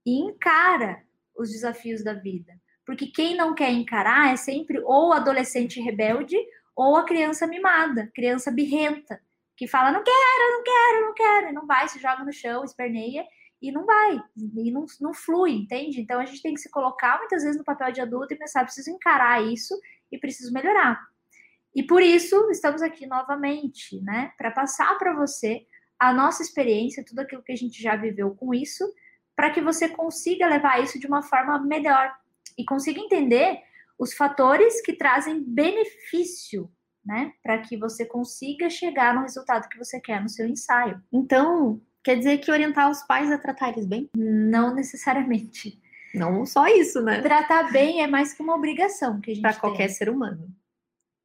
e 0.06 0.20
encara 0.20 1.02
os 1.38 1.50
desafios 1.50 2.04
da 2.04 2.14
vida. 2.14 2.54
Porque 2.86 3.08
quem 3.08 3.38
não 3.38 3.56
quer 3.56 3.72
encarar 3.72 4.34
é 4.34 4.36
sempre 4.36 4.80
ou 4.80 5.14
adolescente 5.14 5.80
rebelde 5.80 6.36
ou 6.76 6.98
a 6.98 7.06
criança 7.06 7.48
mimada, 7.48 8.12
criança 8.14 8.52
birrenta, 8.52 9.22
que 9.56 9.68
fala: 9.68 9.92
não 9.92 10.04
quero, 10.04 10.58
não 10.58 10.64
quero, 10.64 11.06
não 11.06 11.14
quero, 11.14 11.54
não 11.54 11.68
vai, 11.68 11.88
se 11.88 12.00
joga 12.00 12.26
no 12.26 12.34
chão, 12.34 12.66
esperneia 12.66 13.24
e 13.64 13.72
não 13.72 13.86
vai, 13.86 14.22
e 14.36 14.72
não, 14.72 14.86
não 15.00 15.14
flui, 15.14 15.54
entende? 15.54 16.02
Então 16.02 16.20
a 16.20 16.26
gente 16.26 16.42
tem 16.42 16.54
que 16.54 16.60
se 16.60 16.70
colocar 16.70 17.18
muitas 17.18 17.44
vezes 17.44 17.58
no 17.58 17.64
papel 17.64 17.94
de 17.94 18.02
adulto 18.02 18.34
e 18.34 18.38
pensar: 18.38 18.66
preciso 18.66 18.92
encarar 18.92 19.42
isso 19.42 19.74
e 20.12 20.18
preciso 20.18 20.52
melhorar. 20.52 21.02
E 21.74 21.82
por 21.82 22.02
isso 22.02 22.52
estamos 22.52 22.82
aqui 22.82 23.08
novamente, 23.08 24.02
né, 24.02 24.34
para 24.38 24.52
passar 24.52 24.98
para 24.98 25.16
você 25.16 25.66
a 25.98 26.14
nossa 26.14 26.44
experiência, 26.44 27.06
tudo 27.08 27.20
aquilo 27.20 27.42
que 27.42 27.54
a 27.54 27.56
gente 27.56 27.82
já 27.82 27.96
viveu 27.96 28.36
com 28.36 28.54
isso, 28.54 28.84
para 29.34 29.50
que 29.50 29.62
você 29.62 29.88
consiga 29.88 30.46
levar 30.46 30.84
isso 30.84 31.00
de 31.00 31.08
uma 31.08 31.24
forma 31.24 31.58
melhor 31.60 32.14
e 32.58 32.66
consiga 32.66 33.00
entender 33.00 33.62
os 33.98 34.14
fatores 34.14 34.82
que 34.82 34.94
trazem 34.94 35.42
benefício, 35.42 36.70
né, 37.04 37.32
para 37.42 37.60
que 37.60 37.78
você 37.78 38.06
consiga 38.06 38.70
chegar 38.70 39.16
no 39.16 39.22
resultado 39.22 39.70
que 39.70 39.78
você 39.78 40.02
quer 40.02 40.22
no 40.22 40.30
seu 40.30 40.46
ensaio. 40.46 41.02
Então, 41.12 41.82
quer 42.04 42.18
dizer 42.18 42.38
que 42.40 42.52
orientar 42.52 42.90
os 42.90 43.02
pais 43.04 43.32
a 43.32 43.38
tratar 43.38 43.70
eles 43.70 43.86
bem? 43.86 44.10
Não 44.16 44.74
necessariamente. 44.76 45.82
Não 46.14 46.46
só 46.46 46.68
isso, 46.68 47.02
né? 47.02 47.22
Tratar 47.22 47.72
bem 47.72 48.04
é 48.04 48.08
mais 48.08 48.34
que 48.34 48.44
uma 48.44 48.56
obrigação 48.56 49.20
que 49.20 49.32
a 49.32 49.34
gente 49.34 49.42
Para 49.42 49.60
qualquer 49.60 49.90
ser 49.90 50.10
humano. 50.10 50.48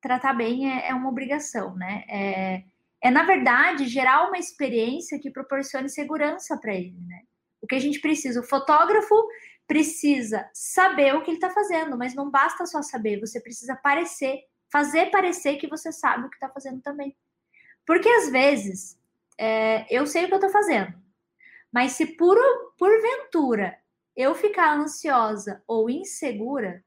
Tratar 0.00 0.32
bem 0.32 0.70
é, 0.70 0.88
é 0.88 0.94
uma 0.94 1.10
obrigação, 1.10 1.74
né? 1.76 2.04
É, 2.08 2.64
é, 3.02 3.10
na 3.10 3.24
verdade, 3.24 3.86
gerar 3.86 4.26
uma 4.26 4.38
experiência 4.38 5.18
que 5.18 5.30
proporcione 5.30 5.88
segurança 5.88 6.56
para 6.56 6.74
ele, 6.74 6.98
né? 7.06 7.22
O 7.60 7.66
que 7.66 7.74
a 7.74 7.80
gente 7.80 8.00
precisa, 8.00 8.40
o 8.40 8.44
fotógrafo 8.44 9.14
precisa 9.66 10.48
saber 10.54 11.14
o 11.14 11.22
que 11.22 11.30
ele 11.30 11.36
está 11.36 11.50
fazendo, 11.50 11.98
mas 11.98 12.14
não 12.14 12.30
basta 12.30 12.64
só 12.64 12.80
saber, 12.80 13.20
você 13.20 13.40
precisa 13.40 13.76
parecer, 13.76 14.40
fazer 14.72 15.10
parecer 15.10 15.56
que 15.56 15.68
você 15.68 15.92
sabe 15.92 16.26
o 16.26 16.30
que 16.30 16.36
está 16.36 16.48
fazendo 16.48 16.80
também. 16.80 17.14
Porque 17.84 18.08
às 18.08 18.30
vezes 18.30 18.98
é, 19.38 19.86
eu 19.94 20.06
sei 20.06 20.24
o 20.24 20.28
que 20.28 20.34
eu 20.34 20.38
estou 20.38 20.50
fazendo, 20.50 20.94
mas 21.72 21.92
se 21.92 22.16
por, 22.16 22.36
porventura 22.76 23.78
eu 24.16 24.34
ficar 24.34 24.76
ansiosa 24.76 25.62
ou 25.66 25.88
insegura, 25.88 26.82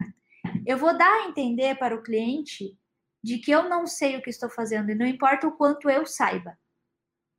eu 0.65 0.77
vou 0.77 0.97
dar 0.97 1.11
a 1.11 1.27
entender 1.27 1.75
para 1.77 1.95
o 1.95 2.03
cliente 2.03 2.77
de 3.23 3.37
que 3.37 3.51
eu 3.51 3.69
não 3.69 3.85
sei 3.87 4.17
o 4.17 4.21
que 4.21 4.29
estou 4.29 4.49
fazendo 4.49 4.91
e 4.91 4.95
não 4.95 5.05
importa 5.05 5.47
o 5.47 5.55
quanto 5.55 5.89
eu 5.89 6.05
saiba. 6.05 6.57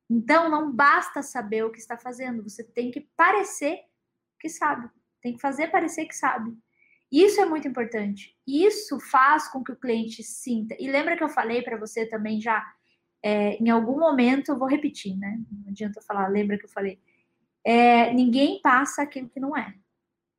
Então 0.09 0.49
não 0.49 0.73
basta 0.73 1.23
saber 1.23 1.65
o 1.65 1.71
que 1.71 1.79
está 1.79 1.97
fazendo, 1.97 2.43
você 2.43 2.63
tem 2.63 2.91
que 2.91 3.01
parecer 3.17 3.81
que 4.39 4.49
sabe. 4.49 4.89
Tem 5.21 5.35
que 5.35 5.41
fazer 5.41 5.69
parecer 5.69 6.07
que 6.07 6.15
sabe. 6.15 6.57
Isso 7.11 7.41
é 7.41 7.45
muito 7.45 7.69
importante. 7.69 8.37
Isso 8.47 8.99
faz 8.99 9.49
com 9.49 9.63
que 9.63 9.73
o 9.73 9.79
cliente 9.79 10.23
sinta. 10.23 10.75
E 10.79 10.91
lembra 10.91 11.17
que 11.17 11.23
eu 11.23 11.29
falei 11.29 11.63
para 11.63 11.77
você 11.77 12.07
também 12.07 12.41
já, 12.41 12.65
é, 13.23 13.57
em 13.57 13.71
algum 13.71 13.99
momento, 13.99 14.51
eu 14.51 14.59
vou 14.59 14.69
repetir, 14.69 15.17
né? 15.17 15.41
Não 15.51 15.71
adianta 15.71 16.01
eu 16.01 16.03
falar, 16.03 16.29
lembra 16.29 16.59
que 16.59 16.65
eu 16.65 16.71
falei. 16.71 16.99
É, 17.65 18.13
ninguém 18.13 18.61
passa 18.61 19.03
aquilo 19.03 19.29
que 19.29 19.39
não 19.39 19.57
é. 19.57 19.75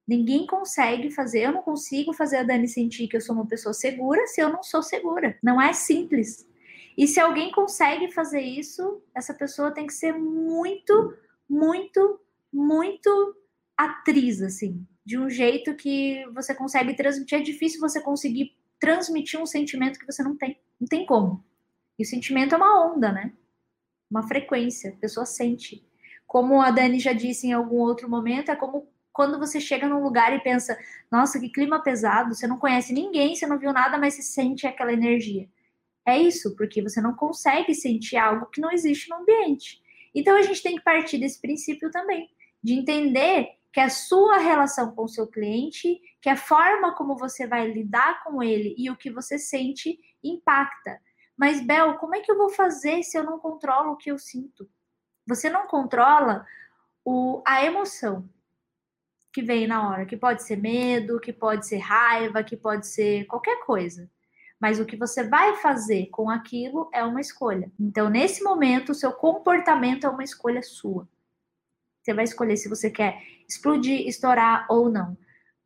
Ninguém 0.06 0.46
consegue 0.46 1.10
fazer, 1.10 1.44
eu 1.44 1.54
não 1.54 1.62
consigo 1.62 2.12
fazer 2.12 2.38
a 2.38 2.44
Dani 2.44 2.68
sentir 2.68 3.08
que 3.08 3.16
eu 3.16 3.22
sou 3.22 3.34
uma 3.34 3.48
pessoa 3.48 3.74
segura 3.74 4.28
se 4.28 4.42
eu 4.42 4.50
não 4.52 4.62
sou 4.62 4.84
segura. 4.84 5.38
Não 5.42 5.62
é 5.62 5.72
simples. 5.72 6.46
E 6.98 7.08
se 7.08 7.20
alguém 7.20 7.52
consegue 7.52 8.12
fazer 8.12 8.42
isso, 8.42 9.02
essa 9.16 9.34
pessoa 9.34 9.74
tem 9.74 9.88
que 9.88 9.94
ser 9.94 10.14
muito, 10.14 11.18
muito, 11.50 12.20
muito 12.52 13.36
atriz, 13.78 14.42
assim, 14.42 14.86
de 15.06 15.18
um 15.18 15.30
jeito 15.30 15.74
que 15.76 16.26
você 16.34 16.54
consegue 16.54 16.96
transmitir. 16.96 17.40
É 17.40 17.42
difícil 17.42 17.80
você 17.80 18.02
conseguir 18.02 18.52
transmitir 18.80 19.42
um 19.42 19.46
sentimento 19.46 19.98
que 19.98 20.06
você 20.06 20.22
não 20.22 20.38
tem. 20.38 20.60
Não 20.80 20.88
tem 20.88 21.06
como. 21.06 21.44
E 21.98 22.04
o 22.04 22.06
sentimento 22.06 22.56
é 22.56 22.58
uma 22.58 22.94
onda, 22.94 23.12
né? 23.12 23.34
Uma 24.10 24.28
frequência. 24.28 24.92
A 24.92 25.00
pessoa 25.00 25.26
sente. 25.26 25.86
Como 26.26 26.62
a 26.62 26.72
Dani 26.72 27.00
já 27.00 27.14
disse 27.14 27.48
em 27.48 27.54
algum 27.54 27.78
outro 27.78 28.10
momento, 28.10 28.50
é 28.50 28.56
como 28.56 28.92
quando 29.12 29.38
você 29.38 29.60
chega 29.60 29.88
num 29.88 30.02
lugar 30.02 30.34
e 30.34 30.42
pensa, 30.42 30.78
nossa, 31.12 31.40
que 31.40 31.50
clima 31.50 31.82
pesado, 31.84 32.34
você 32.34 32.48
não 32.48 32.58
conhece 32.58 32.92
ninguém, 32.92 33.36
você 33.36 33.46
não 33.46 33.60
viu 33.60 33.72
nada, 33.72 33.98
mas 33.98 34.16
você 34.16 34.24
sente 34.24 34.66
aquela 34.66 34.92
energia. 34.92 35.48
É 36.06 36.18
isso, 36.18 36.56
porque 36.56 36.82
você 36.82 37.00
não 37.00 37.16
consegue 37.16 37.76
sentir 37.76 38.18
algo 38.18 38.48
que 38.48 38.60
não 38.60 38.72
existe 38.72 39.10
no 39.10 39.18
ambiente. 39.18 39.82
Então 40.14 40.36
a 40.36 40.42
gente 40.42 40.62
tem 40.62 40.76
que 40.76 40.84
partir 40.84 41.20
desse 41.20 41.40
princípio 41.40 41.92
também, 41.92 42.28
de 42.62 42.74
entender 42.74 43.50
que 43.72 43.80
a 43.80 43.90
sua 43.90 44.38
relação 44.38 44.94
com 44.94 45.04
o 45.04 45.08
seu 45.08 45.28
cliente, 45.28 46.00
que 46.22 46.30
a 46.30 46.36
forma 46.36 46.96
como 46.96 47.16
você 47.16 47.48
vai 47.48 47.72
lidar 47.72 48.24
com 48.24 48.42
ele 48.42 48.76
e 48.78 48.90
o 48.90 48.96
que 48.98 49.10
você 49.10 49.38
sente 49.38 49.98
impacta. 50.24 51.00
Mas, 51.38 51.66
Bel, 51.66 51.96
como 51.96 52.16
é 52.16 52.22
que 52.22 52.32
eu 52.32 52.38
vou 52.38 52.50
fazer 52.50 53.04
se 53.04 53.18
eu 53.18 53.24
não 53.24 53.40
controlo 53.40 53.94
o 53.94 53.98
que 53.98 54.12
eu 54.12 54.18
sinto? 54.18 54.70
Você 55.28 55.50
não 55.50 55.68
controla 55.68 56.46
o, 57.04 57.42
a 57.46 57.64
emoção 57.66 58.30
que 59.32 59.42
vem 59.42 59.66
na 59.66 59.90
hora, 59.90 60.06
que 60.06 60.16
pode 60.16 60.44
ser 60.44 60.58
medo, 60.58 61.20
que 61.20 61.34
pode 61.34 61.66
ser 61.68 61.78
raiva, 61.78 62.44
que 62.44 62.56
pode 62.56 62.88
ser 62.88 63.26
qualquer 63.26 63.66
coisa. 63.66 64.10
Mas 64.60 64.80
o 64.80 64.86
que 64.86 64.96
você 64.96 65.28
vai 65.28 65.56
fazer 65.56 66.08
com 66.12 66.30
aquilo 66.30 66.90
é 66.94 67.04
uma 67.04 67.20
escolha. 67.20 67.72
Então, 67.80 68.10
nesse 68.10 68.44
momento, 68.44 68.92
o 68.92 68.96
seu 68.96 69.12
comportamento 69.12 70.06
é 70.06 70.10
uma 70.10 70.24
escolha 70.24 70.62
sua. 70.62 71.10
Você 72.02 72.14
vai 72.14 72.26
escolher 72.26 72.58
se 72.58 72.70
você 72.70 72.90
quer 72.90 73.22
explodir, 73.48 74.08
estourar 74.08 74.66
ou 74.70 74.90
não. 74.90 75.18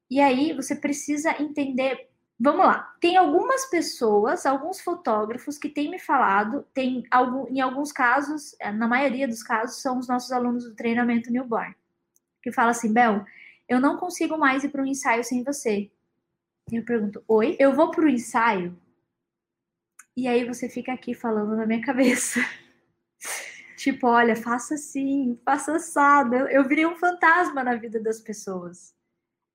E 0.10 0.22
aí 0.22 0.54
você 0.54 0.76
precisa 0.76 1.40
entender. 1.42 2.10
Vamos 2.40 2.66
lá. 2.66 2.96
Tem 3.02 3.18
algumas 3.18 3.66
pessoas, 3.66 4.46
alguns 4.46 4.80
fotógrafos 4.80 5.58
que 5.58 5.70
têm 5.70 5.90
me 5.90 5.98
falado, 5.98 6.66
tem 6.74 7.04
algum, 7.10 7.48
em 7.48 7.60
alguns 7.62 7.92
casos, 7.92 8.56
eh, 8.60 8.72
na 8.72 8.88
maioria 8.88 9.28
dos 9.28 9.42
casos, 9.42 9.82
são 9.82 9.98
os 9.98 10.08
nossos 10.08 10.32
alunos 10.32 10.64
do 10.64 10.76
treinamento 10.76 11.32
newborn, 11.32 11.76
que 12.44 12.52
fala 12.52 12.72
assim, 12.72 12.94
Bel, 12.94 13.26
eu 13.68 13.80
não 13.80 13.98
consigo 13.98 14.38
mais 14.38 14.64
ir 14.64 14.70
para 14.70 14.84
um 14.84 14.86
ensaio 14.86 15.24
sem 15.24 15.44
você. 15.44 15.92
Eu 16.72 16.84
pergunto, 16.86 17.24
oi? 17.28 17.56
Eu 17.60 17.74
vou 17.74 17.92
para 17.92 18.06
o 18.06 18.10
ensaio? 18.10 18.78
E 20.16 20.28
aí 20.28 20.46
você 20.46 20.70
fica 20.70 20.94
aqui 20.94 21.14
falando 21.14 21.56
na 21.56 21.66
minha 21.66 21.82
cabeça. 21.82 22.40
tipo, 23.78 24.08
olha, 24.08 24.36
faça 24.36 24.76
assim, 24.76 25.40
faça 25.46 25.76
assado. 25.76 26.36
Eu, 26.36 26.48
eu 26.48 26.68
virei 26.68 26.86
um 26.86 26.98
fantasma 26.98 27.64
na 27.64 27.76
vida 27.76 28.00
das 28.00 28.20
pessoas. 28.20 28.97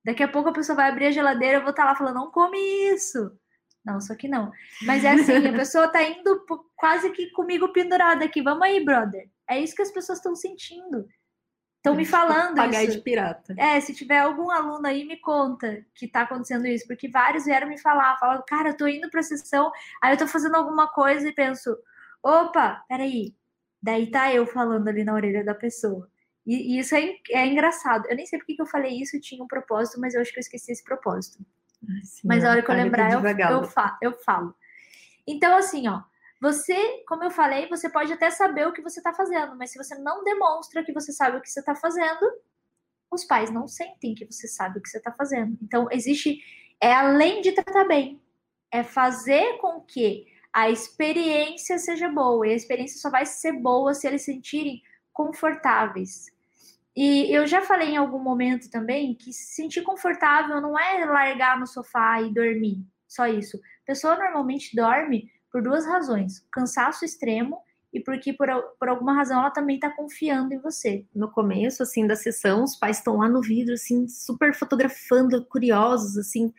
Daqui 0.05 0.23
a 0.23 0.29
pouco 0.29 0.49
a 0.49 0.53
pessoa 0.53 0.77
vai 0.77 0.89
abrir 0.89 1.07
a 1.07 1.11
geladeira, 1.11 1.59
eu 1.59 1.63
vou 1.63 1.71
estar 1.71 1.85
tá 1.85 1.91
lá 1.91 1.95
falando, 1.95 2.17
não 2.17 2.31
come 2.31 2.59
isso. 2.93 3.31
Não, 3.85 4.01
só 4.01 4.15
que 4.15 4.29
não. 4.29 4.51
Mas 4.83 5.05
é 5.05 5.11
assim, 5.11 5.47
a 5.47 5.53
pessoa 5.53 5.89
tá 5.89 6.03
indo 6.03 6.45
quase 6.77 7.11
que 7.11 7.31
comigo 7.31 7.73
pendurada 7.73 8.25
aqui. 8.25 8.41
Vamos 8.41 8.63
aí, 8.63 8.85
brother. 8.85 9.29
É 9.49 9.59
isso 9.59 9.75
que 9.75 9.83
as 9.83 9.91
pessoas 9.91 10.19
estão 10.19 10.35
sentindo. 10.37 11.07
Estão 11.79 11.97
me 11.97 12.05
falando 12.05 12.55
pagar 12.55 12.85
isso. 12.85 12.97
de 12.97 13.03
pirata. 13.03 13.55
É, 13.59 13.81
se 13.81 13.93
tiver 13.93 14.21
algum 14.21 14.53
aluno 14.53 14.87
aí, 14.87 15.05
me 15.05 15.19
conta 15.21 15.85
que 15.97 16.07
tá 16.07 16.23
acontecendo 16.23 16.65
isso, 16.65 16.87
porque 16.87 17.09
vários 17.09 17.45
vieram 17.45 17.69
me 17.69 17.77
falar, 17.77 18.17
falaram, 18.19 18.45
cara, 18.47 18.69
eu 18.69 18.77
tô 18.77 18.87
indo 18.87 19.11
pra 19.11 19.21
sessão, 19.21 19.73
aí 20.01 20.15
eu 20.15 20.19
tô 20.19 20.29
fazendo 20.29 20.55
alguma 20.55 20.87
coisa 20.87 21.29
e 21.29 21.35
penso, 21.35 21.77
opa, 22.23 22.85
peraí. 22.89 23.35
Daí 23.83 24.09
tá 24.09 24.33
eu 24.33 24.47
falando 24.47 24.87
ali 24.87 25.03
na 25.03 25.13
orelha 25.13 25.45
da 25.45 25.57
pessoa. 25.57 26.09
E, 26.47 26.75
e 26.75 26.79
isso 26.79 26.95
é, 26.95 27.17
é, 27.31 27.47
engraçado. 27.47 28.07
Eu 28.09 28.17
nem 28.17 28.27
sei 28.27 28.39
porque 28.39 28.55
que 28.55 28.63
eu 28.63 28.67
falei 28.67 29.01
isso, 29.01 29.21
tinha 29.21 29.43
um 29.43 29.47
propósito, 29.47 30.01
mas 30.01 30.15
eu 30.15 30.21
acho 30.21 30.33
que 30.33 30.39
eu 30.39 30.43
esqueci 30.43 30.73
esse 30.73 30.85
propósito. 30.85 31.45
Mas 32.25 32.43
na 32.43 32.51
hora 32.51 32.63
que 32.63 32.71
eu 32.71 32.75
lembrar, 32.75 33.13
eu, 33.13 33.21
eu, 33.51 33.65
fa 33.65 33.99
eu 34.01 34.13
falo. 34.13 34.55
Então, 35.27 35.57
assim, 35.57 35.89
ó, 35.89 36.03
você, 36.41 37.05
como 37.07 37.25
eu 37.25 37.31
falei, 37.31 37.69
você 37.69 37.89
pode 37.89 38.13
até 38.13 38.31
saber 38.31 38.67
o 38.67 38.73
que 38.73 38.83
você 38.83 39.01
está 39.01 39.13
fazendo, 39.13 39.57
mas 39.57 39.71
se 39.71 39.79
você 39.79 39.97
não 39.97 40.25
demonstra 40.25 40.85
que 40.85 40.93
você 40.93 41.13
sabe 41.13 41.37
o 41.37 41.41
que 41.41 41.51
você 41.51 41.61
está 41.61 41.75
fazendo, 41.75 42.21
os 43.11 43.25
pais 43.25 43.51
não 43.51 43.69
sentem 43.69 44.15
que 44.15 44.25
você 44.25 44.49
sabe 44.49 44.79
o 44.79 44.83
que 44.83 44.89
você 44.89 44.99
está 44.99 45.13
fazendo. 45.13 45.57
Então, 45.63 45.87
existe, 45.91 46.41
é 46.81 46.93
além 46.93 47.41
de 47.43 47.53
tratar 47.53 47.85
bem, 47.85 48.21
é 48.73 48.83
fazer 48.83 49.59
com 49.59 49.81
que 49.81 50.27
a 50.53 50.69
experiência 50.71 51.79
seja 51.79 52.09
boa. 52.09 52.47
E 52.47 52.51
a 52.51 52.57
experiência 52.57 52.99
só 52.99 53.11
vai 53.11 53.25
ser 53.25 53.53
boa 53.53 53.95
se 53.95 54.07
eles 54.07 54.23
se 54.23 54.33
sentirem 54.33 54.83
confortáveis. 55.13 56.32
E 56.95 57.35
eu 57.35 57.47
já 57.47 57.63
falei 57.63 57.91
em 57.91 57.97
algum 57.97 58.19
momento 58.19 58.71
também 58.71 59.15
que 59.15 59.33
se 59.33 59.55
sentir 59.55 59.83
confortável 59.83 60.61
não 60.61 60.79
é 60.79 61.05
largar 61.05 61.59
no 61.59 61.67
sofá 61.67 62.21
e 62.21 62.33
dormir, 62.33 62.85
só 63.09 63.27
isso. 63.27 63.57
A 63.57 63.87
pessoa 63.87 64.17
normalmente 64.17 64.77
dorme 64.77 65.31
por 65.51 65.63
duas 65.63 65.87
razões: 65.87 66.47
cansaço 66.51 67.05
extremo 67.05 67.59
e 67.93 68.01
porque 68.01 68.33
por, 68.33 68.49
por 68.79 68.89
alguma 68.89 69.15
razão 69.15 69.41
ela 69.41 69.51
também 69.51 69.77
está 69.77 69.91
confiando 69.91 70.55
em 70.55 70.59
você. 70.59 71.05
No 71.15 71.31
começo, 71.31 71.83
assim, 71.83 72.07
da 72.07 72.17
sessão, 72.17 72.65
os 72.65 72.77
pais 72.77 72.99
estão 72.99 73.19
lá 73.19 73.29
no 73.29 73.43
vidro, 73.43 73.75
assim, 73.75 74.09
super 74.09 74.55
fotografando, 74.55 75.45
curiosos, 75.45 76.17
assim, 76.17 76.53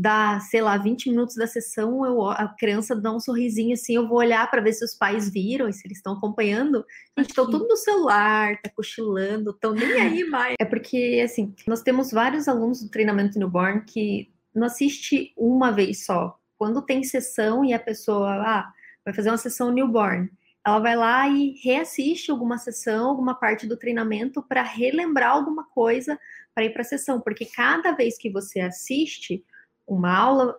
dá, 0.00 0.38
sei 0.38 0.62
lá, 0.62 0.76
20 0.76 1.10
minutos 1.10 1.34
da 1.34 1.48
sessão, 1.48 2.06
eu, 2.06 2.24
a 2.30 2.54
criança 2.56 2.94
dá 2.94 3.12
um 3.12 3.18
sorrisinho, 3.18 3.72
assim, 3.72 3.96
eu 3.96 4.06
vou 4.06 4.18
olhar 4.18 4.48
para 4.48 4.62
ver 4.62 4.72
se 4.72 4.84
os 4.84 4.94
pais 4.94 5.28
viram 5.28 5.68
e 5.68 5.72
se 5.72 5.84
eles 5.84 5.98
estão 5.98 6.12
acompanhando. 6.12 6.84
Gente, 7.18 7.30
estão 7.30 7.50
tudo 7.50 7.66
no 7.66 7.76
celular, 7.76 8.56
tá 8.62 8.70
cochilando, 8.70 9.50
estão 9.50 9.72
nem 9.72 9.92
aí 9.94 10.22
mais. 10.30 10.54
É 10.60 10.64
porque, 10.64 11.20
assim, 11.24 11.52
nós 11.66 11.82
temos 11.82 12.12
vários 12.12 12.46
alunos 12.46 12.80
do 12.80 12.88
treinamento 12.88 13.40
newborn 13.40 13.82
que 13.84 14.30
não 14.54 14.68
assiste 14.68 15.32
uma 15.36 15.72
vez 15.72 16.04
só, 16.04 16.38
quando 16.56 16.80
tem 16.80 17.02
sessão 17.02 17.64
e 17.64 17.72
a 17.72 17.78
pessoa 17.80 18.30
ah, 18.34 18.72
vai 19.04 19.12
fazer 19.12 19.30
uma 19.30 19.36
sessão 19.36 19.72
newborn, 19.72 20.30
ela 20.64 20.78
vai 20.78 20.94
lá 20.94 21.28
e 21.28 21.54
reassiste 21.64 22.30
alguma 22.30 22.56
sessão, 22.56 23.08
alguma 23.08 23.34
parte 23.34 23.66
do 23.66 23.76
treinamento 23.76 24.44
para 24.44 24.62
relembrar 24.62 25.32
alguma 25.32 25.64
coisa 25.64 26.16
para 26.54 26.64
ir 26.64 26.70
para 26.70 26.82
a 26.82 26.84
sessão, 26.84 27.20
porque 27.20 27.46
cada 27.46 27.92
vez 27.92 28.16
que 28.16 28.30
você 28.30 28.60
assiste 28.60 29.44
uma 29.88 30.14
aula, 30.14 30.56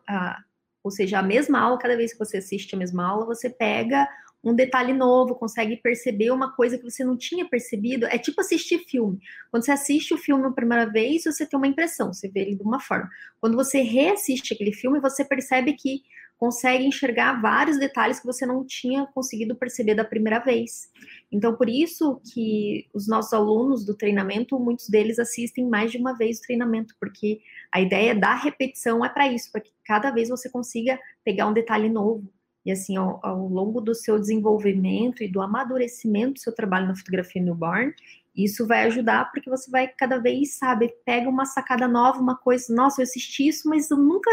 ou 0.84 0.92
seja, 0.92 1.20
a 1.20 1.24
mesma 1.24 1.60
aula, 1.60 1.78
cada 1.78 1.96
vez 1.96 2.12
que 2.12 2.20
você 2.20 2.38
assiste 2.38 2.76
a 2.76 2.78
mesma 2.78 3.06
aula, 3.06 3.26
você 3.26 3.50
pega 3.50 4.08
um 4.44 4.56
detalhe 4.56 4.94
novo, 4.94 5.36
consegue 5.36 5.78
perceber 5.78 6.32
uma 6.32 6.56
coisa 6.56 6.78
que 6.78 6.84
você 6.84 7.04
não 7.04 7.18
tinha 7.18 7.48
percebido. 7.48 8.06
É 8.06 8.18
tipo 8.18 8.40
assistir 8.40 8.80
filme. 8.88 9.20
Quando 9.52 9.66
você 9.66 9.72
assiste 9.72 10.14
o 10.14 10.18
filme 10.18 10.46
a 10.48 10.52
primeira 10.52 10.86
vez, 10.86 11.24
você 11.26 11.46
tem 11.46 11.58
uma 11.58 11.68
impressão, 11.68 12.14
você 12.14 12.30
vê 12.30 12.42
ele 12.42 12.56
de 12.56 12.64
uma 12.64 12.80
forma. 12.80 13.10
Quando 13.42 13.56
você 13.56 13.82
reassiste 13.82 14.54
aquele 14.54 14.72
filme, 14.72 15.00
você 15.00 15.26
percebe 15.26 15.74
que 15.74 16.04
consegue 16.40 16.86
enxergar 16.86 17.42
vários 17.42 17.78
detalhes 17.78 18.20
que 18.20 18.26
você 18.26 18.46
não 18.46 18.66
tinha 18.66 19.06
conseguido 19.08 19.56
perceber 19.56 19.94
da 19.94 20.06
primeira 20.06 20.40
vez. 20.40 20.90
Então, 21.30 21.54
por 21.54 21.68
isso 21.68 22.22
que 22.34 22.88
os 22.94 23.08
nossos 23.08 23.34
alunos 23.34 23.86
do 23.86 23.94
treinamento, 23.94 24.58
muitos 24.58 24.88
deles 24.88 25.20
assistem 25.20 25.68
mais 25.68 25.92
de 25.92 25.98
uma 25.98 26.18
vez 26.18 26.40
o 26.40 26.42
treinamento, 26.42 26.96
porque 26.98 27.42
a 27.72 27.82
ideia 27.82 28.16
da 28.16 28.34
repetição 28.36 29.04
é 29.04 29.10
para 29.10 29.28
isso, 29.28 29.52
para 29.52 29.62
que 29.62 29.72
cada 29.84 30.12
vez 30.12 30.30
você 30.30 30.50
consiga 30.50 30.98
pegar 31.26 31.46
um 31.46 31.54
detalhe 31.54 31.90
novo 31.90 32.32
e 32.66 32.72
assim, 32.72 32.98
ao, 32.98 33.20
ao, 33.24 33.48
longo 33.48 33.82
do 33.82 33.96
seu 33.96 34.20
desenvolvimento 34.20 35.24
e 35.24 35.28
do 35.28 35.42
amadurecimento 35.42 36.34
do 36.34 36.40
seu 36.40 36.54
trabalho 36.54 36.88
na 36.88 36.96
fotografia 36.96 37.42
newborn, 37.42 37.94
isso 38.36 38.68
vai 38.68 38.84
ajudar 38.84 39.32
porque 39.32 39.50
você 39.50 39.70
vai 39.72 39.88
cada 39.88 40.18
vez, 40.18 40.58
sabe, 40.58 40.94
pega 41.06 41.30
uma 41.30 41.46
sacada 41.46 41.88
nova, 41.88 42.20
uma 42.20 42.38
coisa, 42.38 42.74
nossa, 42.74 43.02
eu 43.02 43.04
assisti 43.04 43.48
isso, 43.48 43.68
mas 43.68 43.90
eu 43.90 43.98
nunca 43.98 44.30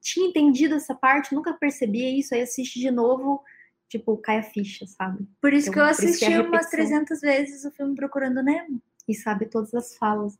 tinha 0.00 0.28
entendido 0.28 0.74
essa 0.74 0.94
parte, 0.94 1.34
nunca 1.34 1.52
percebia 1.52 2.10
isso, 2.18 2.34
aí 2.34 2.42
assiste 2.42 2.80
de 2.80 2.90
novo, 2.90 3.42
tipo, 3.88 4.16
cai 4.18 4.38
a 4.38 4.42
ficha, 4.42 4.86
sabe? 4.86 5.26
Por 5.40 5.52
isso 5.52 5.68
então, 5.68 5.74
que 5.74 5.80
eu 5.80 5.84
assisti 5.84 6.26
que 6.26 6.38
umas 6.38 6.70
300 6.70 7.20
vezes 7.20 7.64
o 7.64 7.70
filme 7.70 7.94
Procurando 7.94 8.42
Nemo. 8.42 8.80
E 9.08 9.14
sabe 9.14 9.46
todas 9.46 9.74
as 9.74 9.96
falas. 9.96 10.38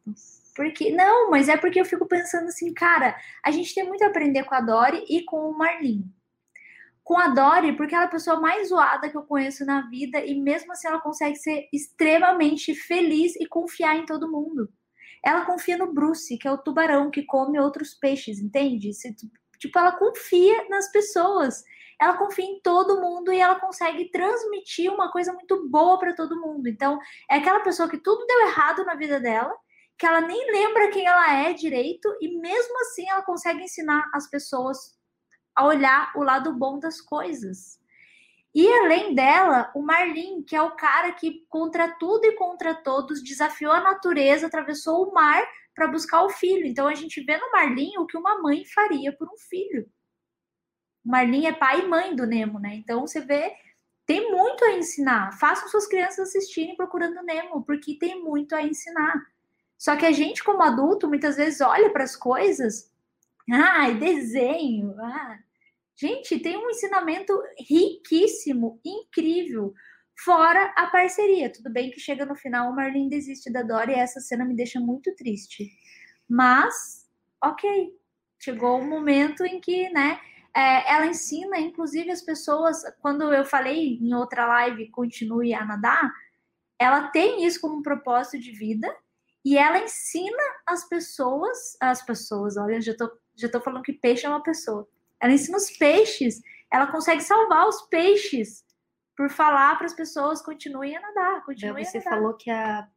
Porque, 0.54 0.92
não, 0.92 1.30
mas 1.30 1.48
é 1.48 1.56
porque 1.56 1.80
eu 1.80 1.84
fico 1.84 2.06
pensando 2.06 2.48
assim, 2.48 2.72
cara, 2.72 3.16
a 3.44 3.50
gente 3.50 3.74
tem 3.74 3.86
muito 3.86 4.04
a 4.04 4.08
aprender 4.08 4.44
com 4.44 4.54
a 4.54 4.60
Dory 4.60 5.04
e 5.08 5.24
com 5.24 5.50
o 5.50 5.56
Marlin 5.56 6.04
com 7.10 7.18
a 7.18 7.26
Dory, 7.26 7.76
porque 7.76 7.92
ela 7.92 8.04
é 8.04 8.06
a 8.06 8.10
pessoa 8.10 8.38
mais 8.38 8.68
zoada 8.68 9.10
que 9.10 9.16
eu 9.16 9.24
conheço 9.24 9.64
na 9.64 9.80
vida 9.88 10.24
e 10.24 10.32
mesmo 10.40 10.70
assim 10.70 10.86
ela 10.86 11.00
consegue 11.00 11.34
ser 11.34 11.68
extremamente 11.72 12.72
feliz 12.72 13.34
e 13.34 13.46
confiar 13.46 13.96
em 13.96 14.06
todo 14.06 14.30
mundo. 14.30 14.72
Ela 15.20 15.44
confia 15.44 15.76
no 15.76 15.92
Bruce, 15.92 16.38
que 16.38 16.46
é 16.46 16.52
o 16.52 16.56
tubarão 16.56 17.10
que 17.10 17.24
come 17.24 17.58
outros 17.58 17.94
peixes, 17.94 18.38
entende? 18.38 18.92
Tipo, 19.60 19.78
ela 19.78 19.92
confia 19.92 20.66
nas 20.68 20.90
pessoas. 20.90 21.62
Ela 22.00 22.16
confia 22.16 22.46
em 22.46 22.60
todo 22.60 23.00
mundo 23.00 23.30
e 23.30 23.38
ela 23.38 23.60
consegue 23.60 24.10
transmitir 24.10 24.90
uma 24.90 25.12
coisa 25.12 25.34
muito 25.34 25.68
boa 25.68 25.98
para 25.98 26.14
todo 26.14 26.40
mundo. 26.40 26.66
Então, 26.66 26.98
é 27.30 27.36
aquela 27.36 27.60
pessoa 27.60 27.88
que 27.88 27.98
tudo 27.98 28.26
deu 28.26 28.40
errado 28.46 28.84
na 28.86 28.94
vida 28.94 29.20
dela, 29.20 29.54
que 29.98 30.06
ela 30.06 30.22
nem 30.22 30.50
lembra 30.50 30.90
quem 30.90 31.06
ela 31.06 31.40
é 31.40 31.52
direito 31.52 32.08
e 32.22 32.40
mesmo 32.40 32.80
assim 32.80 33.06
ela 33.06 33.22
consegue 33.22 33.62
ensinar 33.62 34.10
as 34.14 34.30
pessoas 34.30 34.98
a 35.54 35.66
olhar 35.66 36.10
o 36.16 36.22
lado 36.22 36.54
bom 36.54 36.78
das 36.78 37.02
coisas. 37.02 37.78
E 38.54 38.66
além 38.66 39.14
dela, 39.14 39.70
o 39.74 39.82
Marlin, 39.82 40.42
que 40.42 40.56
é 40.56 40.62
o 40.62 40.74
cara 40.74 41.12
que, 41.12 41.44
contra 41.50 41.86
tudo 41.98 42.24
e 42.24 42.32
contra 42.32 42.74
todos, 42.74 43.22
desafiou 43.22 43.72
a 43.72 43.80
natureza, 43.80 44.46
atravessou 44.46 45.06
o 45.06 45.12
mar 45.12 45.46
para 45.74 45.88
buscar 45.88 46.22
o 46.22 46.30
filho. 46.30 46.66
Então 46.66 46.86
a 46.86 46.94
gente 46.94 47.22
vê 47.22 47.36
no 47.36 47.50
Marlin 47.52 47.96
o 47.98 48.06
que 48.06 48.16
uma 48.16 48.40
mãe 48.40 48.64
faria 48.64 49.12
por 49.12 49.28
um 49.28 49.36
filho. 49.36 49.88
O 51.04 51.10
Marlin 51.10 51.46
é 51.46 51.52
pai 51.52 51.80
e 51.80 51.88
mãe 51.88 52.14
do 52.14 52.26
Nemo, 52.26 52.58
né? 52.58 52.74
Então 52.74 53.06
você 53.06 53.20
vê, 53.20 53.54
tem 54.06 54.30
muito 54.30 54.64
a 54.64 54.72
ensinar. 54.72 55.38
Façam 55.38 55.68
suas 55.68 55.86
crianças 55.86 56.28
assistirem 56.28 56.76
procurando 56.76 57.22
Nemo, 57.22 57.62
porque 57.64 57.94
tem 57.98 58.22
muito 58.22 58.54
a 58.54 58.62
ensinar. 58.62 59.26
Só 59.78 59.96
que 59.96 60.04
a 60.04 60.12
gente, 60.12 60.44
como 60.44 60.62
adulto, 60.62 61.08
muitas 61.08 61.36
vezes 61.36 61.60
olha 61.60 61.90
para 61.90 62.04
as 62.04 62.14
coisas, 62.14 62.92
ah, 63.50 63.90
desenho, 63.90 64.94
ah. 65.00 65.38
Gente, 65.96 66.38
tem 66.38 66.56
um 66.56 66.70
ensinamento 66.70 67.32
riquíssimo, 67.58 68.80
incrível. 68.84 69.74
Fora 70.24 70.72
a 70.76 70.86
parceria. 70.88 71.50
Tudo 71.50 71.70
bem 71.70 71.90
que 71.90 71.98
chega 71.98 72.26
no 72.26 72.36
final, 72.36 72.70
o 72.70 72.76
Marlin 72.76 73.08
desiste 73.08 73.50
da 73.50 73.62
Dora 73.62 73.90
e 73.90 73.94
essa 73.94 74.20
cena 74.20 74.44
me 74.44 74.54
deixa 74.54 74.78
muito 74.78 75.14
triste. 75.14 75.70
Mas, 76.28 77.08
ok. 77.42 77.98
Chegou 78.38 78.80
o 78.80 78.86
momento 78.86 79.44
em 79.44 79.60
que, 79.60 79.88
né, 79.90 80.20
é, 80.54 80.92
ela 80.92 81.06
ensina, 81.06 81.58
inclusive, 81.58 82.10
as 82.10 82.20
pessoas. 82.20 82.82
Quando 83.00 83.32
eu 83.32 83.44
falei 83.46 83.98
em 83.98 84.14
outra 84.14 84.46
live, 84.46 84.90
continue 84.90 85.54
a 85.54 85.64
nadar, 85.64 86.12
ela 86.78 87.08
tem 87.08 87.44
isso 87.46 87.60
como 87.60 87.76
um 87.76 87.82
propósito 87.82 88.38
de 88.38 88.52
vida 88.52 88.94
e 89.42 89.56
ela 89.56 89.78
ensina 89.78 90.42
as 90.66 90.86
pessoas, 90.86 91.76
as 91.80 92.04
pessoas, 92.04 92.58
olha, 92.58 92.80
já 92.80 92.94
tô, 92.94 93.10
já 93.34 93.48
tô 93.48 93.60
falando 93.60 93.82
que 93.82 93.92
peixe 93.92 94.26
é 94.26 94.28
uma 94.28 94.42
pessoa. 94.42 94.86
Ela 95.18 95.32
ensina 95.32 95.56
os 95.56 95.70
peixes, 95.70 96.42
ela 96.70 96.86
consegue 96.86 97.22
salvar 97.22 97.66
os 97.66 97.82
peixes 97.82 98.64
por 99.20 99.28
falar 99.28 99.76
para 99.76 99.84
as 99.84 99.92
pessoas 99.92 100.40
continuem 100.40 100.96
a 100.96 101.00
nadar, 101.02 101.44
continuem 101.44 101.84
Você 101.84 101.98
a 101.98 102.00
nadar. 102.00 102.16
falou 102.16 102.32
que 102.38 102.50
a, 102.50 102.88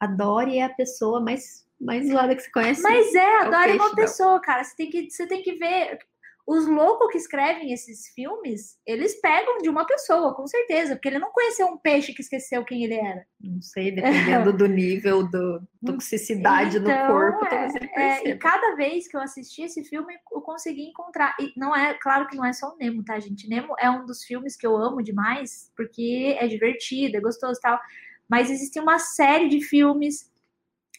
a 0.00 0.06
Dory 0.06 0.56
é 0.56 0.64
a 0.64 0.70
pessoa 0.70 1.20
mais, 1.20 1.68
mais 1.78 2.08
zoada 2.08 2.34
que 2.34 2.40
você 2.40 2.50
conhece. 2.50 2.80
Mas 2.80 3.14
é, 3.14 3.40
a 3.40 3.44
é 3.44 3.50
Dory 3.50 3.70
é 3.72 3.74
uma 3.74 3.94
pessoa, 3.94 4.40
cara. 4.40 4.64
Você 4.64 4.74
tem, 4.74 4.88
que, 4.88 5.10
você 5.10 5.26
tem 5.26 5.42
que 5.42 5.52
ver 5.56 5.98
os 6.46 6.64
loucos 6.64 7.10
que 7.10 7.18
escrevem 7.18 7.72
esses 7.72 8.06
filmes, 8.14 8.78
eles 8.86 9.20
pegam 9.20 9.58
de 9.58 9.68
uma 9.68 9.84
pessoa, 9.84 10.32
com 10.32 10.46
certeza, 10.46 10.94
porque 10.94 11.08
ele 11.08 11.18
não 11.18 11.32
conheceu 11.32 11.66
um 11.66 11.76
peixe 11.76 12.12
que 12.12 12.22
esqueceu 12.22 12.64
quem 12.64 12.84
ele 12.84 12.94
era. 12.94 13.26
Não 13.40 13.60
sei, 13.60 13.90
dependendo 13.90 14.52
do 14.52 14.68
nível 14.68 15.28
do 15.28 15.60
toxicidade 15.84 16.78
então, 16.78 16.88
no 16.88 17.12
corpo, 17.12 17.48
talvez 17.48 17.74
ele 17.74 17.90
é, 17.96 18.28
E 18.28 18.38
cada 18.38 18.76
vez 18.76 19.08
que 19.08 19.16
eu 19.16 19.20
assisti 19.20 19.62
esse 19.62 19.82
filme, 19.82 20.14
eu 20.32 20.40
consegui 20.40 20.82
encontrar. 20.82 21.34
E 21.40 21.52
não 21.56 21.74
é, 21.74 21.94
claro 21.94 22.28
que 22.28 22.36
não 22.36 22.44
é 22.44 22.52
só 22.52 22.72
o 22.72 22.76
Nemo, 22.76 23.04
tá, 23.04 23.18
gente? 23.18 23.48
Nemo 23.48 23.74
é 23.80 23.90
um 23.90 24.06
dos 24.06 24.22
filmes 24.22 24.56
que 24.56 24.66
eu 24.66 24.76
amo 24.76 25.02
demais, 25.02 25.72
porque 25.76 26.36
é 26.38 26.46
divertido, 26.46 27.16
é 27.16 27.20
gostoso 27.20 27.58
e 27.58 27.62
tal. 27.62 27.80
Mas 28.28 28.50
existe 28.50 28.78
uma 28.78 29.00
série 29.00 29.48
de 29.48 29.60
filmes, 29.62 30.30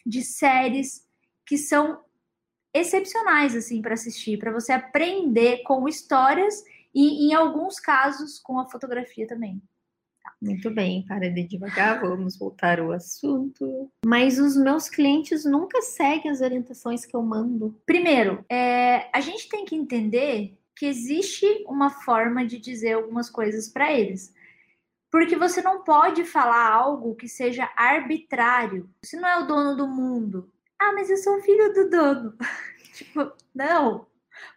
de 0.04 0.22
séries 0.22 1.06
que 1.46 1.56
são 1.56 2.02
excepcionais 2.80 3.54
assim 3.54 3.82
para 3.82 3.94
assistir, 3.94 4.38
para 4.38 4.52
você 4.52 4.72
aprender 4.72 5.62
com 5.62 5.88
histórias 5.88 6.62
e 6.94 7.28
em 7.28 7.34
alguns 7.34 7.78
casos 7.78 8.38
com 8.38 8.58
a 8.58 8.68
fotografia 8.68 9.26
também. 9.26 9.62
Tá. 10.22 10.32
Muito 10.40 10.70
bem, 10.70 11.04
para 11.06 11.30
de 11.30 11.44
devagar, 11.44 12.00
vamos 12.00 12.36
voltar 12.36 12.80
ao 12.80 12.92
assunto. 12.92 13.90
Mas 14.04 14.38
os 14.38 14.56
meus 14.56 14.88
clientes 14.88 15.44
nunca 15.44 15.80
seguem 15.82 16.30
as 16.30 16.40
orientações 16.40 17.04
que 17.04 17.14
eu 17.14 17.22
mando. 17.22 17.74
Primeiro, 17.86 18.44
é, 18.48 19.08
a 19.12 19.20
gente 19.20 19.48
tem 19.48 19.64
que 19.64 19.76
entender 19.76 20.58
que 20.76 20.86
existe 20.86 21.44
uma 21.66 21.90
forma 21.90 22.46
de 22.46 22.58
dizer 22.58 22.92
algumas 22.92 23.28
coisas 23.28 23.68
para 23.68 23.92
eles. 23.92 24.32
Porque 25.10 25.36
você 25.36 25.62
não 25.62 25.82
pode 25.82 26.24
falar 26.24 26.70
algo 26.70 27.14
que 27.14 27.28
seja 27.28 27.70
arbitrário. 27.76 28.88
Você 29.02 29.16
não 29.16 29.28
é 29.28 29.38
o 29.38 29.46
dono 29.46 29.76
do 29.76 29.88
mundo. 29.88 30.52
Ah, 30.78 30.92
mas 30.92 31.10
eu 31.10 31.16
sou 31.16 31.40
filho 31.40 31.72
do 31.72 31.90
dono. 31.90 32.34
tipo, 32.94 33.32
não. 33.54 34.06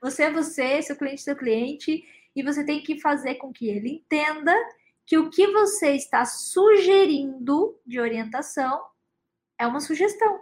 Você 0.02 0.24
é 0.24 0.32
você, 0.32 0.82
seu 0.82 0.96
cliente 0.96 1.22
é 1.22 1.24
seu 1.24 1.36
cliente, 1.36 2.04
e 2.36 2.44
você 2.44 2.64
tem 2.64 2.82
que 2.82 3.00
fazer 3.00 3.36
com 3.36 3.52
que 3.52 3.68
ele 3.68 3.90
entenda 3.96 4.56
que 5.06 5.18
o 5.18 5.30
que 5.30 5.48
você 5.48 5.96
está 5.96 6.24
sugerindo 6.26 7.78
de 7.86 8.00
orientação 8.00 8.82
é 9.60 9.68
uma 9.68 9.80
sugestão, 9.80 10.42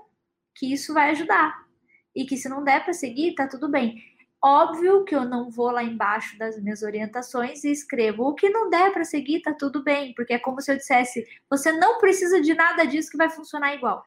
que 0.55 0.71
isso 0.71 0.93
vai 0.93 1.11
ajudar. 1.11 1.67
E 2.15 2.25
que 2.25 2.37
se 2.37 2.49
não 2.49 2.63
der 2.63 2.83
para 2.83 2.93
seguir, 2.93 3.35
tá 3.35 3.47
tudo 3.47 3.69
bem. 3.69 4.03
Óbvio 4.41 5.03
que 5.03 5.13
eu 5.13 5.25
não 5.25 5.49
vou 5.49 5.69
lá 5.69 5.83
embaixo 5.83 6.37
das 6.37 6.61
minhas 6.61 6.81
orientações 6.81 7.63
e 7.63 7.71
escrevo 7.71 8.23
o 8.23 8.35
que 8.35 8.49
não 8.49 8.69
der 8.69 8.91
para 8.93 9.03
seguir, 9.03 9.41
tá 9.41 9.53
tudo 9.53 9.83
bem, 9.83 10.13
porque 10.13 10.33
é 10.33 10.39
como 10.39 10.61
se 10.61 10.71
eu 10.71 10.77
dissesse: 10.77 11.27
você 11.49 11.71
não 11.73 11.97
precisa 11.97 12.39
de 12.39 12.53
nada 12.53 12.85
disso 12.85 13.11
que 13.11 13.17
vai 13.17 13.29
funcionar 13.29 13.73
igual. 13.75 14.05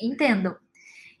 Entendam. 0.00 0.56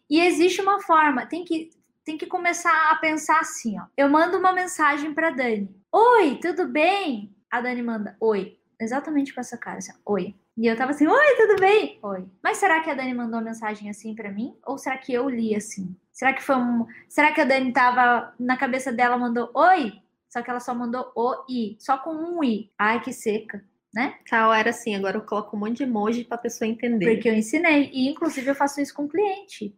E 0.08 0.20
existe 0.20 0.60
uma 0.60 0.80
forma, 0.80 1.26
tem 1.26 1.44
que, 1.44 1.70
tem 2.04 2.16
que 2.16 2.26
começar 2.26 2.90
a 2.90 2.96
pensar 2.96 3.40
assim, 3.40 3.78
ó. 3.78 3.84
Eu 3.96 4.08
mando 4.08 4.38
uma 4.38 4.52
mensagem 4.52 5.12
para 5.12 5.30
Dani. 5.30 5.68
Oi, 5.92 6.38
tudo 6.40 6.66
bem? 6.68 7.34
A 7.50 7.60
Dani 7.60 7.82
manda, 7.82 8.16
oi. 8.20 8.58
Exatamente 8.80 9.34
com 9.34 9.40
essa 9.40 9.58
cara, 9.58 9.78
assim, 9.78 9.92
oi. 10.06 10.34
E 10.56 10.66
eu 10.66 10.76
tava 10.76 10.92
assim, 10.92 11.06
oi, 11.06 11.36
tudo 11.36 11.60
bem? 11.60 11.98
Oi. 12.02 12.26
Mas 12.42 12.58
será 12.58 12.80
que 12.80 12.90
a 12.90 12.94
Dani 12.94 13.14
mandou 13.14 13.38
uma 13.38 13.44
mensagem 13.44 13.90
assim 13.90 14.14
para 14.14 14.30
mim? 14.30 14.56
Ou 14.66 14.78
será 14.78 14.96
que 14.96 15.12
eu 15.12 15.28
li 15.28 15.54
assim? 15.54 15.96
Será 16.12 16.32
que 16.32 16.42
foi 16.42 16.56
um. 16.56 16.86
Será 17.08 17.32
que 17.32 17.40
a 17.40 17.44
Dani 17.44 17.72
tava 17.72 18.34
na 18.40 18.56
cabeça 18.56 18.92
dela, 18.92 19.16
mandou 19.16 19.50
oi? 19.54 19.92
Só 20.28 20.42
que 20.42 20.50
ela 20.50 20.60
só 20.60 20.74
mandou 20.74 21.10
o 21.14 21.44
i, 21.48 21.76
só 21.78 21.96
com 21.98 22.10
um 22.10 22.42
i. 22.42 22.70
Ai, 22.78 23.00
que 23.00 23.12
seca 23.12 23.64
né? 23.98 24.14
Tal 24.30 24.54
era 24.54 24.70
assim, 24.70 24.94
agora 24.94 25.16
eu 25.16 25.22
coloco 25.22 25.56
um 25.56 25.58
monte 25.58 25.78
de 25.78 25.82
emoji 25.82 26.22
para 26.22 26.36
a 26.36 26.40
pessoa 26.40 26.68
entender. 26.68 27.14
Porque 27.14 27.28
eu 27.28 27.34
ensinei 27.34 27.90
e 27.92 28.08
inclusive 28.08 28.48
eu 28.48 28.54
faço 28.54 28.80
isso 28.80 28.94
com 28.94 29.06
o 29.06 29.08
cliente. 29.08 29.76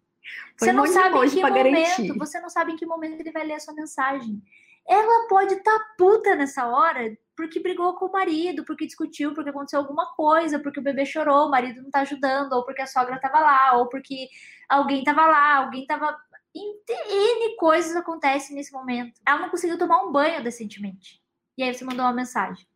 Você 0.58 0.74
não 0.74 0.86
sabe 0.86 1.16
em 1.16 1.30
que 1.30 1.40
momento, 1.40 1.54
garantir. 1.54 2.18
você 2.18 2.38
não 2.38 2.50
sabe 2.50 2.72
em 2.72 2.76
que 2.76 2.84
momento 2.84 3.18
ele 3.18 3.32
vai 3.32 3.46
ler 3.46 3.54
a 3.54 3.60
sua 3.60 3.72
mensagem. 3.72 4.42
Ela 4.86 5.26
pode 5.26 5.54
estar 5.54 5.78
tá 5.78 5.84
puta 5.96 6.36
nessa 6.36 6.66
hora 6.66 7.16
porque 7.34 7.60
brigou 7.60 7.94
com 7.94 8.06
o 8.06 8.12
marido, 8.12 8.62
porque 8.66 8.86
discutiu, 8.86 9.32
porque 9.32 9.48
aconteceu 9.48 9.80
alguma 9.80 10.14
coisa, 10.14 10.58
porque 10.58 10.78
o 10.78 10.82
bebê 10.82 11.06
chorou, 11.06 11.46
o 11.46 11.50
marido 11.50 11.82
não 11.82 11.90
tá 11.90 12.00
ajudando, 12.00 12.52
ou 12.52 12.64
porque 12.66 12.82
a 12.82 12.86
sogra 12.86 13.18
tava 13.18 13.40
lá, 13.40 13.78
ou 13.78 13.88
porque 13.88 14.28
alguém 14.68 15.02
tava 15.02 15.26
lá, 15.26 15.56
alguém 15.56 15.86
tava 15.86 16.14
N 16.54 17.56
coisas 17.56 17.96
acontecem 17.96 18.54
nesse 18.54 18.70
momento. 18.70 19.18
Ela 19.26 19.40
não 19.40 19.48
conseguiu 19.48 19.78
tomar 19.78 20.02
um 20.02 20.12
banho 20.12 20.44
decentemente. 20.44 21.22
E 21.56 21.62
aí 21.62 21.72
você 21.72 21.84
mandou 21.86 22.04
uma 22.04 22.12
mensagem. 22.12 22.66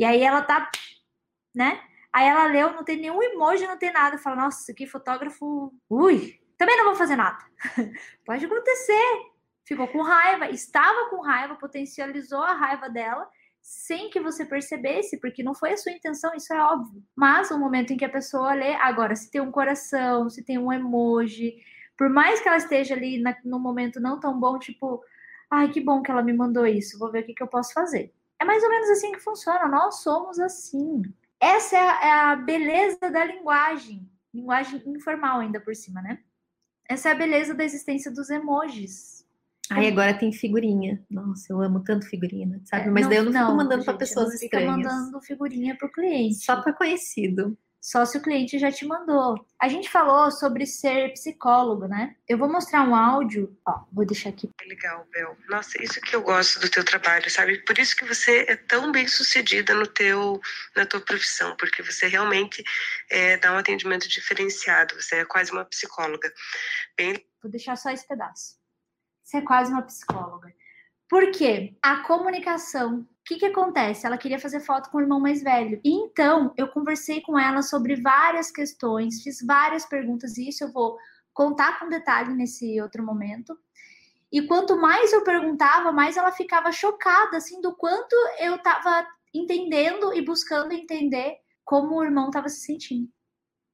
E 0.00 0.04
aí 0.06 0.22
ela 0.22 0.40
tá, 0.40 0.70
né? 1.54 1.78
Aí 2.10 2.26
ela 2.26 2.46
leu, 2.46 2.72
não 2.72 2.82
tem 2.82 2.98
nenhum 2.98 3.22
emoji, 3.22 3.66
não 3.66 3.76
tem 3.76 3.92
nada. 3.92 4.16
Fala, 4.16 4.34
nossa, 4.34 4.72
que 4.72 4.86
fotógrafo. 4.86 5.74
Ui, 5.90 6.40
também 6.56 6.74
não 6.78 6.86
vou 6.86 6.94
fazer 6.94 7.16
nada. 7.16 7.36
Pode 8.24 8.46
acontecer. 8.46 9.04
Ficou 9.62 9.86
com 9.88 10.00
raiva, 10.00 10.48
estava 10.48 11.10
com 11.10 11.20
raiva, 11.20 11.54
potencializou 11.56 12.42
a 12.42 12.54
raiva 12.54 12.88
dela 12.88 13.28
sem 13.60 14.08
que 14.08 14.18
você 14.18 14.46
percebesse, 14.46 15.20
porque 15.20 15.42
não 15.42 15.52
foi 15.54 15.74
a 15.74 15.76
sua 15.76 15.92
intenção, 15.92 16.34
isso 16.34 16.50
é 16.54 16.64
óbvio. 16.64 17.04
Mas 17.14 17.50
o 17.50 17.58
momento 17.58 17.92
em 17.92 17.98
que 17.98 18.04
a 18.06 18.08
pessoa 18.08 18.54
lê, 18.54 18.72
agora, 18.76 19.14
se 19.14 19.30
tem 19.30 19.42
um 19.42 19.52
coração, 19.52 20.30
se 20.30 20.42
tem 20.42 20.56
um 20.56 20.72
emoji, 20.72 21.56
por 21.94 22.08
mais 22.08 22.40
que 22.40 22.48
ela 22.48 22.56
esteja 22.56 22.94
ali 22.94 23.20
na, 23.20 23.36
no 23.44 23.60
momento 23.60 24.00
não 24.00 24.18
tão 24.18 24.40
bom, 24.40 24.58
tipo, 24.58 25.04
ai, 25.50 25.70
que 25.70 25.78
bom 25.78 26.00
que 26.00 26.10
ela 26.10 26.22
me 26.22 26.32
mandou 26.32 26.66
isso, 26.66 26.98
vou 26.98 27.12
ver 27.12 27.22
o 27.22 27.26
que, 27.26 27.34
que 27.34 27.42
eu 27.42 27.48
posso 27.48 27.74
fazer. 27.74 28.14
É 28.40 28.44
mais 28.44 28.62
ou 28.62 28.70
menos 28.70 28.88
assim 28.90 29.12
que 29.12 29.20
funciona. 29.20 29.68
Nós 29.68 30.02
somos 30.02 30.38
assim. 30.38 31.02
Essa 31.38 31.76
é 31.76 31.80
a, 31.80 32.04
é 32.04 32.12
a 32.12 32.36
beleza 32.36 33.10
da 33.10 33.24
linguagem. 33.24 34.10
Linguagem 34.32 34.82
informal, 34.86 35.40
ainda 35.40 35.60
por 35.60 35.74
cima, 35.74 36.00
né? 36.00 36.18
Essa 36.88 37.10
é 37.10 37.12
a 37.12 37.16
beleza 37.16 37.54
da 37.54 37.64
existência 37.64 38.10
dos 38.10 38.30
emojis. 38.30 39.24
Aí 39.70 39.86
agora 39.86 40.12
tem 40.12 40.32
figurinha. 40.32 41.00
Nossa, 41.08 41.52
eu 41.52 41.60
amo 41.60 41.80
tanto 41.84 42.06
figurinha, 42.06 42.60
sabe? 42.64 42.88
É, 42.88 42.90
Mas 42.90 43.02
não, 43.02 43.08
daí 43.08 43.18
eu 43.18 43.24
não, 43.24 43.32
não 43.32 43.40
fico 43.40 43.56
mandando 43.56 43.84
para 43.84 43.94
pessoas 43.94 44.34
estranhas. 44.34 44.76
Fica 44.76 44.90
mandando 44.90 45.20
figurinha 45.20 45.76
para 45.76 45.86
o 45.86 45.92
cliente. 45.92 46.44
Só 46.44 46.60
para 46.60 46.72
conhecido. 46.72 47.56
Só 47.80 48.04
se 48.04 48.18
o 48.18 48.22
cliente 48.22 48.58
já 48.58 48.70
te 48.70 48.84
mandou. 48.84 49.46
A 49.58 49.66
gente 49.66 49.88
falou 49.88 50.30
sobre 50.30 50.66
ser 50.66 51.12
psicólogo, 51.14 51.88
né? 51.88 52.14
Eu 52.28 52.36
vou 52.36 52.50
mostrar 52.50 52.82
um 52.82 52.94
áudio. 52.94 53.56
Ó, 53.66 53.84
vou 53.90 54.04
deixar 54.04 54.28
aqui. 54.28 54.50
Legal, 54.66 55.06
Bel. 55.10 55.34
Nossa, 55.48 55.82
isso 55.82 55.98
que 56.00 56.14
eu 56.14 56.22
gosto 56.22 56.60
do 56.60 56.68
teu 56.68 56.84
trabalho, 56.84 57.30
sabe? 57.30 57.58
Por 57.64 57.78
isso 57.78 57.96
que 57.96 58.04
você 58.04 58.44
é 58.48 58.56
tão 58.56 58.92
bem 58.92 59.08
sucedida 59.08 59.74
no 59.74 59.86
teu, 59.86 60.38
na 60.76 60.84
tua 60.84 61.00
profissão, 61.00 61.56
porque 61.56 61.82
você 61.82 62.06
realmente 62.06 62.62
é, 63.08 63.38
dá 63.38 63.52
um 63.54 63.58
atendimento 63.58 64.06
diferenciado. 64.08 64.94
Você 65.00 65.16
é 65.16 65.24
quase 65.24 65.50
uma 65.50 65.64
psicóloga. 65.64 66.30
Bem... 66.96 67.26
Vou 67.42 67.50
deixar 67.50 67.76
só 67.76 67.90
esse 67.90 68.06
pedaço. 68.06 68.56
Você 69.24 69.38
é 69.38 69.42
quase 69.42 69.72
uma 69.72 69.82
psicóloga. 69.82 70.52
Por 71.08 71.30
quê? 71.32 71.76
A 71.82 72.04
comunicação 72.04 73.08
que, 73.30 73.38
que 73.38 73.46
acontece? 73.46 74.04
Ela 74.04 74.18
queria 74.18 74.40
fazer 74.40 74.58
foto 74.58 74.90
com 74.90 74.98
o 74.98 75.00
irmão 75.00 75.20
mais 75.20 75.40
velho. 75.40 75.80
E 75.84 75.90
então 75.92 76.52
eu 76.56 76.66
conversei 76.66 77.20
com 77.20 77.38
ela 77.38 77.62
sobre 77.62 77.94
várias 77.94 78.50
questões, 78.50 79.22
fiz 79.22 79.38
várias 79.46 79.86
perguntas, 79.86 80.36
e 80.36 80.48
isso 80.48 80.64
eu 80.64 80.72
vou 80.72 80.98
contar 81.32 81.78
com 81.78 81.88
detalhe 81.88 82.34
nesse 82.34 82.80
outro 82.80 83.04
momento. 83.04 83.56
E 84.32 84.42
quanto 84.42 84.76
mais 84.76 85.12
eu 85.12 85.22
perguntava, 85.22 85.92
mais 85.92 86.16
ela 86.16 86.32
ficava 86.32 86.72
chocada, 86.72 87.36
assim, 87.36 87.60
do 87.60 87.72
quanto 87.76 88.16
eu 88.40 88.58
tava 88.58 89.06
entendendo 89.32 90.12
e 90.12 90.22
buscando 90.22 90.72
entender 90.72 91.36
como 91.64 91.96
o 91.96 92.04
irmão 92.04 92.26
estava 92.26 92.48
se 92.48 92.60
sentindo. 92.60 93.08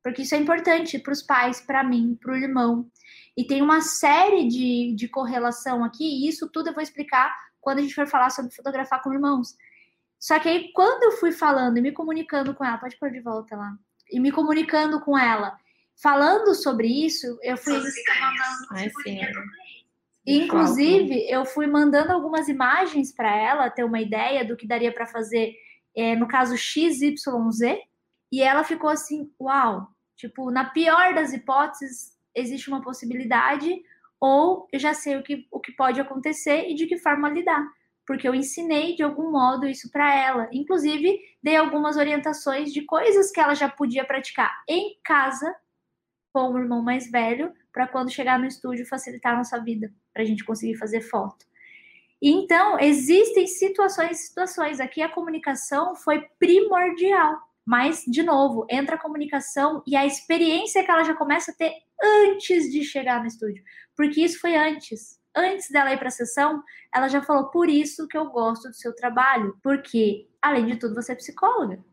Porque 0.03 0.23
isso 0.23 0.35
é 0.35 0.39
importante 0.39 0.99
para 0.99 1.15
os 1.15 1.23
pais, 1.23 1.63
para 1.63 1.83
mim, 1.83 2.17
para 2.21 2.33
o 2.33 2.37
irmão. 2.37 2.87
E 3.35 3.47
tem 3.47 3.63
uma 3.63 3.81
série 3.81 4.47
de, 4.47 4.95
de 4.95 5.09
correlação 5.09 5.83
aqui, 5.83 6.05
e 6.05 6.29
isso 6.29 6.47
tudo 6.53 6.69
eu 6.69 6.75
vou 6.75 6.83
explicar 6.83 7.35
quando 7.67 7.81
a 7.81 7.83
gente 7.83 7.97
for 7.97 8.07
falar 8.07 8.31
sobre 8.31 8.55
fotografar 8.55 9.03
com 9.03 9.13
irmãos. 9.13 9.57
Só 10.21 10.39
que 10.39 10.49
aí, 10.49 10.71
quando 10.73 11.03
eu 11.03 11.19
fui 11.19 11.33
falando 11.33 11.77
e 11.79 11.81
me 11.81 11.91
comunicando 11.91 12.55
com 12.55 12.65
ela, 12.65 12.79
pode 12.79 12.97
pôr 12.97 13.11
de 13.11 13.19
volta 13.19 13.57
lá, 13.57 13.77
e 14.09 14.21
me 14.21 14.31
comunicando 14.31 15.01
com 15.01 15.19
ela, 15.19 15.59
falando 16.01 16.55
sobre 16.55 16.87
isso, 16.87 17.27
eu 17.43 17.57
fui 17.57 17.73
mandando. 17.73 18.67
Ai, 18.71 18.89
sim, 19.03 19.19
é. 19.21 19.33
Inclusive, 20.25 21.29
eu 21.29 21.45
fui 21.45 21.67
mandando 21.67 22.13
algumas 22.13 22.47
imagens 22.47 23.13
para 23.13 23.35
ela 23.37 23.69
ter 23.69 23.83
uma 23.83 24.01
ideia 24.01 24.45
do 24.45 24.57
que 24.57 24.65
daria 24.65 24.93
para 24.93 25.05
fazer, 25.05 25.53
é, 25.97 26.15
no 26.15 26.29
caso 26.29 26.57
XYZ, 26.57 27.17
e 28.31 28.43
ela 28.43 28.63
ficou 28.63 28.91
assim: 28.91 29.29
uau! 29.41 29.89
Tipo, 30.15 30.53
na 30.53 30.67
pior 30.67 31.15
das 31.15 31.33
hipóteses, 31.33 32.17
existe 32.33 32.69
uma 32.69 32.81
possibilidade, 32.81 33.83
ou 34.21 34.67
eu 34.73 34.79
já 34.79 34.95
sei 34.95 35.17
o 35.17 35.23
que, 35.23 35.47
o 35.51 35.61
que 35.61 35.73
pode 35.73 36.01
acontecer 36.01 36.69
e 36.69 36.75
de 36.75 36.87
que 36.87 36.99
forma 36.99 37.29
lidar. 37.29 37.67
Porque 38.07 38.29
eu 38.29 38.35
ensinei 38.35 38.95
de 38.95 39.03
algum 39.03 39.31
modo 39.31 39.67
isso 39.67 39.91
para 39.91 40.15
ela. 40.15 40.49
Inclusive, 40.53 41.19
dei 41.43 41.57
algumas 41.57 41.97
orientações 41.97 42.73
de 42.73 42.83
coisas 42.83 43.31
que 43.31 43.41
ela 43.41 43.55
já 43.55 43.69
podia 43.69 44.05
praticar 44.05 44.53
em 44.69 44.97
casa 45.03 45.55
com 46.33 46.53
o 46.53 46.59
irmão 46.59 46.83
mais 46.83 47.11
velho, 47.11 47.51
para 47.73 47.89
quando 47.89 48.13
chegar 48.13 48.39
no 48.39 48.45
estúdio 48.45 48.87
facilitar 48.87 49.33
a 49.33 49.39
nossa 49.39 49.59
vida, 49.59 49.91
para 50.13 50.23
a 50.23 50.27
gente 50.27 50.45
conseguir 50.45 50.77
fazer 50.77 51.01
foto. 51.01 51.47
Então, 52.21 52.79
existem 52.79 53.47
situações 53.47 54.21
e 54.21 54.27
situações. 54.27 54.79
Aqui 54.79 55.01
a 55.01 55.09
comunicação 55.09 55.95
foi 55.95 56.27
primordial. 56.39 57.46
Mas, 57.67 58.05
de 58.07 58.23
novo, 58.23 58.65
entra 58.71 58.95
a 58.95 58.99
comunicação 58.99 59.83
e 59.85 59.97
a 59.97 60.07
experiência 60.07 60.85
que 60.85 60.91
ela 60.91 61.03
já 61.03 61.15
começa 61.15 61.51
a 61.51 61.55
ter 61.55 61.73
antes 62.01 62.71
de 62.71 62.85
chegar 62.85 63.21
no 63.21 63.27
estúdio. 63.27 63.65
Porque 63.97 64.21
isso 64.21 64.39
foi 64.39 64.55
antes. 64.55 65.19
Antes 65.35 65.69
dela 65.71 65.93
ir 65.93 65.99
para 65.99 66.09
a 66.09 66.13
sessão, 66.13 66.63
ela 66.95 67.09
já 67.09 67.21
falou: 67.21 67.49
por 67.49 67.69
isso 67.69 68.07
que 68.07 68.17
eu 68.17 68.27
gosto 68.27 68.69
do 68.69 68.75
seu 68.75 68.95
trabalho. 68.95 69.59
Porque, 69.63 70.29
além 70.41 70.67
de 70.67 70.77
tudo, 70.77 70.95
você 70.95 71.13
é 71.13 71.17
psicóloga. 71.17 71.85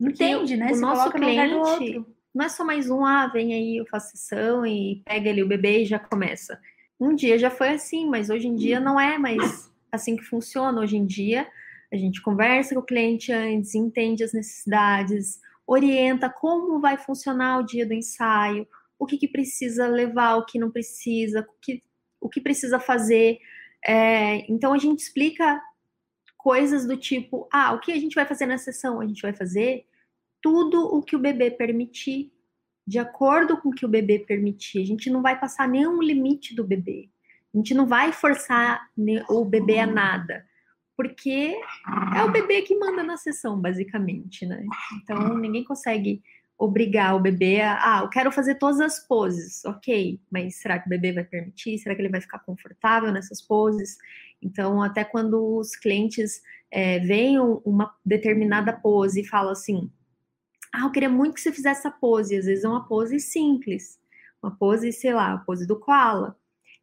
Entende, 0.00 0.56
né? 0.56 0.72
O 0.72 0.74
Se 0.74 0.80
nosso 0.80 1.00
coloca 1.02 1.18
no 1.18 1.26
cliente 1.26 1.54
outro. 1.54 2.14
não 2.34 2.46
é 2.46 2.48
só 2.48 2.64
mais 2.64 2.88
um, 2.88 3.04
ah, 3.04 3.26
vem 3.26 3.52
aí, 3.52 3.76
eu 3.76 3.86
faço 3.86 4.10
sessão 4.12 4.64
e 4.66 5.02
pega 5.04 5.30
ali 5.30 5.42
o 5.42 5.48
bebê 5.48 5.82
e 5.82 5.86
já 5.86 5.98
começa. 5.98 6.58
Um 6.98 7.14
dia 7.14 7.38
já 7.38 7.50
foi 7.50 7.68
assim, 7.68 8.08
mas 8.08 8.30
hoje 8.30 8.46
em 8.48 8.56
dia 8.56 8.80
não 8.80 8.98
é 8.98 9.18
mais 9.18 9.70
assim 9.92 10.16
que 10.16 10.24
funciona. 10.24 10.80
Hoje 10.80 10.96
em 10.96 11.04
dia 11.04 11.46
a 11.92 11.96
gente 11.96 12.22
conversa 12.22 12.74
com 12.74 12.80
o 12.80 12.84
cliente 12.84 13.32
antes, 13.32 13.74
entende 13.74 14.24
as 14.24 14.32
necessidades, 14.32 15.40
orienta 15.66 16.28
como 16.30 16.80
vai 16.80 16.96
funcionar 16.96 17.58
o 17.58 17.66
dia 17.66 17.86
do 17.86 17.94
ensaio, 17.94 18.66
o 18.98 19.06
que, 19.06 19.18
que 19.18 19.28
precisa 19.28 19.86
levar, 19.86 20.36
o 20.36 20.46
que 20.46 20.58
não 20.58 20.70
precisa, 20.70 21.40
o 21.40 21.60
que, 21.60 21.82
o 22.20 22.28
que 22.28 22.40
precisa 22.40 22.78
fazer. 22.78 23.38
É, 23.84 24.50
então 24.50 24.72
a 24.72 24.78
gente 24.78 25.00
explica 25.00 25.60
coisas 26.36 26.86
do 26.86 26.96
tipo: 26.96 27.48
ah, 27.52 27.72
o 27.72 27.80
que 27.80 27.92
a 27.92 27.98
gente 27.98 28.14
vai 28.14 28.24
fazer 28.24 28.46
na 28.46 28.58
sessão? 28.58 29.00
A 29.00 29.06
gente 29.06 29.22
vai 29.22 29.32
fazer 29.32 29.84
tudo 30.40 30.80
o 30.94 31.02
que 31.02 31.16
o 31.16 31.18
bebê 31.18 31.50
permitir, 31.50 32.32
de 32.86 32.98
acordo 32.98 33.60
com 33.60 33.70
o 33.70 33.74
que 33.74 33.84
o 33.84 33.88
bebê 33.88 34.20
permitir. 34.20 34.80
A 34.80 34.86
gente 34.86 35.10
não 35.10 35.20
vai 35.20 35.38
passar 35.38 35.68
nenhum 35.68 36.00
limite 36.00 36.54
do 36.54 36.64
bebê. 36.64 37.10
A 37.52 37.56
gente 37.56 37.74
não 37.74 37.86
vai 37.86 38.12
forçar 38.12 38.88
o 39.28 39.44
bebê 39.44 39.78
a 39.80 39.86
nada, 39.86 40.45
porque 40.96 41.54
é 42.16 42.24
o 42.24 42.30
bebê 42.30 42.62
que 42.62 42.76
manda 42.76 43.02
na 43.02 43.16
sessão, 43.16 43.60
basicamente, 43.60 44.46
né? 44.46 44.64
Então 45.02 45.36
ninguém 45.36 45.62
consegue 45.62 46.22
obrigar 46.58 47.14
o 47.14 47.20
bebê 47.20 47.60
a, 47.60 47.98
ah, 47.98 48.02
eu 48.02 48.08
quero 48.08 48.32
fazer 48.32 48.54
todas 48.54 48.80
as 48.80 49.06
poses, 49.06 49.62
ok, 49.66 50.18
mas 50.30 50.56
será 50.56 50.78
que 50.78 50.86
o 50.86 50.88
bebê 50.88 51.12
vai 51.12 51.24
permitir? 51.24 51.78
Será 51.78 51.94
que 51.94 52.00
ele 52.00 52.08
vai 52.08 52.20
ficar 52.20 52.38
confortável 52.38 53.12
nessas 53.12 53.42
poses? 53.42 53.98
Então, 54.40 54.82
até 54.82 55.04
quando 55.04 55.58
os 55.58 55.76
clientes 55.76 56.40
é, 56.70 56.98
veem 57.00 57.38
um- 57.38 57.60
uma 57.64 57.94
determinada 58.04 58.72
pose 58.72 59.20
e 59.20 59.26
falam 59.26 59.52
assim, 59.52 59.90
ah, 60.72 60.82
eu 60.84 60.90
queria 60.90 61.08
muito 61.08 61.34
que 61.34 61.40
você 61.40 61.52
fizesse 61.52 61.80
essa 61.80 61.90
pose, 61.90 62.36
às 62.36 62.46
vezes 62.46 62.64
é 62.64 62.68
uma 62.68 62.86
pose 62.86 63.20
simples, 63.20 63.98
uma 64.42 64.56
pose, 64.56 64.92
sei 64.92 65.12
lá, 65.12 65.34
a 65.34 65.38
pose 65.38 65.66
do 65.66 65.78
koala. 65.78 66.36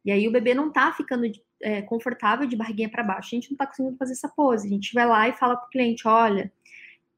E 0.04 0.12
aí 0.12 0.28
o 0.28 0.32
bebê 0.32 0.54
não 0.54 0.70
tá 0.70 0.92
ficando 0.92 1.28
é, 1.64 1.80
confortável 1.80 2.46
de 2.46 2.54
barriguinha 2.54 2.90
para 2.90 3.02
baixo, 3.02 3.30
a 3.32 3.36
gente 3.36 3.50
não 3.50 3.56
tá 3.56 3.66
conseguindo 3.66 3.96
fazer 3.96 4.12
essa 4.12 4.28
pose. 4.28 4.66
A 4.68 4.70
gente 4.70 4.92
vai 4.92 5.06
lá 5.06 5.28
e 5.28 5.32
fala 5.32 5.56
pro 5.56 5.70
cliente, 5.70 6.06
olha, 6.06 6.52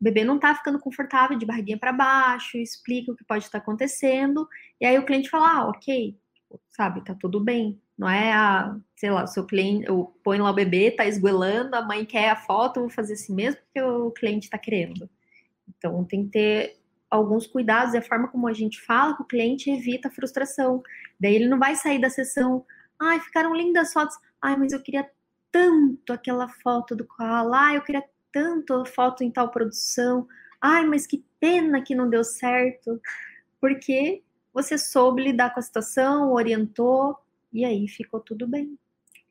o 0.01 0.05
bebê 0.05 0.25
não 0.25 0.39
tá 0.39 0.55
ficando 0.55 0.79
confortável 0.79 1.37
de 1.37 1.45
barriguinha 1.45 1.79
para 1.79 1.93
baixo, 1.93 2.57
explica 2.57 3.11
o 3.11 3.17
que 3.17 3.25
pode 3.25 3.45
estar 3.45 3.59
acontecendo, 3.59 4.49
e 4.81 4.87
aí 4.87 4.97
o 4.99 5.05
cliente 5.05 5.29
fala, 5.29 5.51
ah, 5.51 5.69
ok, 5.69 6.17
sabe, 6.71 7.05
tá 7.05 7.15
tudo 7.15 7.41
bem. 7.41 7.81
Não 7.99 8.09
é 8.09 8.33
a, 8.33 8.77
sei 8.95 9.11
lá, 9.11 9.25
o 9.25 9.27
seu 9.27 9.45
cliente, 9.45 9.91
ou 9.91 10.17
põe 10.23 10.39
lá 10.39 10.51
o 10.51 10.55
bebê, 10.55 10.91
tá 10.91 11.07
esgoelando, 11.07 11.75
a 11.75 11.83
mãe 11.83 12.05
quer 12.05 12.31
a 12.31 12.37
foto, 12.37 12.77
eu 12.77 12.83
vou 12.83 12.91
fazer 12.91 13.15
assim 13.15 13.35
mesmo 13.35 13.61
porque 13.63 13.83
o 13.83 14.11
cliente 14.13 14.51
tá 14.51 14.59
querendo. 14.59 15.09
Então 15.69 16.05
tem 16.05 16.25
que 16.25 16.31
ter 16.31 16.79
alguns 17.11 17.47
cuidados 17.47 17.95
e 17.95 17.99
a 17.99 18.03
forma 18.03 18.29
como 18.29 18.47
a 18.47 18.53
gente 18.53 18.81
fala 18.81 19.17
com 19.17 19.23
o 19.23 19.27
cliente 19.27 19.71
evita 19.71 20.09
a 20.09 20.11
frustração. 20.11 20.83
Daí 21.19 21.35
ele 21.35 21.49
não 21.49 21.59
vai 21.59 21.75
sair 21.75 21.99
da 21.99 22.11
sessão, 22.11 22.65
ai, 23.01 23.21
ficaram 23.21 23.55
lindas 23.55 23.93
fotos, 23.93 24.17
ai, 24.41 24.57
mas 24.57 24.73
eu 24.73 24.83
queria 24.83 25.09
tanto 25.51 26.13
aquela 26.13 26.49
foto 26.49 26.95
do 26.95 27.07
koala, 27.07 27.59
ai, 27.59 27.77
eu 27.77 27.83
queria 27.83 28.05
tanto 28.33 28.75
a 28.75 28.85
foto 28.85 29.25
em 29.25 29.31
tal 29.31 29.51
produção, 29.51 30.27
ai, 30.61 30.85
mas 30.85 31.07
que 31.07 31.25
pena 31.41 31.83
que 31.83 31.95
não 31.95 32.09
deu 32.09 32.25
certo, 32.25 33.01
porque 33.61 34.23
você 34.53 34.79
soube 34.79 35.23
lidar 35.23 35.53
com 35.53 35.61
a 35.61 35.63
situação, 35.63 36.33
orientou, 36.33 37.17
e 37.53 37.65
aí 37.65 37.89
ficou 37.89 38.21
tudo 38.21 38.47
bem. 38.47 38.79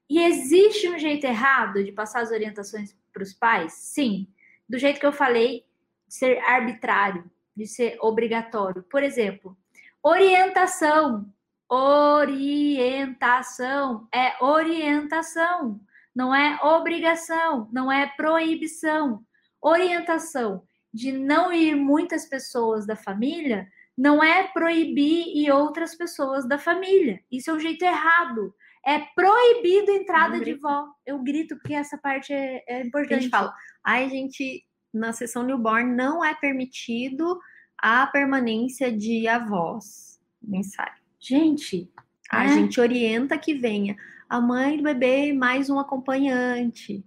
E 0.09 0.21
existe 0.21 0.87
um 0.87 0.99
jeito 0.99 1.25
errado 1.25 1.83
de 1.83 1.91
passar 1.91 2.21
as 2.21 2.31
orientações 2.31 2.95
para 3.11 3.23
os 3.23 3.33
pais? 3.33 3.73
Sim. 3.73 4.27
Do 4.69 4.77
jeito 4.77 4.99
que 4.99 5.05
eu 5.05 5.11
falei, 5.11 5.65
de 6.07 6.13
ser 6.13 6.39
arbitrário, 6.39 7.29
de 7.55 7.65
ser 7.65 7.97
obrigatório. 8.01 8.83
Por 8.83 9.01
exemplo, 9.01 9.57
orientação. 10.03 11.31
Orientação 11.69 13.27
é 14.13 14.35
orientação, 14.43 15.79
não 16.15 16.33
é 16.33 16.59
obrigação, 16.61 17.67
não 17.71 17.91
é 17.91 18.07
proibição. 18.15 19.23
Orientação 19.61 20.63
de 20.93 21.11
não 21.11 21.51
ir 21.51 21.75
muitas 21.75 22.25
pessoas 22.27 22.85
da 22.85 22.95
família 22.95 23.67
não 23.97 24.23
é 24.23 24.47
proibir 24.47 25.27
ir 25.35 25.51
outras 25.51 25.95
pessoas 25.95 26.47
da 26.47 26.57
família. 26.59 27.19
Isso 27.31 27.49
é 27.49 27.53
um 27.53 27.59
jeito 27.59 27.83
errado. 27.83 28.53
É 28.85 28.99
proibido 28.99 29.91
a 29.91 29.95
entrada 29.95 30.39
de 30.39 30.53
vó. 30.53 30.85
Eu 31.05 31.17
grito 31.23 31.55
porque 31.55 31.73
essa 31.73 31.97
parte 31.97 32.31
é, 32.31 32.57
é 32.57 32.61
Porque 32.61 32.77
a 32.77 32.85
importante. 32.85 33.21
gente 33.23 33.31
fala, 33.31 33.53
ai, 33.83 34.09
gente, 34.09 34.63
na 34.93 35.11
sessão 35.11 35.43
newborn 35.43 35.95
não 35.95 36.23
é 36.23 36.35
permitido 36.35 37.39
a 37.77 38.05
permanência 38.07 38.91
de 38.95 39.27
avós 39.27 40.19
no 40.41 40.57
Gente, 41.27 41.91
A 42.31 42.45
É. 42.45 42.47
gente 42.49 42.79
orienta 42.81 43.37
que 43.37 43.53
venha 43.53 43.95
a 44.27 44.41
mãe 44.41 44.77
do 44.77 44.83
bebê 44.83 45.31
mais 45.31 45.69
um 45.69 45.77
acompanhante. 45.79 47.05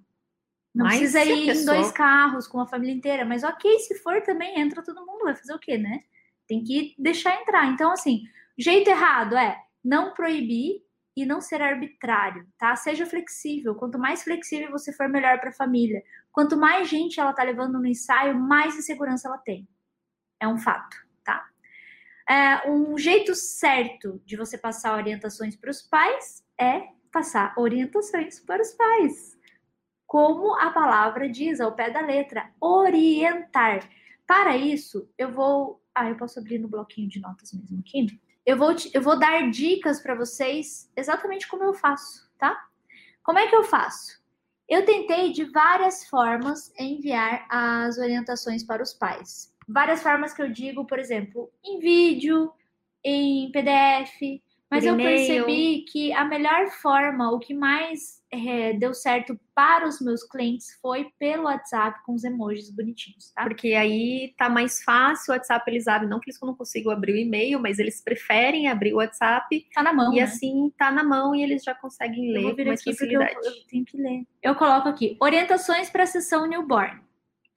não 0.74 0.84
Mas 0.86 0.98
precisa 0.98 1.20
a 1.20 1.24
ir 1.24 1.46
pessoa- 1.46 1.76
em 1.76 1.80
dois 1.80 1.90
carros 1.92 2.46
com 2.46 2.60
a 2.60 2.66
família 2.66 2.94
inteira. 2.94 3.24
Mas 3.24 3.42
ok, 3.42 3.78
se 3.80 3.96
for 3.96 4.22
também, 4.22 4.60
entra 4.60 4.80
todo 4.82 5.04
mundo. 5.04 5.24
Vai 5.24 5.34
fazer 5.34 5.52
o 5.54 5.58
quê, 5.58 5.76
né? 5.76 6.04
Tem 6.46 6.62
que 6.62 6.94
deixar 6.98 7.34
entrar. 7.40 7.66
Então, 7.66 7.90
assim, 7.90 8.22
jeito 8.56 8.88
errado 8.88 9.36
é 9.36 9.60
não 9.84 10.14
proibir 10.14 10.82
e 11.16 11.26
não 11.26 11.40
ser 11.40 11.60
arbitrário, 11.62 12.46
tá? 12.56 12.76
Seja 12.76 13.04
flexível. 13.06 13.74
Quanto 13.74 13.98
mais 13.98 14.22
flexível 14.22 14.70
você 14.70 14.92
for, 14.92 15.08
melhor 15.08 15.40
para 15.40 15.50
a 15.50 15.54
família. 15.54 16.00
Quanto 16.30 16.56
mais 16.56 16.88
gente 16.88 17.18
ela 17.18 17.32
tá 17.32 17.42
levando 17.42 17.80
no 17.80 17.86
ensaio, 17.86 18.38
mais 18.38 18.76
insegurança 18.76 19.26
ela 19.26 19.38
tem. 19.38 19.66
É 20.40 20.46
um 20.46 20.58
fato? 20.58 20.96
É, 22.28 22.68
um 22.70 22.96
jeito 22.98 23.34
certo 23.34 24.20
de 24.24 24.36
você 24.36 24.58
passar 24.58 24.94
orientações 24.96 25.56
para 25.56 25.70
os 25.70 25.80
pais 25.82 26.44
é 26.60 26.88
passar 27.10 27.54
orientações 27.56 28.38
para 28.40 28.60
os 28.60 28.72
pais. 28.72 29.38
Como 30.06 30.54
a 30.54 30.70
palavra 30.70 31.28
diz, 31.28 31.60
ao 31.60 31.74
pé 31.74 31.90
da 31.90 32.00
letra, 32.00 32.50
orientar. 32.60 33.88
Para 34.26 34.56
isso, 34.56 35.08
eu 35.16 35.32
vou. 35.32 35.82
Ah, 35.94 36.08
eu 36.08 36.16
posso 36.16 36.38
abrir 36.38 36.58
no 36.58 36.68
bloquinho 36.68 37.08
de 37.08 37.20
notas 37.20 37.52
mesmo 37.52 37.80
aqui. 37.80 38.20
Eu 38.44 38.56
vou, 38.56 38.74
te- 38.74 38.90
eu 38.94 39.02
vou 39.02 39.18
dar 39.18 39.50
dicas 39.50 40.00
para 40.00 40.14
vocês 40.14 40.90
exatamente 40.96 41.46
como 41.48 41.64
eu 41.64 41.74
faço, 41.74 42.30
tá? 42.38 42.66
Como 43.22 43.38
é 43.38 43.46
que 43.46 43.54
eu 43.54 43.64
faço? 43.64 44.18
Eu 44.68 44.84
tentei 44.84 45.32
de 45.32 45.44
várias 45.44 46.06
formas 46.08 46.72
enviar 46.78 47.46
as 47.50 47.98
orientações 47.98 48.62
para 48.64 48.82
os 48.82 48.92
pais. 48.94 49.52
Várias 49.68 50.02
formas 50.02 50.32
que 50.32 50.40
eu 50.42 50.48
digo, 50.50 50.84
por 50.86 50.98
exemplo, 50.98 51.50
em 51.64 51.78
vídeo, 51.78 52.50
em 53.04 53.50
PDF, 53.52 54.40
Mas 54.70 54.84
eu 54.84 54.96
percebi 54.96 55.84
que 55.90 56.12
a 56.12 56.24
melhor 56.24 56.68
forma, 56.70 57.30
o 57.32 57.38
que 57.38 57.54
mais 57.54 58.22
é, 58.30 58.74
deu 58.74 58.92
certo 58.92 59.38
para 59.54 59.86
os 59.88 59.98
meus 60.00 60.22
clientes 60.22 60.78
foi 60.82 61.10
pelo 61.18 61.44
WhatsApp 61.44 62.02
com 62.04 62.12
os 62.14 62.22
emojis 62.24 62.70
bonitinhos, 62.70 63.30
tá? 63.32 63.44
Porque 63.44 63.72
aí 63.74 64.34
tá 64.36 64.48
mais 64.50 64.82
fácil, 64.82 65.32
o 65.32 65.36
WhatsApp 65.36 65.70
eles 65.70 65.88
abrem, 65.88 66.08
não 66.10 66.20
que 66.20 66.28
eles 66.30 66.40
não 66.42 66.54
consigam 66.54 66.92
abrir 66.92 67.12
o 67.12 67.16
e-mail, 67.16 67.58
mas 67.60 67.78
eles 67.78 68.02
preferem 68.02 68.68
abrir 68.68 68.92
o 68.92 68.96
WhatsApp. 68.96 69.66
Tá 69.74 69.82
na 69.82 69.92
mão, 69.92 70.12
E 70.12 70.16
né? 70.16 70.22
assim, 70.22 70.70
tá 70.76 70.90
na 70.90 71.02
mão 71.02 71.34
e 71.34 71.42
eles 71.42 71.62
já 71.64 71.74
conseguem 71.74 72.28
Eu 72.28 72.34
ler 72.34 72.42
vou 72.42 72.50
com 72.50 72.56
vir 72.56 72.68
aqui 72.70 72.90
porque 72.96 73.16
eu, 73.16 73.20
facilidade. 73.22 73.46
eu 73.46 73.66
tenho 73.68 73.84
que 73.86 73.96
ler. 73.96 74.26
Eu 74.42 74.54
coloco 74.54 74.88
aqui, 74.88 75.16
orientações 75.20 75.88
para 75.88 76.02
a 76.02 76.06
sessão 76.06 76.46
newborn. 76.46 77.00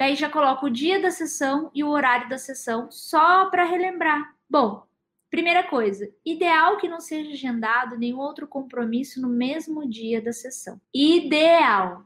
Daí 0.01 0.15
já 0.15 0.27
coloco 0.27 0.65
o 0.65 0.69
dia 0.71 0.99
da 0.99 1.11
sessão 1.11 1.69
e 1.75 1.83
o 1.83 1.89
horário 1.89 2.27
da 2.27 2.39
sessão, 2.39 2.89
só 2.89 3.51
para 3.51 3.63
relembrar. 3.63 4.35
Bom, 4.49 4.83
primeira 5.29 5.61
coisa, 5.61 6.11
ideal 6.25 6.77
que 6.77 6.87
não 6.87 6.99
seja 6.99 7.33
agendado 7.33 7.95
nenhum 7.99 8.17
outro 8.17 8.47
compromisso 8.47 9.21
no 9.21 9.29
mesmo 9.29 9.87
dia 9.87 10.19
da 10.19 10.33
sessão. 10.33 10.81
Ideal. 10.91 12.03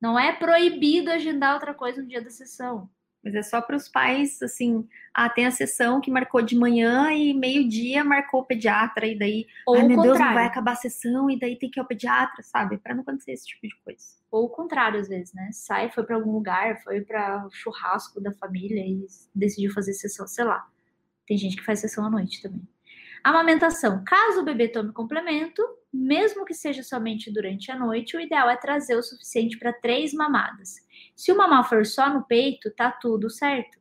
Não 0.00 0.18
é 0.18 0.32
proibido 0.32 1.08
agendar 1.08 1.54
outra 1.54 1.72
coisa 1.72 2.02
no 2.02 2.08
dia 2.08 2.20
da 2.20 2.30
sessão. 2.30 2.90
Mas 3.26 3.34
é 3.34 3.42
só 3.42 3.60
para 3.60 3.74
os 3.74 3.88
pais, 3.88 4.40
assim, 4.40 4.88
ah, 5.12 5.28
tem 5.28 5.46
a 5.46 5.50
sessão 5.50 6.00
que 6.00 6.12
marcou 6.12 6.40
de 6.40 6.56
manhã 6.56 7.10
e 7.10 7.34
meio-dia 7.34 8.04
marcou 8.04 8.42
o 8.42 8.44
pediatra, 8.44 9.04
e 9.04 9.18
daí, 9.18 9.48
Ou 9.66 9.74
ai 9.74 9.80
meu 9.80 9.96
Deus, 9.96 10.06
não 10.06 10.12
contrário. 10.12 10.34
vai 10.34 10.44
acabar 10.44 10.72
a 10.74 10.76
sessão, 10.76 11.28
e 11.28 11.36
daí 11.36 11.58
tem 11.58 11.68
que 11.68 11.80
ir 11.80 11.82
ao 11.82 11.88
pediatra, 11.88 12.40
sabe? 12.44 12.78
Para 12.78 12.94
não 12.94 13.02
acontecer 13.02 13.32
esse 13.32 13.46
tipo 13.46 13.66
de 13.66 13.74
coisa. 13.84 14.04
Ou 14.30 14.44
o 14.44 14.48
contrário, 14.48 15.00
às 15.00 15.08
vezes, 15.08 15.34
né? 15.34 15.48
Sai, 15.50 15.90
foi 15.90 16.04
para 16.04 16.14
algum 16.14 16.30
lugar, 16.30 16.80
foi 16.84 17.00
para 17.00 17.48
churrasco 17.50 18.20
da 18.20 18.30
família 18.30 18.80
e 18.86 19.04
decidiu 19.34 19.72
fazer 19.72 19.94
sessão, 19.94 20.24
sei 20.28 20.44
lá. 20.44 20.64
Tem 21.26 21.36
gente 21.36 21.56
que 21.56 21.64
faz 21.64 21.80
sessão 21.80 22.06
à 22.06 22.10
noite 22.10 22.40
também. 22.40 22.62
Amamentação. 23.24 24.04
Caso 24.06 24.42
o 24.42 24.44
bebê 24.44 24.68
tome 24.68 24.92
complemento, 24.92 25.60
mesmo 25.96 26.44
que 26.44 26.54
seja 26.54 26.82
somente 26.82 27.32
durante 27.32 27.70
a 27.70 27.78
noite, 27.78 28.16
o 28.16 28.20
ideal 28.20 28.48
é 28.50 28.56
trazer 28.56 28.96
o 28.96 29.02
suficiente 29.02 29.58
para 29.58 29.72
três 29.72 30.12
mamadas. 30.12 30.76
Se 31.14 31.32
o 31.32 31.36
mamar 31.36 31.68
for 31.68 31.84
só 31.86 32.12
no 32.12 32.24
peito, 32.24 32.70
tá 32.70 32.90
tudo 32.90 33.30
certo. 33.30 33.78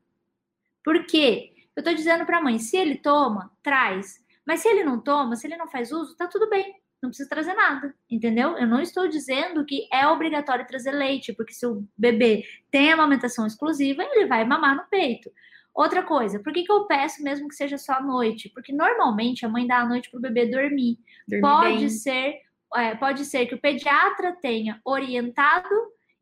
Por 0.83 1.05
quê? 1.05 1.53
Eu 1.75 1.83
tô 1.83 1.93
dizendo 1.93 2.25
para 2.25 2.37
a 2.37 2.41
mãe, 2.41 2.57
se 2.57 2.77
ele 2.77 2.95
toma, 2.95 3.51
traz. 3.61 4.23
Mas 4.45 4.61
se 4.61 4.69
ele 4.69 4.83
não 4.83 4.99
toma, 4.99 5.35
se 5.35 5.45
ele 5.47 5.57
não 5.57 5.67
faz 5.67 5.91
uso, 5.91 6.15
tá 6.15 6.27
tudo 6.27 6.49
bem. 6.49 6.75
Não 7.01 7.09
precisa 7.09 7.29
trazer 7.29 7.53
nada, 7.53 7.93
entendeu? 8.09 8.57
Eu 8.57 8.65
não 8.65 8.79
estou 8.79 9.07
dizendo 9.07 9.65
que 9.65 9.87
é 9.91 10.07
obrigatório 10.07 10.65
trazer 10.65 10.91
leite, 10.91 11.33
porque 11.33 11.53
se 11.53 11.65
o 11.65 11.85
bebê 11.97 12.43
tem 12.71 12.91
amamentação 12.91 13.45
exclusiva, 13.45 14.03
ele 14.03 14.25
vai 14.25 14.45
mamar 14.45 14.75
no 14.75 14.87
peito. 14.87 15.29
Outra 15.75 16.03
coisa, 16.03 16.39
por 16.39 16.53
que, 16.53 16.63
que 16.63 16.71
eu 16.71 16.85
peço 16.85 17.21
mesmo 17.21 17.49
que 17.49 17.55
seja 17.55 17.77
só 17.77 17.95
à 17.95 18.01
noite? 18.01 18.49
Porque 18.53 18.71
normalmente 18.71 19.45
a 19.45 19.49
mãe 19.49 19.67
dá 19.67 19.79
à 19.79 19.85
noite 19.85 20.09
para 20.09 20.17
o 20.17 20.21
bebê 20.21 20.45
dormir. 20.45 20.97
Dormir 21.27 21.41
Pode 21.41 21.77
bem. 21.79 21.89
ser, 21.89 22.35
é, 22.73 22.95
pode 22.95 23.25
ser 23.25 23.45
que 23.45 23.55
o 23.55 23.59
pediatra 23.59 24.37
tenha 24.41 24.79
orientado 24.85 25.75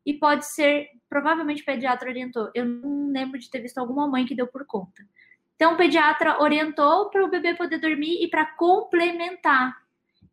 e 0.04 0.12
pode 0.14 0.44
ser, 0.44 0.88
provavelmente 1.08 1.62
o 1.62 1.64
pediatra 1.64 2.10
orientou. 2.10 2.50
Eu 2.52 2.64
não 2.64 3.12
lembro 3.12 3.38
de 3.38 3.48
ter 3.48 3.60
visto 3.60 3.78
alguma 3.78 4.08
mãe 4.08 4.26
que 4.26 4.34
deu 4.34 4.48
por 4.48 4.66
conta. 4.66 5.06
Então 5.54 5.74
o 5.74 5.76
pediatra 5.76 6.42
orientou 6.42 7.08
para 7.10 7.24
o 7.24 7.30
bebê 7.30 7.54
poder 7.54 7.78
dormir 7.78 8.24
e 8.24 8.28
para 8.28 8.44
complementar. 8.44 9.72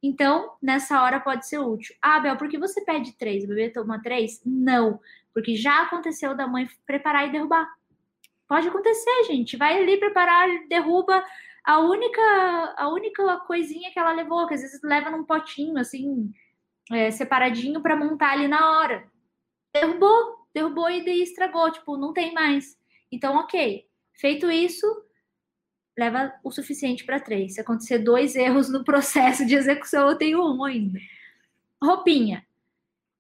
Então, 0.02 0.56
nessa 0.60 1.00
hora 1.04 1.20
pode 1.20 1.48
ser 1.48 1.60
útil. 1.60 1.96
Ah, 2.02 2.20
Bel, 2.20 2.38
por 2.38 2.50
que 2.50 2.58
você 2.58 2.84
pede 2.84 3.16
três? 3.20 3.44
O 3.44 3.48
bebê 3.48 3.70
toma 3.70 4.02
três? 4.02 4.42
Não, 4.44 5.00
porque 5.32 5.56
já 5.56 5.84
aconteceu 5.84 6.36
da 6.36 6.48
mãe 6.48 6.68
preparar 6.88 7.28
e 7.28 7.32
derrubar. 7.32 7.70
Pode 8.52 8.68
acontecer, 8.68 9.24
gente. 9.28 9.56
Vai 9.56 9.82
ali 9.82 9.96
preparar, 9.96 10.46
derruba 10.68 11.24
a 11.64 11.80
única, 11.80 12.22
a 12.76 12.90
única 12.90 13.38
coisinha 13.48 13.90
que 13.94 13.98
ela 13.98 14.12
levou, 14.12 14.46
que 14.46 14.54
às 14.54 14.62
vezes 14.62 14.82
leva 14.84 15.10
num 15.10 15.24
potinho, 15.24 15.78
assim, 15.78 16.30
é, 16.92 17.10
separadinho 17.12 17.82
para 17.82 17.96
montar 17.96 18.34
ali 18.34 18.50
na 18.50 18.72
hora. 18.72 19.10
Derrubou, 19.74 20.46
derrubou 20.54 20.90
e 20.90 21.06
daí 21.06 21.22
estragou, 21.22 21.72
tipo, 21.72 21.96
não 21.96 22.12
tem 22.12 22.34
mais. 22.34 22.78
Então, 23.10 23.38
ok. 23.38 23.88
Feito 24.16 24.52
isso, 24.52 24.86
leva 25.98 26.34
o 26.44 26.52
suficiente 26.52 27.06
para 27.06 27.22
três. 27.22 27.54
Se 27.54 27.62
acontecer 27.62 28.00
dois 28.00 28.36
erros 28.36 28.68
no 28.68 28.84
processo 28.84 29.46
de 29.46 29.56
execução, 29.56 30.10
eu 30.10 30.18
tenho 30.18 30.44
um 30.44 30.62
ainda. 30.66 31.00
Roupinha. 31.82 32.46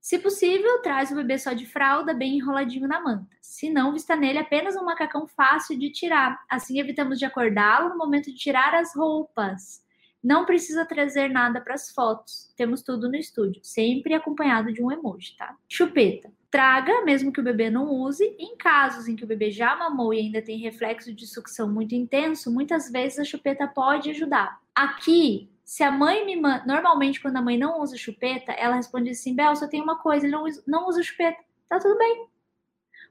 Se 0.01 0.17
possível, 0.17 0.81
traz 0.81 1.11
o 1.11 1.15
bebê 1.15 1.37
só 1.37 1.53
de 1.53 1.67
fralda, 1.67 2.11
bem 2.11 2.37
enroladinho 2.37 2.87
na 2.87 2.99
manta. 2.99 3.37
Se 3.39 3.69
não, 3.69 3.93
vista 3.93 4.15
nele 4.15 4.39
apenas 4.39 4.75
um 4.75 4.83
macacão 4.83 5.27
fácil 5.27 5.77
de 5.77 5.91
tirar. 5.91 6.43
Assim 6.49 6.79
evitamos 6.79 7.19
de 7.19 7.25
acordá-lo 7.25 7.89
no 7.89 7.97
momento 7.97 8.31
de 8.31 8.37
tirar 8.37 8.73
as 8.73 8.95
roupas. 8.95 9.85
Não 10.23 10.43
precisa 10.43 10.85
trazer 10.85 11.29
nada 11.29 11.61
para 11.61 11.75
as 11.75 11.91
fotos. 11.91 12.51
Temos 12.57 12.81
tudo 12.81 13.07
no 13.07 13.15
estúdio, 13.15 13.61
sempre 13.63 14.15
acompanhado 14.15 14.73
de 14.73 14.81
um 14.81 14.91
emoji, 14.91 15.35
tá? 15.37 15.55
Chupeta. 15.69 16.31
Traga, 16.49 17.03
mesmo 17.05 17.31
que 17.31 17.39
o 17.39 17.43
bebê 17.43 17.69
não 17.69 17.87
use. 17.87 18.25
Em 18.39 18.57
casos 18.57 19.07
em 19.07 19.15
que 19.15 19.23
o 19.23 19.27
bebê 19.27 19.51
já 19.51 19.75
mamou 19.75 20.13
e 20.13 20.19
ainda 20.19 20.41
tem 20.41 20.57
reflexo 20.57 21.13
de 21.13 21.27
sucção 21.27 21.71
muito 21.71 21.93
intenso, 21.93 22.51
muitas 22.51 22.91
vezes 22.91 23.19
a 23.19 23.23
chupeta 23.23 23.67
pode 23.67 24.09
ajudar. 24.09 24.59
Aqui, 24.73 25.50
se 25.63 25.83
a 25.83 25.91
mãe 25.91 26.25
me 26.25 26.35
manda. 26.35 26.65
Normalmente, 26.65 27.21
quando 27.21 27.37
a 27.37 27.41
mãe 27.41 27.57
não 27.57 27.81
usa 27.81 27.97
chupeta, 27.97 28.51
ela 28.51 28.75
responde 28.75 29.09
assim: 29.11 29.35
Bel, 29.35 29.55
só 29.55 29.67
tem 29.67 29.81
uma 29.81 29.97
coisa, 29.97 30.25
ele 30.25 30.33
não, 30.33 30.43
usa- 30.43 30.63
não 30.67 30.87
usa 30.87 31.03
chupeta. 31.03 31.39
Tá 31.69 31.79
tudo 31.79 31.97
bem. 31.97 32.27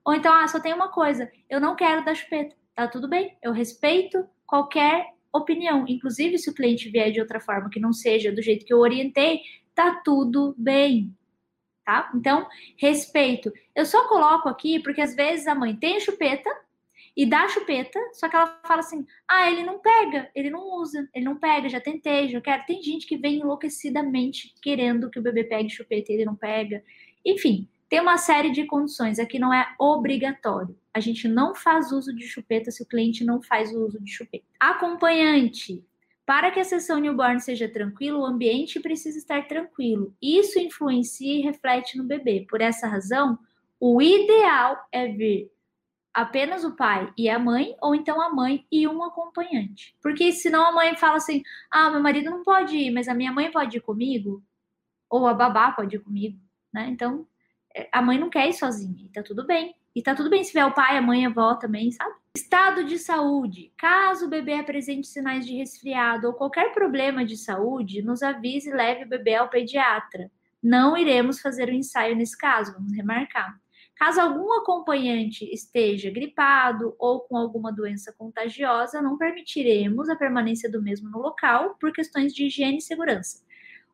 Ou 0.04 0.14
então, 0.14 0.32
ah, 0.32 0.46
só 0.48 0.60
tem 0.60 0.72
uma 0.72 0.88
coisa, 0.88 1.30
eu 1.48 1.60
não 1.60 1.76
quero 1.76 2.04
dar 2.04 2.14
chupeta. 2.14 2.56
Tá 2.74 2.88
tudo 2.88 3.08
bem. 3.08 3.36
Eu 3.42 3.52
respeito 3.52 4.26
qualquer 4.46 5.14
opinião. 5.32 5.84
Inclusive, 5.88 6.38
se 6.38 6.50
o 6.50 6.54
cliente 6.54 6.88
vier 6.88 7.12
de 7.12 7.20
outra 7.20 7.40
forma 7.40 7.70
que 7.70 7.80
não 7.80 7.92
seja 7.92 8.32
do 8.32 8.42
jeito 8.42 8.64
que 8.64 8.72
eu 8.72 8.78
orientei, 8.78 9.42
tá 9.74 10.00
tudo 10.04 10.54
bem. 10.56 11.14
Tá? 11.84 12.10
Então, 12.14 12.46
respeito. 12.76 13.52
Eu 13.74 13.84
só 13.84 14.06
coloco 14.08 14.48
aqui 14.48 14.80
porque 14.80 15.00
às 15.00 15.14
vezes 15.14 15.46
a 15.46 15.54
mãe 15.54 15.76
tem 15.76 16.00
chupeta 16.00 16.50
e 17.20 17.26
dá 17.26 17.42
a 17.42 17.48
chupeta, 17.48 18.00
só 18.14 18.30
que 18.30 18.34
ela 18.34 18.58
fala 18.66 18.80
assim: 18.80 19.04
ah, 19.28 19.50
ele 19.50 19.62
não 19.62 19.78
pega, 19.78 20.30
ele 20.34 20.48
não 20.48 20.74
usa, 20.80 21.06
ele 21.14 21.26
não 21.26 21.36
pega, 21.36 21.68
já 21.68 21.78
tentei, 21.78 22.30
já 22.30 22.40
quero. 22.40 22.64
Tem 22.64 22.82
gente 22.82 23.06
que 23.06 23.18
vem 23.18 23.40
enlouquecidamente 23.40 24.54
querendo 24.62 25.10
que 25.10 25.18
o 25.18 25.22
bebê 25.22 25.44
pegue 25.44 25.68
chupeta 25.68 26.10
e 26.10 26.14
ele 26.14 26.24
não 26.24 26.34
pega. 26.34 26.82
Enfim, 27.22 27.68
tem 27.90 28.00
uma 28.00 28.16
série 28.16 28.50
de 28.50 28.64
condições. 28.64 29.18
Aqui 29.18 29.38
não 29.38 29.52
é 29.52 29.70
obrigatório. 29.78 30.74
A 30.94 31.00
gente 31.00 31.28
não 31.28 31.54
faz 31.54 31.92
uso 31.92 32.16
de 32.16 32.26
chupeta 32.26 32.70
se 32.70 32.82
o 32.82 32.86
cliente 32.86 33.22
não 33.22 33.42
faz 33.42 33.70
o 33.70 33.84
uso 33.84 34.02
de 34.02 34.10
chupeta. 34.10 34.46
Acompanhante. 34.58 35.84
Para 36.24 36.50
que 36.50 36.58
a 36.58 36.64
sessão 36.64 36.98
newborn 36.98 37.38
seja 37.38 37.68
tranquila, 37.68 38.20
o 38.20 38.24
ambiente 38.24 38.80
precisa 38.80 39.18
estar 39.18 39.46
tranquilo. 39.46 40.14
Isso 40.22 40.58
influencia 40.58 41.38
e 41.38 41.42
reflete 41.42 41.98
no 41.98 42.04
bebê. 42.04 42.46
Por 42.48 42.62
essa 42.62 42.88
razão, 42.88 43.38
o 43.78 44.00
ideal 44.00 44.78
é 44.90 45.06
vir 45.06 45.50
apenas 46.20 46.64
o 46.64 46.76
pai 46.76 47.12
e 47.16 47.28
a 47.28 47.38
mãe, 47.38 47.74
ou 47.80 47.94
então 47.94 48.20
a 48.20 48.30
mãe 48.30 48.66
e 48.70 48.86
um 48.86 49.02
acompanhante. 49.02 49.96
Porque 50.02 50.32
senão 50.32 50.66
a 50.66 50.72
mãe 50.72 50.96
fala 50.96 51.16
assim: 51.16 51.42
ah, 51.70 51.90
meu 51.90 52.00
marido 52.00 52.30
não 52.30 52.42
pode 52.42 52.76
ir, 52.76 52.90
mas 52.90 53.08
a 53.08 53.14
minha 53.14 53.32
mãe 53.32 53.50
pode 53.50 53.78
ir 53.78 53.80
comigo, 53.80 54.42
ou 55.08 55.26
a 55.26 55.34
babá 55.34 55.72
pode 55.72 55.96
ir 55.96 56.00
comigo, 56.00 56.38
né? 56.72 56.88
Então, 56.90 57.26
é, 57.74 57.88
a 57.92 58.02
mãe 58.02 58.18
não 58.18 58.30
quer 58.30 58.48
ir 58.48 58.52
sozinha, 58.52 59.06
e 59.06 59.08
tá 59.08 59.22
tudo 59.22 59.46
bem. 59.46 59.74
E 59.94 60.02
tá 60.02 60.14
tudo 60.14 60.30
bem 60.30 60.44
se 60.44 60.50
tiver 60.50 60.64
o 60.64 60.72
pai, 60.72 60.96
a 60.96 61.02
mãe, 61.02 61.26
a 61.26 61.28
avó 61.28 61.56
também, 61.56 61.90
sabe? 61.90 62.14
Estado 62.36 62.84
de 62.84 62.96
saúde. 62.96 63.72
Caso 63.76 64.26
o 64.26 64.28
bebê 64.28 64.54
apresente 64.54 65.08
sinais 65.08 65.44
de 65.44 65.56
resfriado 65.56 66.28
ou 66.28 66.34
qualquer 66.34 66.72
problema 66.72 67.24
de 67.24 67.36
saúde, 67.36 68.00
nos 68.00 68.22
avise 68.22 68.70
e 68.70 68.72
leve 68.72 69.04
o 69.04 69.08
bebê 69.08 69.34
ao 69.34 69.48
pediatra. 69.48 70.30
Não 70.62 70.96
iremos 70.96 71.40
fazer 71.40 71.68
o 71.68 71.72
ensaio 71.72 72.14
nesse 72.14 72.38
caso, 72.38 72.72
vamos 72.74 72.92
remarcar. 72.92 73.58
Caso 74.00 74.18
algum 74.18 74.50
acompanhante 74.54 75.44
esteja 75.52 76.10
gripado 76.10 76.96
ou 76.98 77.20
com 77.20 77.36
alguma 77.36 77.70
doença 77.70 78.10
contagiosa, 78.16 79.02
não 79.02 79.18
permitiremos 79.18 80.08
a 80.08 80.16
permanência 80.16 80.70
do 80.70 80.80
mesmo 80.80 81.10
no 81.10 81.18
local 81.18 81.76
por 81.78 81.92
questões 81.92 82.34
de 82.34 82.46
higiene 82.46 82.78
e 82.78 82.80
segurança. 82.80 83.44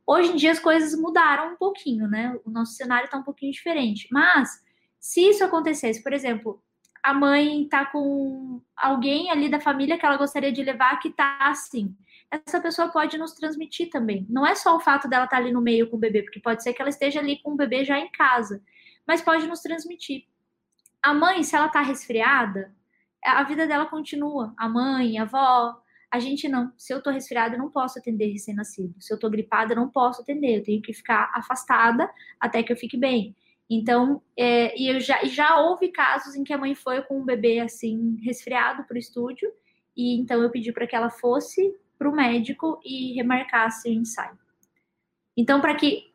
Hoje 0.06 0.30
em 0.30 0.36
dia 0.36 0.52
as 0.52 0.60
coisas 0.60 0.96
mudaram 0.96 1.54
um 1.54 1.56
pouquinho, 1.56 2.06
né? 2.06 2.38
O 2.44 2.50
nosso 2.50 2.74
cenário 2.74 3.06
está 3.06 3.18
um 3.18 3.24
pouquinho 3.24 3.50
diferente. 3.50 4.06
Mas 4.12 4.62
se 5.00 5.28
isso 5.28 5.42
acontecesse, 5.42 6.00
por 6.04 6.12
exemplo, 6.12 6.62
a 7.02 7.12
mãe 7.12 7.66
tá 7.68 7.84
com 7.86 8.62
alguém 8.76 9.28
ali 9.32 9.48
da 9.48 9.58
família 9.58 9.98
que 9.98 10.06
ela 10.06 10.16
gostaria 10.16 10.52
de 10.52 10.62
levar 10.62 11.00
que 11.00 11.10
tá 11.10 11.36
assim. 11.40 11.96
Essa 12.30 12.60
pessoa 12.60 12.90
pode 12.90 13.18
nos 13.18 13.32
transmitir 13.32 13.90
também. 13.90 14.24
Não 14.30 14.46
é 14.46 14.54
só 14.54 14.76
o 14.76 14.80
fato 14.80 15.08
dela 15.08 15.24
estar 15.24 15.38
ali 15.38 15.50
no 15.50 15.60
meio 15.60 15.90
com 15.90 15.96
o 15.96 16.00
bebê, 16.00 16.22
porque 16.22 16.38
pode 16.38 16.62
ser 16.62 16.74
que 16.74 16.80
ela 16.80 16.90
esteja 16.90 17.18
ali 17.18 17.42
com 17.42 17.54
o 17.54 17.56
bebê 17.56 17.84
já 17.84 17.98
em 17.98 18.08
casa, 18.12 18.62
mas 19.06 19.22
pode 19.22 19.46
nos 19.46 19.60
transmitir. 19.60 20.24
A 21.02 21.14
mãe, 21.14 21.42
se 21.42 21.54
ela 21.54 21.68
tá 21.68 21.80
resfriada, 21.80 22.74
a 23.24 23.42
vida 23.42 23.66
dela 23.66 23.86
continua. 23.86 24.54
A 24.56 24.68
mãe, 24.68 25.18
a 25.18 25.22
avó, 25.22 25.80
a 26.10 26.18
gente 26.18 26.48
não. 26.48 26.72
Se 26.76 26.92
eu 26.92 27.02
tô 27.02 27.10
resfriada, 27.10 27.54
eu 27.54 27.58
não 27.58 27.70
posso 27.70 27.98
atender 27.98 28.32
recém-nascido. 28.32 28.94
Se 29.00 29.12
eu 29.12 29.18
tô 29.18 29.28
gripada, 29.30 29.72
eu 29.72 29.76
não 29.76 29.88
posso 29.88 30.22
atender. 30.22 30.58
Eu 30.58 30.64
tenho 30.64 30.82
que 30.82 30.92
ficar 30.92 31.30
afastada 31.34 32.10
até 32.40 32.62
que 32.62 32.72
eu 32.72 32.76
fique 32.76 32.96
bem. 32.96 33.36
Então, 33.68 34.22
é, 34.36 34.78
e 34.80 34.88
eu 34.88 35.00
já, 35.00 35.24
já 35.24 35.58
houve 35.60 35.88
casos 35.88 36.36
em 36.36 36.44
que 36.44 36.52
a 36.52 36.58
mãe 36.58 36.74
foi 36.74 37.02
com 37.02 37.20
um 37.20 37.24
bebê 37.24 37.58
assim 37.58 38.16
resfriado 38.22 38.84
para 38.84 38.94
o 38.94 38.98
estúdio, 38.98 39.52
e 39.96 40.20
então 40.20 40.40
eu 40.40 40.50
pedi 40.50 40.72
para 40.72 40.86
que 40.86 40.94
ela 40.94 41.10
fosse 41.10 41.74
para 41.98 42.08
o 42.08 42.14
médico 42.14 42.80
e 42.84 43.14
remarcasse 43.14 43.88
o 43.88 43.92
ensaio. 43.92 44.38
Então, 45.36 45.60
para 45.60 45.74
que 45.74 46.12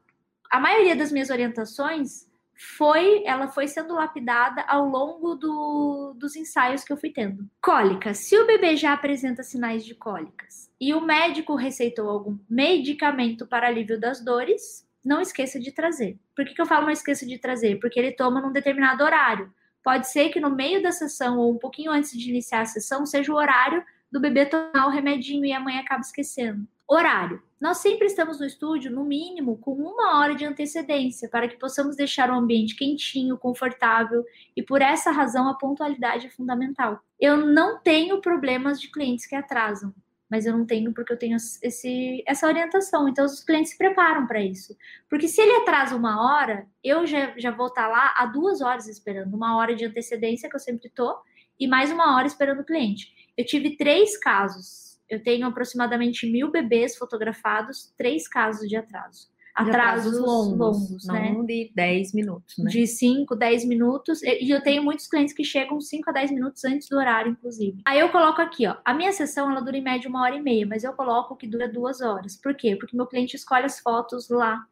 a 0.49 0.59
maioria 0.59 0.95
das 0.95 1.11
minhas 1.11 1.29
orientações 1.29 2.30
foi, 2.63 3.23
ela 3.25 3.47
foi 3.47 3.67
sendo 3.67 3.95
lapidada 3.95 4.61
ao 4.67 4.87
longo 4.87 5.33
do, 5.33 6.13
dos 6.15 6.35
ensaios 6.35 6.83
que 6.83 6.93
eu 6.93 6.97
fui 6.97 7.09
tendo. 7.09 7.49
Cólica. 7.59 8.13
Se 8.13 8.37
o 8.37 8.45
bebê 8.45 8.77
já 8.77 8.93
apresenta 8.93 9.41
sinais 9.41 9.83
de 9.83 9.95
cólicas 9.95 10.69
e 10.79 10.93
o 10.93 11.01
médico 11.01 11.55
receitou 11.55 12.07
algum 12.07 12.37
medicamento 12.47 13.47
para 13.47 13.65
alívio 13.65 13.99
das 13.99 14.23
dores, 14.23 14.87
não 15.03 15.19
esqueça 15.19 15.59
de 15.59 15.71
trazer. 15.71 16.19
Por 16.35 16.45
que, 16.45 16.53
que 16.53 16.61
eu 16.61 16.67
falo 16.67 16.85
não 16.85 16.91
esqueça 16.91 17.25
de 17.25 17.39
trazer? 17.39 17.79
Porque 17.79 17.99
ele 17.99 18.11
toma 18.11 18.39
num 18.39 18.51
determinado 18.51 19.03
horário. 19.03 19.51
Pode 19.83 20.07
ser 20.07 20.29
que 20.29 20.39
no 20.39 20.51
meio 20.51 20.83
da 20.83 20.91
sessão 20.91 21.39
ou 21.39 21.51
um 21.51 21.57
pouquinho 21.57 21.91
antes 21.91 22.11
de 22.11 22.29
iniciar 22.29 22.61
a 22.61 22.65
sessão 22.65 23.07
seja 23.07 23.33
o 23.33 23.37
horário 23.37 23.83
do 24.11 24.19
bebê 24.19 24.45
tomar 24.45 24.85
o 24.85 24.91
remedinho 24.91 25.45
e 25.45 25.51
a 25.51 25.59
mãe 25.59 25.79
acaba 25.79 26.01
esquecendo. 26.01 26.67
Horário. 26.93 27.41
Nós 27.57 27.77
sempre 27.77 28.05
estamos 28.05 28.37
no 28.37 28.45
estúdio, 28.45 28.91
no 28.91 29.05
mínimo, 29.05 29.57
com 29.59 29.71
uma 29.71 30.19
hora 30.19 30.35
de 30.35 30.43
antecedência, 30.43 31.29
para 31.29 31.47
que 31.47 31.55
possamos 31.55 31.95
deixar 31.95 32.29
o 32.29 32.33
ambiente 32.33 32.75
quentinho, 32.75 33.37
confortável, 33.37 34.25
e 34.57 34.61
por 34.61 34.81
essa 34.81 35.09
razão 35.09 35.47
a 35.47 35.53
pontualidade 35.53 36.27
é 36.27 36.29
fundamental. 36.29 36.99
Eu 37.17 37.37
não 37.37 37.79
tenho 37.79 38.19
problemas 38.19 38.81
de 38.81 38.91
clientes 38.91 39.25
que 39.25 39.33
atrasam, 39.33 39.95
mas 40.29 40.45
eu 40.45 40.51
não 40.51 40.65
tenho 40.65 40.93
porque 40.93 41.13
eu 41.13 41.17
tenho 41.17 41.37
esse, 41.37 42.21
essa 42.27 42.45
orientação. 42.45 43.07
Então 43.07 43.23
os 43.23 43.41
clientes 43.41 43.71
se 43.71 43.77
preparam 43.77 44.27
para 44.27 44.43
isso. 44.43 44.75
Porque 45.09 45.29
se 45.29 45.39
ele 45.39 45.61
atrasa 45.61 45.95
uma 45.95 46.21
hora, 46.21 46.67
eu 46.83 47.07
já, 47.07 47.33
já 47.37 47.51
vou 47.51 47.67
estar 47.67 47.87
lá 47.87 48.15
há 48.17 48.25
duas 48.25 48.59
horas 48.59 48.89
esperando, 48.89 49.33
uma 49.33 49.55
hora 49.55 49.73
de 49.73 49.85
antecedência 49.85 50.49
que 50.49 50.57
eu 50.57 50.59
sempre 50.59 50.89
estou, 50.89 51.15
e 51.57 51.69
mais 51.69 51.89
uma 51.89 52.17
hora 52.17 52.27
esperando 52.27 52.59
o 52.59 52.65
cliente. 52.65 53.13
Eu 53.37 53.45
tive 53.45 53.77
três 53.77 54.17
casos 54.17 54.90
eu 55.11 55.21
tenho 55.21 55.45
aproximadamente 55.45 56.25
mil 56.31 56.49
bebês 56.49 56.95
fotografados, 56.95 57.93
três 57.97 58.27
casos 58.29 58.67
de 58.67 58.77
atraso. 58.77 59.29
Atrasos, 59.53 60.17
longos, 60.17 60.57
longos 60.57 61.05
não 61.05 61.13
né? 61.13 61.45
de 61.45 61.71
10 61.75 62.13
minutos, 62.13 62.55
né? 62.57 62.71
De 62.71 62.87
5, 62.87 63.35
10 63.35 63.65
minutos. 63.65 64.23
E 64.23 64.49
eu 64.49 64.63
tenho 64.63 64.81
muitos 64.81 65.07
clientes 65.07 65.33
que 65.33 65.43
chegam 65.43 65.81
5 65.81 66.09
a 66.09 66.13
10 66.13 66.31
minutos 66.31 66.63
antes 66.63 66.87
do 66.87 66.97
horário, 66.97 67.33
inclusive. 67.33 67.81
Aí 67.85 67.99
eu 67.99 68.07
coloco 68.07 68.41
aqui, 68.41 68.65
ó. 68.65 68.77
A 68.85 68.93
minha 68.93 69.11
sessão, 69.11 69.51
ela 69.51 69.59
dura 69.59 69.77
em 69.77 69.83
média 69.83 70.09
uma 70.09 70.21
hora 70.21 70.37
e 70.37 70.41
meia, 70.41 70.65
mas 70.65 70.85
eu 70.85 70.93
coloco 70.93 71.35
que 71.35 71.45
dura 71.45 71.67
duas 71.67 71.99
horas. 71.99 72.39
Por 72.41 72.55
quê? 72.55 72.77
Porque 72.77 72.95
meu 72.95 73.05
cliente 73.05 73.35
escolhe 73.35 73.65
as 73.65 73.77
fotos 73.79 74.29
lá 74.29 74.65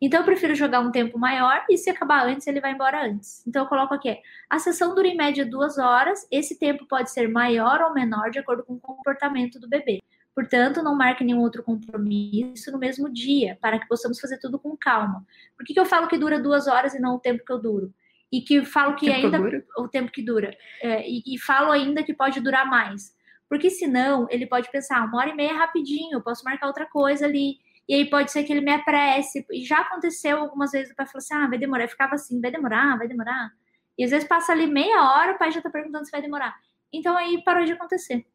então 0.00 0.20
eu 0.20 0.24
prefiro 0.24 0.54
jogar 0.54 0.80
um 0.80 0.90
tempo 0.90 1.18
maior 1.18 1.64
e 1.68 1.76
se 1.76 1.90
acabar 1.90 2.26
antes, 2.26 2.46
ele 2.46 2.60
vai 2.60 2.72
embora 2.72 3.04
antes. 3.04 3.46
Então 3.46 3.62
eu 3.62 3.68
coloco 3.68 3.94
aqui, 3.94 4.16
a 4.48 4.58
sessão 4.58 4.94
dura 4.94 5.08
em 5.08 5.16
média 5.16 5.44
duas 5.44 5.78
horas, 5.78 6.26
esse 6.30 6.58
tempo 6.58 6.86
pode 6.86 7.10
ser 7.10 7.28
maior 7.28 7.80
ou 7.82 7.94
menor 7.94 8.30
de 8.30 8.38
acordo 8.38 8.62
com 8.64 8.74
o 8.74 8.80
comportamento 8.80 9.58
do 9.58 9.68
bebê. 9.68 10.00
Portanto, 10.38 10.84
não 10.84 10.94
marque 10.94 11.24
nenhum 11.24 11.40
outro 11.40 11.64
compromisso 11.64 12.70
no 12.70 12.78
mesmo 12.78 13.12
dia, 13.12 13.58
para 13.60 13.76
que 13.76 13.88
possamos 13.88 14.20
fazer 14.20 14.38
tudo 14.38 14.56
com 14.56 14.76
calma. 14.76 15.26
Por 15.56 15.66
que, 15.66 15.74
que 15.74 15.80
eu 15.80 15.84
falo 15.84 16.06
que 16.06 16.16
dura 16.16 16.40
duas 16.40 16.68
horas 16.68 16.94
e 16.94 17.00
não 17.00 17.16
o 17.16 17.18
tempo 17.18 17.44
que 17.44 17.52
eu 17.52 17.58
duro? 17.58 17.92
E 18.30 18.40
que 18.40 18.64
falo 18.64 18.94
que 18.94 19.06
tempo 19.06 19.26
ainda. 19.26 19.38
Dura? 19.38 19.64
O 19.78 19.88
tempo 19.88 20.12
que 20.12 20.22
dura. 20.22 20.56
É, 20.80 21.04
e, 21.10 21.24
e 21.26 21.38
falo 21.40 21.72
ainda 21.72 22.04
que 22.04 22.14
pode 22.14 22.40
durar 22.40 22.70
mais. 22.70 23.12
Porque 23.48 23.68
senão 23.68 24.28
ele 24.30 24.46
pode 24.46 24.70
pensar, 24.70 25.04
uma 25.04 25.18
hora 25.18 25.30
e 25.30 25.34
meia 25.34 25.50
é 25.50 25.54
rapidinho, 25.54 26.12
eu 26.12 26.22
posso 26.22 26.44
marcar 26.44 26.68
outra 26.68 26.86
coisa 26.86 27.24
ali. 27.24 27.56
E 27.88 27.94
aí 27.94 28.10
pode 28.10 28.30
ser 28.30 28.44
que 28.44 28.52
ele 28.52 28.60
me 28.60 28.72
apresse. 28.72 29.46
E 29.50 29.64
já 29.64 29.78
aconteceu 29.78 30.38
algumas 30.38 30.72
vezes 30.72 30.92
o 30.92 30.96
pai 30.96 31.06
falou 31.06 31.18
assim: 31.18 31.34
ah, 31.34 31.48
vai 31.48 31.58
demorar. 31.58 31.84
Eu 31.84 31.88
ficava 31.88 32.14
assim: 32.14 32.40
vai 32.40 32.50
demorar, 32.50 32.98
vai 32.98 33.08
demorar. 33.08 33.50
E 33.96 34.04
às 34.04 34.10
vezes 34.10 34.28
passa 34.28 34.52
ali 34.52 34.66
meia 34.66 35.02
hora, 35.02 35.32
o 35.32 35.38
pai 35.38 35.50
já 35.50 35.60
tá 35.60 35.70
perguntando 35.70 36.04
se 36.04 36.12
vai 36.12 36.22
demorar. 36.22 36.54
Então 36.92 37.16
aí 37.16 37.42
parou 37.42 37.64
de 37.64 37.72
acontecer. 37.72 38.26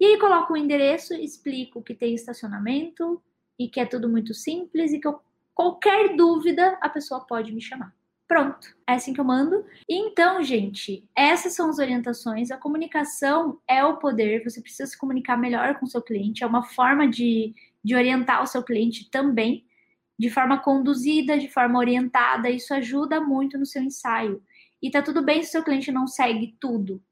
E 0.00 0.04
aí 0.04 0.18
coloco 0.18 0.54
o 0.54 0.56
endereço, 0.56 1.14
explico 1.14 1.82
que 1.82 1.94
tem 1.94 2.14
estacionamento 2.14 3.22
e 3.58 3.68
que 3.68 3.78
é 3.78 3.86
tudo 3.86 4.08
muito 4.08 4.34
simples 4.34 4.92
e 4.92 4.98
que 4.98 5.06
eu, 5.06 5.20
qualquer 5.54 6.16
dúvida 6.16 6.76
a 6.80 6.88
pessoa 6.88 7.20
pode 7.24 7.52
me 7.52 7.60
chamar. 7.60 7.94
Pronto, 8.26 8.66
é 8.88 8.94
assim 8.94 9.12
que 9.12 9.20
eu 9.20 9.24
mando. 9.24 9.64
Então, 9.88 10.42
gente, 10.42 11.08
essas 11.14 11.52
são 11.52 11.68
as 11.68 11.78
orientações. 11.78 12.50
A 12.50 12.56
comunicação 12.56 13.60
é 13.68 13.84
o 13.84 13.98
poder, 13.98 14.42
você 14.42 14.60
precisa 14.60 14.86
se 14.86 14.98
comunicar 14.98 15.36
melhor 15.36 15.78
com 15.78 15.86
seu 15.86 16.00
cliente, 16.00 16.42
é 16.42 16.46
uma 16.46 16.62
forma 16.62 17.06
de 17.06 17.54
de 17.84 17.94
orientar 17.94 18.42
o 18.42 18.46
seu 18.46 18.62
cliente 18.62 19.10
também, 19.10 19.64
de 20.18 20.30
forma 20.30 20.58
conduzida, 20.58 21.38
de 21.38 21.48
forma 21.48 21.78
orientada. 21.78 22.48
Isso 22.50 22.72
ajuda 22.72 23.20
muito 23.20 23.58
no 23.58 23.66
seu 23.66 23.82
ensaio. 23.82 24.42
E 24.80 24.90
tá 24.90 25.02
tudo 25.02 25.24
bem 25.24 25.42
se 25.42 25.48
o 25.48 25.52
seu 25.52 25.64
cliente 25.64 25.92
não 25.92 26.06
segue 26.06 26.56
tudo. 26.60 27.02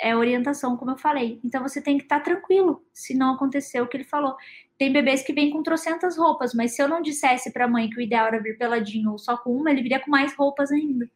É 0.00 0.14
orientação, 0.14 0.76
como 0.76 0.92
eu 0.92 0.96
falei. 0.96 1.40
Então 1.44 1.62
você 1.62 1.82
tem 1.82 1.98
que 1.98 2.04
estar 2.04 2.18
tá 2.18 2.24
tranquilo 2.24 2.84
se 2.92 3.14
não 3.14 3.34
aconteceu 3.34 3.84
o 3.84 3.88
que 3.88 3.96
ele 3.96 4.04
falou. 4.04 4.36
Tem 4.78 4.92
bebês 4.92 5.22
que 5.22 5.32
vêm 5.32 5.50
com 5.50 5.62
trocentas 5.62 6.16
roupas, 6.16 6.54
mas 6.54 6.72
se 6.76 6.82
eu 6.82 6.88
não 6.88 7.02
dissesse 7.02 7.52
para 7.52 7.64
a 7.64 7.68
mãe 7.68 7.90
que 7.90 7.98
o 7.98 8.00
ideal 8.00 8.28
era 8.28 8.40
vir 8.40 8.56
peladinho 8.56 9.10
ou 9.10 9.18
só 9.18 9.36
com 9.36 9.50
uma, 9.50 9.70
ele 9.70 9.82
viria 9.82 9.98
com 9.98 10.10
mais 10.10 10.32
roupas 10.34 10.70
ainda. 10.70 11.10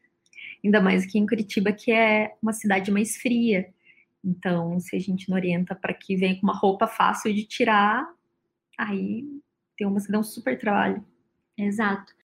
Ainda 0.64 0.80
mais 0.80 1.04
aqui 1.04 1.18
em 1.18 1.26
Curitiba, 1.26 1.72
que 1.72 1.92
é 1.92 2.34
uma 2.42 2.52
cidade 2.52 2.90
mais 2.90 3.16
fria. 3.16 3.72
Então, 4.24 4.78
se 4.80 4.96
a 4.96 4.98
gente 4.98 5.28
não 5.28 5.36
orienta 5.36 5.74
para 5.74 5.94
que 5.94 6.16
venha 6.16 6.34
com 6.34 6.42
uma 6.42 6.56
roupa 6.56 6.86
fácil 6.86 7.32
de 7.32 7.44
tirar, 7.44 8.08
aí 8.88 9.26
tem 9.76 9.86
umas 9.86 10.06
que 10.06 10.12
dão 10.12 10.22
super 10.22 10.58
trabalho. 10.58 11.04
Exato. 11.58 12.14